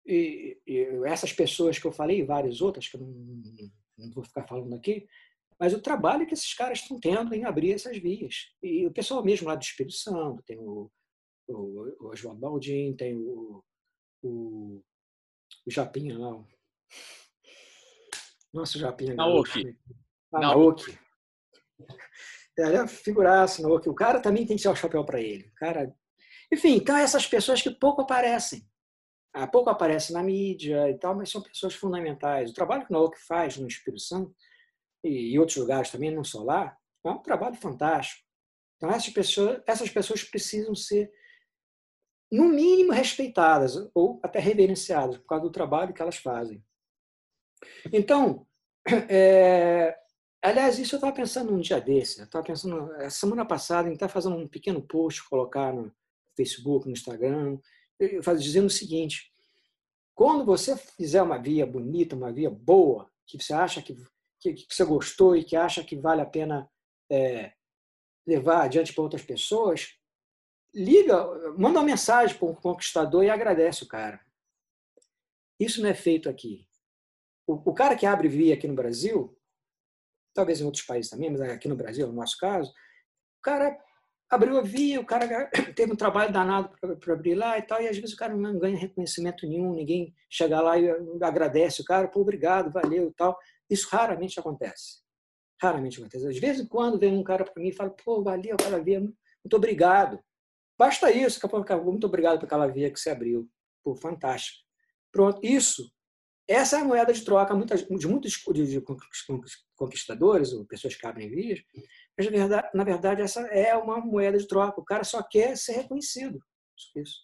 [0.05, 4.23] e, e essas pessoas que eu falei, e várias outras, que eu não, não vou
[4.23, 5.07] ficar falando aqui,
[5.60, 8.52] mas o trabalho que esses caras estão tendo em abrir essas vias.
[8.61, 10.91] E o pessoal mesmo lá do Espírito Santo, tem o,
[11.48, 11.53] o,
[11.99, 13.64] o Oswaldo Baldin, tem o,
[14.23, 14.82] o
[15.65, 16.44] o Japinha lá.
[18.53, 19.15] Nossa, o Japinha.
[19.15, 19.77] Naoki.
[20.32, 20.98] Ah, Naoki.
[22.57, 23.90] Ele é figuraça, Naoki.
[23.90, 25.48] O cara também tem que ser o chapéu para ele.
[25.48, 25.94] O cara...
[26.52, 28.65] Enfim, então essas pessoas que pouco aparecem.
[29.34, 32.52] Ah, pouco aparecem na mídia e tal, mas são pessoas fundamentais.
[32.52, 34.34] O trabalho que o Naoki faz no Espírito Santo
[35.07, 38.23] e outros lugares também, não só lá, é um trabalho fantástico.
[38.77, 41.11] Então essas pessoas, essas pessoas precisam ser
[42.32, 46.64] no mínimo respeitadas ou até reverenciadas por causa do trabalho que elas fazem.
[47.91, 48.45] Então,
[49.10, 49.98] é,
[50.41, 52.19] aliás, isso eu estava pensando um dia desse.
[52.19, 55.91] Eu estava pensando, semana passada, em estar fazendo um pequeno post, colocar no
[56.36, 57.57] Facebook, no Instagram,
[58.38, 59.32] dizendo o seguinte:
[60.14, 63.95] quando você fizer uma via bonita, uma via boa, que você acha que,
[64.53, 66.69] que, que você gostou e que acha que vale a pena
[67.11, 67.53] é,
[68.26, 69.97] levar adiante para outras pessoas,
[70.73, 71.26] liga,
[71.57, 74.19] manda uma mensagem para um conquistador e agradece o cara.
[75.59, 76.67] Isso não é feito aqui.
[77.47, 79.38] O, o, cara que abre via aqui no Brasil,
[80.34, 82.72] talvez em outros países também, mas aqui no Brasil, no nosso caso,
[83.39, 83.80] o cara
[84.30, 86.69] abriu a via, o cara teve um trabalho danado
[86.99, 90.13] para abrir lá e tal, e às vezes o cara não ganha reconhecimento nenhum, ninguém
[90.30, 90.89] chega lá e
[91.22, 93.38] agradece o cara, pô, obrigado, valeu e tal.
[93.69, 95.01] Isso raramente acontece.
[95.61, 96.27] Raramente acontece.
[96.27, 99.55] Às vezes, quando vem um cara para mim e fala, pô, valeu, cara, via, muito
[99.55, 100.19] obrigado.
[100.77, 101.39] Basta isso,
[101.83, 103.49] muito obrigado por aquela via que você abriu.
[103.83, 104.65] Pô, fantástico.
[105.11, 105.89] Pronto, isso.
[106.47, 108.37] Essa é a moeda de troca de muitos
[109.75, 111.59] conquistadores, ou pessoas que abrem vias,
[112.15, 114.79] mas na verdade, na verdade essa é uma moeda de troca.
[114.79, 116.39] O cara só quer ser reconhecido.
[116.95, 117.21] Isso.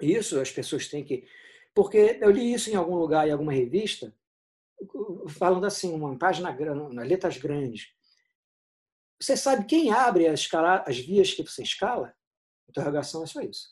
[0.00, 1.26] Isso as pessoas têm que.
[1.74, 4.14] Porque eu li isso em algum lugar, em alguma revista,
[5.28, 7.88] falando assim, uma página grande, letras grandes.
[9.20, 10.48] Você sabe quem abre as,
[10.86, 12.14] as vias que você escala?
[12.68, 13.68] Interrogação é só isso.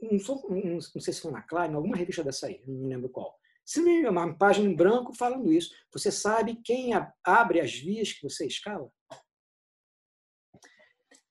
[0.00, 3.38] Não, sei se foi na Klein, alguma revista dessa aí, não lembro qual.
[3.64, 5.72] Se uma página em branco falando isso.
[5.92, 6.90] Você sabe quem
[7.24, 8.90] abre as vias que você escala?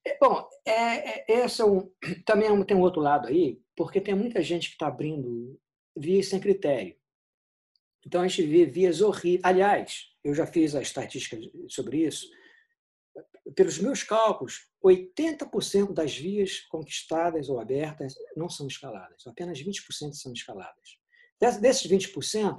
[0.05, 1.91] É, bom, é, é, esse é um,
[2.25, 5.59] também tem um outro lado aí, porque tem muita gente que está abrindo
[5.95, 6.98] vias sem critério.
[8.09, 9.41] Então a gente vê vias horríveis.
[9.43, 11.37] Aliás, eu já fiz a estatística
[11.67, 12.27] sobre isso.
[13.55, 20.33] Pelos meus cálculos, 80% das vias conquistadas ou abertas não são escaladas, apenas 20% são
[20.33, 20.97] escaladas.
[21.61, 22.57] Desses 20%,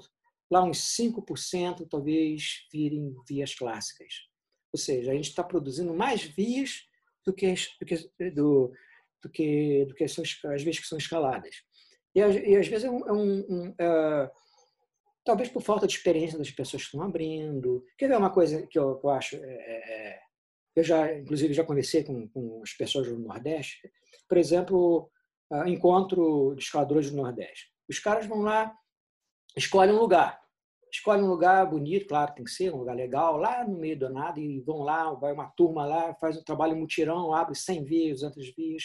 [0.49, 4.29] lá uns 5% talvez virem vias clássicas.
[4.73, 6.85] Ou seja, a gente está produzindo mais vias
[7.27, 8.73] do que, do que, do,
[9.21, 11.57] do que, do que as vias que são escaladas.
[12.15, 14.31] E, e às vezes é um, é um, um é,
[15.25, 17.85] talvez por falta de experiência das pessoas que estão abrindo.
[17.99, 19.37] Quer ver uma coisa que eu, que eu acho?
[19.37, 20.21] É, é, é,
[20.77, 23.91] eu já, inclusive, já conversei com, com as pessoas do Nordeste.
[24.29, 25.11] Por exemplo,
[25.53, 27.71] uh, encontro de escaladores do Nordeste.
[27.89, 28.73] Os caras vão lá,
[29.57, 30.41] escolhem um lugar.
[30.93, 34.11] Escolhem um lugar bonito, claro, tem que ser um lugar legal, lá no meio do
[34.11, 38.21] nada, e vão lá, vai uma turma lá, faz um trabalho mutirão, abre 100 vias,
[38.23, 38.83] 200 vias,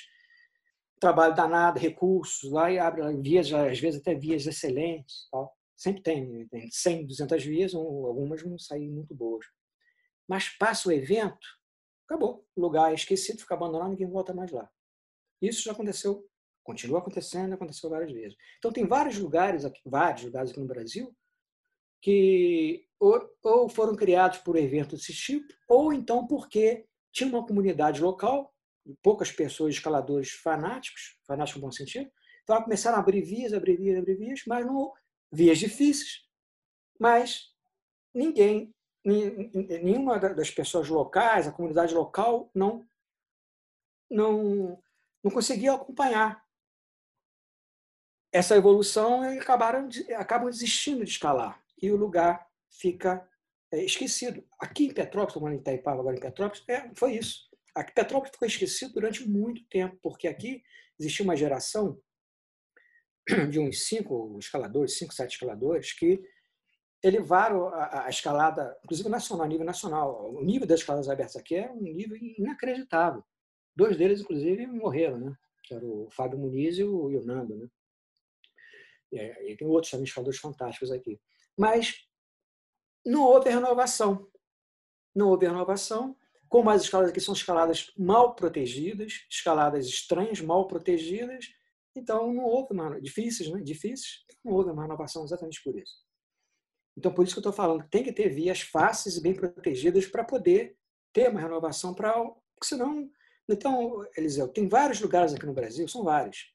[0.99, 5.27] trabalho danado, recursos, lá e abre vias, às vezes até vias excelentes.
[5.31, 5.51] Tal.
[5.75, 6.47] Sempre tem, né?
[6.49, 9.45] tem 100, 200 vias, algumas vão sair muito boas.
[10.27, 11.47] Mas passa o evento,
[12.05, 12.45] acabou.
[12.55, 14.69] O lugar é esquecido, fica abandonado, ninguém volta mais lá.
[15.41, 16.25] Isso já aconteceu,
[16.63, 18.37] continua acontecendo, aconteceu várias vezes.
[18.57, 21.15] Então tem vários lugares, aqui, vários lugares aqui no Brasil,
[22.01, 28.01] que ou, ou foram criados por eventos desse tipo, ou então porque tinha uma comunidade
[28.01, 28.53] local,
[29.01, 32.09] poucas pessoas, escaladores fanáticos, fanáticos no bom sentido,
[32.43, 34.93] então começaram a abrir vias, abrir vias, abrir vias, mas não
[35.35, 36.25] vias difíceis,
[36.99, 37.53] mas
[38.13, 42.87] ninguém, nenhuma das pessoas locais, a comunidade local, não,
[44.09, 44.81] não,
[45.23, 46.43] não conseguia acompanhar
[48.31, 49.87] essa evolução e acabaram,
[50.17, 51.61] acabam desistindo de escalar.
[51.81, 53.27] E o lugar fica
[53.71, 54.45] é, esquecido.
[54.59, 57.49] Aqui em Petrópolis, estou em Itaipava, agora em Petrópolis, é, foi isso.
[57.73, 60.63] Aqui, Petrópolis ficou esquecido durante muito tempo, porque aqui
[60.99, 61.99] existia uma geração
[63.49, 66.21] de uns cinco escaladores, cinco, sete escaladores, que
[67.03, 70.33] elevaram a, a, escalada, inclusive nacional, nível nacional.
[70.33, 73.23] O nível das escaladas abertas aqui é um nível inacreditável.
[73.75, 75.37] Dois deles, inclusive, morreram, né?
[75.63, 77.67] Que era o Fábio Muniz e o, e o Nando, né?
[79.11, 81.19] E, e tem outros também escaladores fantásticos aqui.
[81.57, 82.07] Mas
[83.05, 84.27] não houve renovação.
[85.13, 86.15] Não houve renovação.
[86.49, 91.53] Como as escaladas aqui são escaladas mal protegidas, escaladas estranhas, mal protegidas,
[91.95, 93.61] então, não houve uma, difíceis, né?
[93.61, 96.03] difíceis, não houve uma renovação exatamente por isso.
[96.97, 100.05] Então, por isso que eu estou falando, tem que ter vias fáceis e bem protegidas
[100.05, 100.77] para poder
[101.13, 103.09] ter uma renovação, para porque senão...
[103.49, 106.51] Então, Eliseu, tem vários lugares aqui no Brasil, são vários,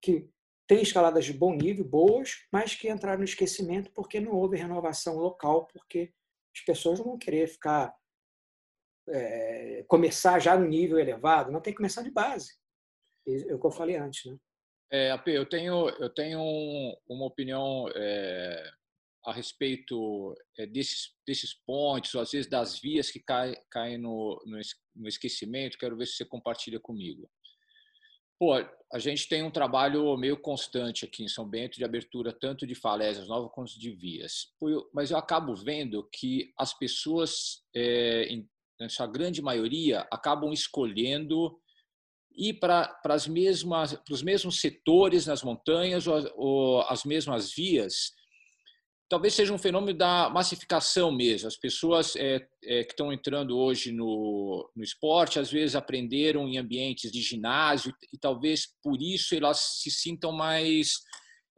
[0.00, 0.30] que
[0.68, 5.16] tem escaladas de bom nível, boas, mas que entraram no esquecimento porque não houve renovação
[5.16, 6.12] local, porque
[6.54, 7.96] as pessoas não vão querer ficar
[9.08, 12.52] é, começar já no nível elevado, não tem que começar de base.
[13.26, 14.38] É o que eu falei antes, né?
[14.90, 16.40] É, eu tenho, eu tenho
[17.08, 18.70] uma opinião é,
[19.26, 24.42] a respeito é, desses, desses pontos, ou às vezes das vias que caem, caem no,
[24.96, 25.76] no esquecimento.
[25.78, 27.30] Quero ver se você compartilha comigo.
[28.38, 28.54] Pô,
[28.92, 32.74] a gente tem um trabalho meio constante aqui em São Bento de abertura tanto de
[32.74, 34.54] falésias novas quanto de vias.
[34.94, 38.48] Mas eu acabo vendo que as pessoas, é, em
[38.88, 41.60] sua grande maioria, acabam escolhendo
[42.38, 48.16] ir para as mesmas para os mesmos setores nas montanhas ou, ou, as mesmas vias
[49.08, 51.48] talvez seja um fenômeno da massificação mesmo.
[51.48, 56.58] As pessoas é, é, que estão entrando hoje no, no esporte às vezes aprenderam em
[56.58, 60.92] ambientes de ginásio e talvez por isso elas se sintam mais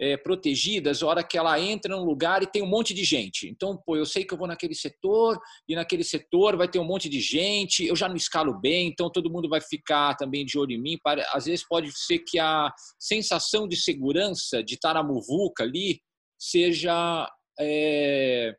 [0.00, 3.46] é, protegidas hora que ela entra num lugar e tem um monte de gente.
[3.46, 6.84] Então, pô, eu sei que eu vou naquele setor e naquele setor vai ter um
[6.84, 10.58] monte de gente, eu já não escalo bem, então todo mundo vai ficar também de
[10.58, 10.98] olho em mim.
[11.32, 16.00] Às vezes pode ser que a sensação de segurança de estar na muvuca ali
[16.38, 18.54] seja é,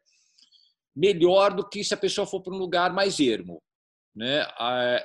[0.95, 3.59] melhor do que se a pessoa for para um lugar mais ermo.
[4.15, 4.45] né?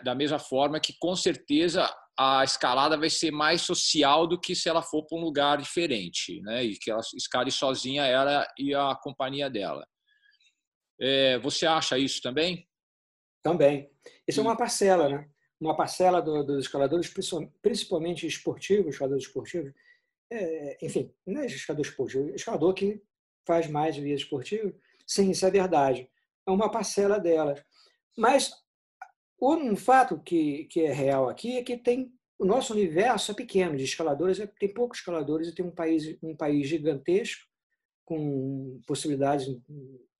[0.05, 4.69] Da mesma forma que, com certeza, a escalada vai ser mais social do que se
[4.69, 6.65] ela for para um lugar diferente, né?
[6.65, 9.87] E que ela escale sozinha ela e a companhia dela.
[10.99, 12.67] É, você acha isso também?
[13.43, 13.91] Também.
[14.27, 15.29] Isso é uma parcela, né?
[15.61, 17.13] Uma parcela do, dos escaladores,
[17.63, 19.73] principalmente esportivos, escaladores esportivos.
[20.33, 23.01] É, enfim, não é escalador esportivo, é escalador que
[23.47, 24.73] faz mais via esportiva.
[25.07, 26.11] Sim, isso é verdade.
[26.47, 27.63] É uma parcela delas.
[28.17, 28.51] Mas
[29.41, 33.77] um fato que, que é real aqui é que tem o nosso universo é pequeno
[33.77, 37.47] de escaladores, é, tem poucos escaladores e tem um país, um país gigantesco,
[38.05, 39.63] com possibilidades em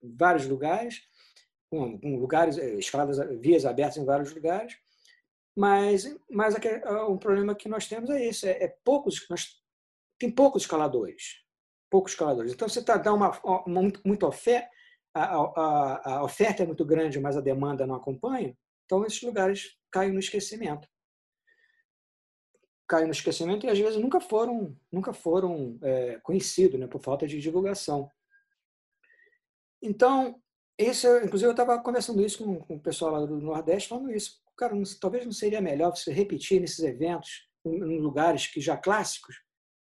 [0.03, 1.03] vários lugares,
[1.71, 4.77] com, com lugares, eh, escaladas, vias abertas em vários lugares.
[5.55, 6.55] Mas, mas
[7.09, 9.63] o problema que nós temos é esse: é, é poucos, nós,
[10.19, 11.43] tem poucos escaladores.
[11.91, 12.53] Poucos escaladores.
[12.53, 14.69] Então, você está dando uma, uma, muita oferta,
[15.15, 18.57] a, a, a oferta é muito grande, mas a demanda não acompanha.
[18.87, 20.89] Então, esses lugares caem no esquecimento.
[22.89, 27.27] Caem no esquecimento e, às vezes, nunca foram, nunca foram é, conhecidos né, por falta
[27.27, 28.11] de divulgação.
[29.83, 30.41] Então,
[30.79, 34.41] esse, inclusive, eu estava conversando isso com, com, o pessoal lá do Nordeste, falando isso.
[34.57, 38.77] Cara, não, talvez não seria melhor você repetir nesses eventos, em, em lugares que já
[38.77, 39.37] clássicos.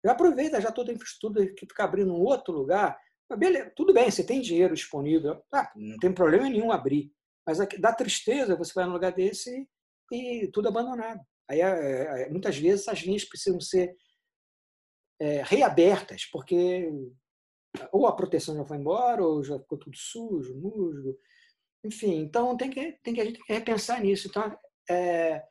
[0.03, 2.97] Já aproveita já toda a infraestrutura que fica abrindo um outro lugar.
[3.37, 5.43] Beleza, tudo bem, você tem dinheiro disponível.
[5.51, 7.11] Ah, não tem problema nenhum abrir.
[7.45, 9.67] Mas dá tristeza você vai num lugar desse
[10.11, 11.21] e, e tudo abandonado.
[11.49, 13.95] Aí, é, é, muitas vezes, as linhas precisam ser
[15.19, 16.89] é, reabertas, porque
[17.91, 21.17] ou a proteção já foi embora, ou já ficou tudo sujo, musgo.
[21.83, 24.27] Enfim, então tem que, tem que a gente tem que repensar nisso.
[24.27, 24.57] Então,
[24.89, 25.43] é,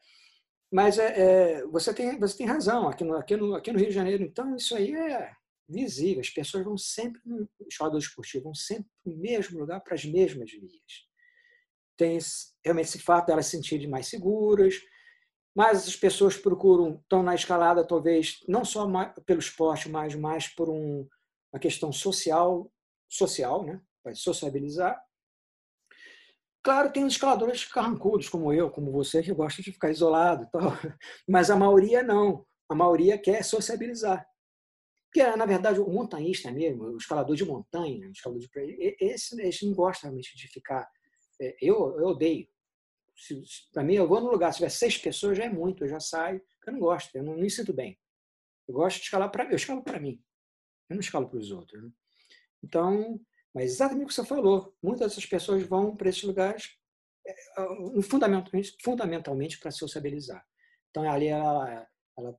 [0.72, 3.88] mas é, é, você, tem, você tem razão, aqui no, aqui, no, aqui no Rio
[3.88, 5.32] de Janeiro, então isso aí é
[5.68, 6.20] visível.
[6.20, 10.04] As pessoas vão sempre, os jogadores esportivos vão sempre para o mesmo lugar, para as
[10.04, 11.11] mesmas vias
[12.02, 12.18] tem
[12.64, 14.74] realmente esse fato de elas se sentirem mais seguras,
[15.54, 18.86] mas as pessoas procuram, estão na escalada talvez não só
[19.24, 21.06] pelo esporte, mas mais por um,
[21.52, 22.70] uma questão social,
[23.08, 23.80] social, né?
[24.02, 25.00] Para sociabilizar.
[26.64, 30.60] Claro, tem os escaladores carrancudos, como eu, como você, que gostam de ficar isolado, tal.
[31.28, 32.46] mas a maioria não.
[32.68, 34.26] A maioria quer sociabilizar.
[35.06, 39.66] Porque, na verdade, o montanhista mesmo, o escalador de montanha, o escalador de esse, esse
[39.66, 41.01] não gosta realmente de ficar é,
[41.60, 42.48] eu, eu odeio.
[43.72, 46.00] Para mim, eu vou num lugar, se tiver seis pessoas, já é muito, eu já
[46.00, 46.42] saio.
[46.66, 47.98] Eu não gosto, eu não me sinto bem.
[48.68, 50.22] Eu gosto de escalar para eu escalo para mim.
[50.88, 51.82] Eu não escalo para os outros.
[51.82, 51.90] Né?
[52.62, 53.20] Então,
[53.54, 54.74] mas exatamente o que você falou.
[54.82, 56.76] Muitas dessas pessoas vão para esses lugares
[57.26, 57.34] é,
[58.02, 60.44] fundamentalmente, fundamentalmente para sociabilizar.
[60.90, 61.86] Então, ali ela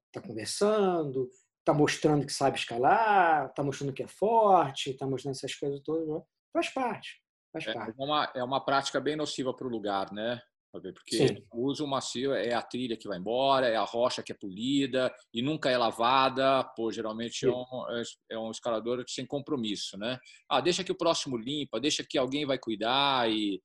[0.07, 5.55] está conversando, está mostrando que sabe escalar, está mostrando que é forte, está mostrando essas
[5.55, 6.23] coisas todas.
[6.51, 7.22] Faz parte.
[7.53, 7.95] Faz é, parte.
[7.97, 10.41] Uma, é uma prática bem nociva para o lugar, né?
[10.71, 11.45] Porque Sim.
[11.51, 15.13] o uso macio é a trilha que vai embora, é a rocha que é polida
[15.31, 16.63] e nunca é lavada.
[16.75, 20.17] Pô, geralmente é um, é, é um escalador sem compromisso, né?
[20.49, 23.61] Ah, deixa que o próximo limpa, deixa que alguém vai cuidar e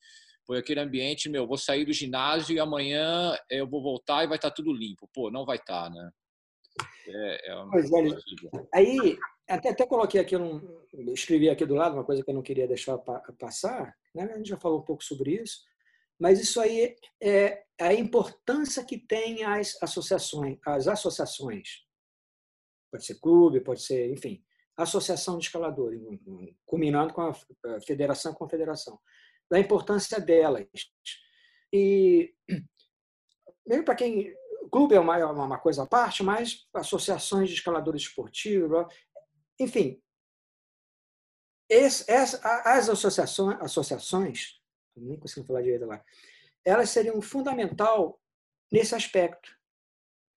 [0.46, 4.36] põe aquele ambiente, meu, vou sair do ginásio e amanhã eu vou voltar e vai
[4.36, 5.08] estar tá tudo limpo.
[5.14, 6.10] Pô, não vai estar, tá, né?
[7.06, 9.18] É, é uma pois é, aí
[9.48, 10.60] até, até coloquei aqui, um,
[11.12, 12.98] escrevi aqui do lado uma coisa que eu não queria deixar
[13.38, 14.24] passar, né?
[14.24, 15.62] a gente já falou um pouco sobre isso,
[16.20, 21.86] mas isso aí é a importância que tem as associações, as associações.
[22.90, 24.42] Pode ser clube, pode ser, enfim,
[24.76, 26.00] associação de escaladores,
[26.66, 27.34] combinando com a
[27.86, 28.98] federação com a federação,
[29.50, 30.66] da importância delas.
[31.72, 32.34] E
[33.66, 34.34] mesmo para quem
[34.68, 38.86] clube é uma, uma coisa à parte, mas associações de escaladores esportivos,
[39.58, 40.00] enfim,
[41.68, 44.60] esse, essa, as associações, associações,
[44.96, 46.02] nem consigo falar direito lá,
[46.64, 48.20] elas seriam fundamental
[48.72, 49.50] nesse aspecto,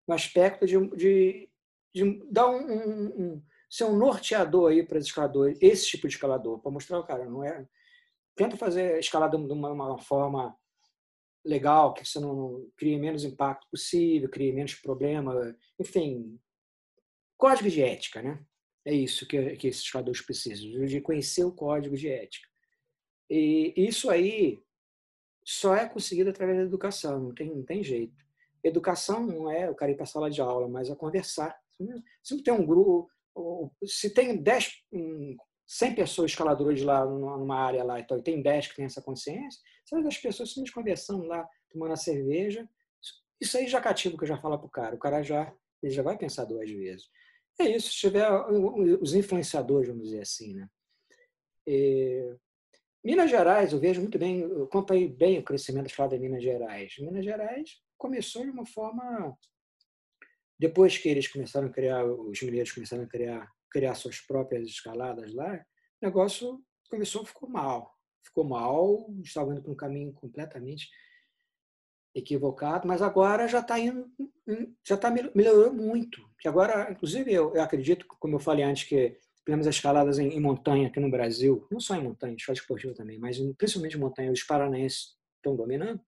[0.06, 1.50] no aspecto de, de,
[1.94, 6.14] de dar um, um, um, ser um norteador aí para os escaladores, esse tipo de
[6.14, 7.66] escalador, para mostrar o cara, não é.
[8.34, 10.56] Tenta fazer escalada de uma, uma forma
[11.44, 16.38] legal, que você não crie menos impacto possível, crie menos problema, enfim,
[17.36, 18.44] código de ética, né?
[18.84, 22.48] É isso que, que esses escaladores precisam, de conhecer o código de ética.
[23.28, 24.62] E isso aí
[25.44, 28.14] só é conseguido através da educação, não tem, não tem jeito.
[28.62, 31.58] Educação não é o cara ir para a sala de aula, mas é conversar.
[32.22, 33.10] Se não tem um grupo,
[33.84, 34.84] se tem 10,
[35.70, 40.02] 100 pessoas escaladoras lá numa área lá, então tem 10 que tem essa consciência, são
[40.02, 42.68] das pessoas simplesmente conversando lá, tomando a cerveja,
[43.40, 44.96] isso aí já cativa o que eu já falo para o cara.
[44.96, 47.08] O cara já, ele já vai pensar duas vezes.
[47.58, 48.28] É isso, se tiver
[49.00, 50.68] os influenciadores, vamos dizer assim, né?
[51.64, 52.34] E,
[53.04, 56.42] Minas Gerais, eu vejo muito bem, eu acompanhei bem o crescimento da escalada de Minas
[56.42, 56.96] Gerais.
[56.98, 59.38] Minas Gerais começou de uma forma.
[60.58, 65.32] Depois que eles começaram a criar, os mineiros começaram a criar, criar suas próprias escaladas
[65.32, 65.54] lá,
[66.02, 67.96] o negócio começou, ficou mal.
[68.22, 70.88] Ficou mal, estava indo para um caminho completamente
[72.14, 74.10] equivocado, mas agora já está indo,
[74.84, 76.20] já está melhorou muito.
[76.38, 80.28] Que agora, inclusive, eu, eu, acredito, como eu falei antes, que temos as escaladas em,
[80.28, 84.00] em, montanha aqui no Brasil, não só em montanha, escala esportiva também, mas principalmente em
[84.00, 86.00] montanha, os paranaenses estão dominando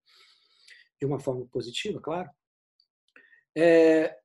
[1.00, 2.30] de uma forma positiva, claro.
[3.56, 4.18] É,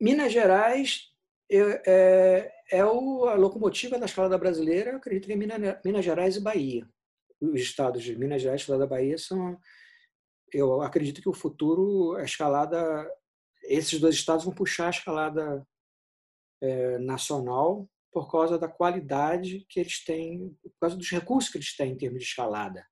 [0.00, 1.13] Minas Gerais
[1.56, 6.36] é, é, o, a locomotiva da escalada brasileira, eu acredito que é Minas, Minas Gerais
[6.36, 6.88] e Bahia.
[7.40, 9.58] Os estados de Minas Gerais e da Bahia são
[10.54, 13.10] eu acredito que o futuro, a escalada,
[13.64, 15.66] esses dois estados vão puxar a escalada
[16.60, 21.76] é, nacional por causa da qualidade que eles têm, por causa dos recursos que eles
[21.76, 22.86] têm em termos de escalada.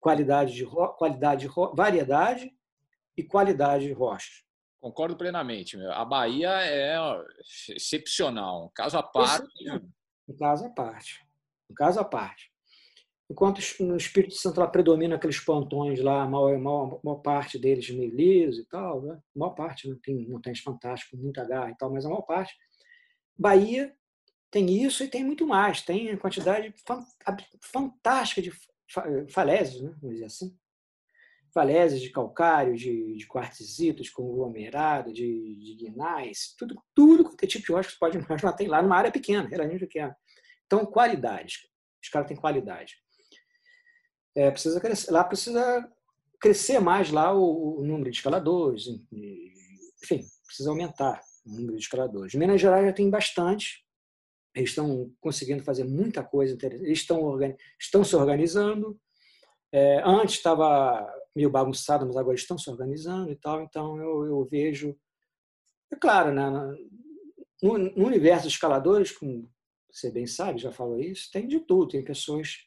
[0.00, 2.52] Qualidade de, qualidade de variedade
[3.16, 4.43] e qualidade de rocha.
[4.84, 5.80] Concordo plenamente.
[5.80, 6.98] A Bahia é
[7.70, 9.48] excepcional, caso à parte.
[10.28, 11.26] Um caso à parte.
[11.70, 12.52] Um caso à parte.
[13.30, 17.88] Enquanto no Espírito Santo lá predomina aqueles pontões lá, a maior, maior, maior parte deles
[17.88, 19.14] meio liso e tal, né?
[19.14, 22.54] a maior parte não tem montanhas fantásticas, muita garra e tal, mas a maior parte.
[23.38, 23.96] Bahia
[24.50, 26.74] tem isso e tem muito mais, tem a quantidade
[27.62, 28.52] fantástica de
[29.30, 29.94] falésios, né?
[30.02, 30.54] vamos dizer assim.
[31.54, 37.64] Falésios de calcário, de, de quartzitos, conglomerado, de, de guinais, tudo, tudo quanto é tipo
[37.64, 40.16] de rocha que você pode imaginar tem lá numa área pequena, relativamente pequena.
[40.66, 41.70] Então, qualidade.
[42.02, 42.96] Os caras têm qualidade.
[44.36, 45.88] É, precisa crescer, lá precisa
[46.40, 48.86] crescer mais lá o, o, número de escaladores,
[50.02, 52.34] enfim, precisa aumentar o número de escaladores.
[52.34, 53.84] Minas Gerais já tem bastante,
[54.54, 57.38] eles estão conseguindo fazer muita coisa interessante, eles estão,
[57.78, 58.98] estão se organizando.
[59.72, 64.44] É, antes estava meio bagunçado, mas agora estão se organizando e tal, então eu, eu
[64.44, 64.96] vejo.
[65.92, 66.50] É claro, né,
[67.62, 69.50] no, no universo dos escaladores, como
[69.90, 72.66] você bem sabe, já falou isso, tem de tudo, tem pessoas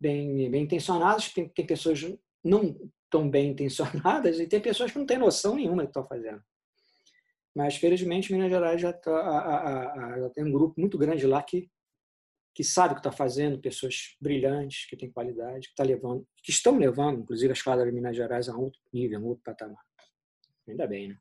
[0.00, 2.00] bem, bem intencionadas, tem, tem pessoas
[2.42, 2.76] não
[3.10, 6.42] tão bem intencionadas e tem pessoas que não têm noção nenhuma do que estão fazendo.
[7.54, 11.24] Mas, felizmente, Minas Gerais já, tá, a, a, a, já tem um grupo muito grande
[11.26, 11.70] lá que,
[12.54, 16.50] que sabe o que está fazendo, pessoas brilhantes, que têm qualidade, que, tá levando, que
[16.50, 19.42] estão levando, inclusive, a escala de Minas Gerais a um outro nível, a um outro
[19.44, 19.82] patamar.
[20.68, 21.18] Ainda bem, né?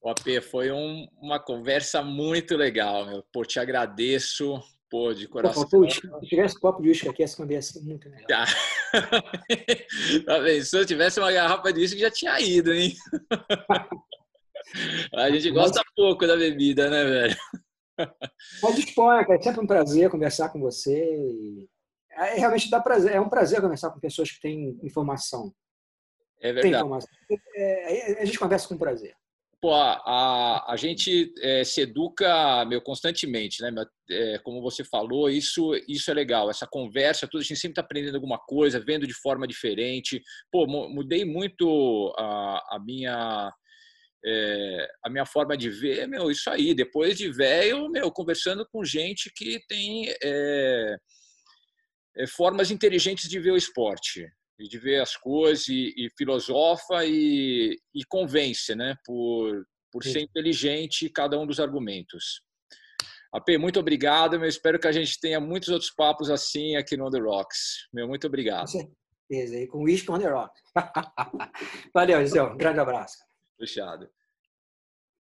[0.00, 3.04] O AP, foi um, uma conversa muito legal.
[3.04, 3.24] Meu.
[3.32, 5.68] Pô, te agradeço Pô, de coração.
[5.68, 8.26] Pô, se tivesse copo de uísque aqui, essa conversa muito legal.
[8.88, 9.10] Tá.
[10.24, 12.94] tá bem, se eu tivesse uma garrafa de uísque, já tinha ido, hein?
[15.14, 17.36] A gente gosta pouco da bebida, né, velho?
[18.74, 19.38] Disponha, cara.
[19.38, 21.68] É sempre um prazer conversar com você.
[22.10, 25.52] É, realmente dá prazer, é um prazer conversar com pessoas que têm informação.
[26.40, 26.62] É verdade.
[26.62, 27.10] Tem informação.
[27.54, 29.14] É, a gente conversa com prazer.
[29.60, 33.72] Pô, a, a gente é, se educa meu, constantemente, né?
[34.08, 36.48] É, como você falou, isso, isso é legal.
[36.48, 40.22] Essa conversa, tudo, a gente sempre está aprendendo alguma coisa, vendo de forma diferente.
[40.50, 43.52] Pô, mudei muito a, a minha
[44.24, 46.74] é, a minha forma de ver, meu, isso aí.
[46.74, 50.96] Depois de velho, meu, conversando com gente que tem é,
[52.16, 54.26] é, formas inteligentes de ver o esporte
[54.66, 58.96] de ver as coisas e, e filosofa e, e, convence, né?
[59.04, 62.42] Por, por ser inteligente cada um dos argumentos.
[63.32, 64.34] AP, muito obrigado.
[64.34, 67.88] Eu espero que a gente tenha muitos outros papos assim aqui no On The Rocks.
[67.92, 68.66] Meu, muito obrigado.
[68.72, 68.88] Com
[69.28, 69.60] certeza.
[69.60, 70.60] E com Whisky On The Rocks.
[71.94, 72.46] Valeu, Gisele.
[72.46, 73.27] Um grande abraço.
[73.58, 74.10] Fechado.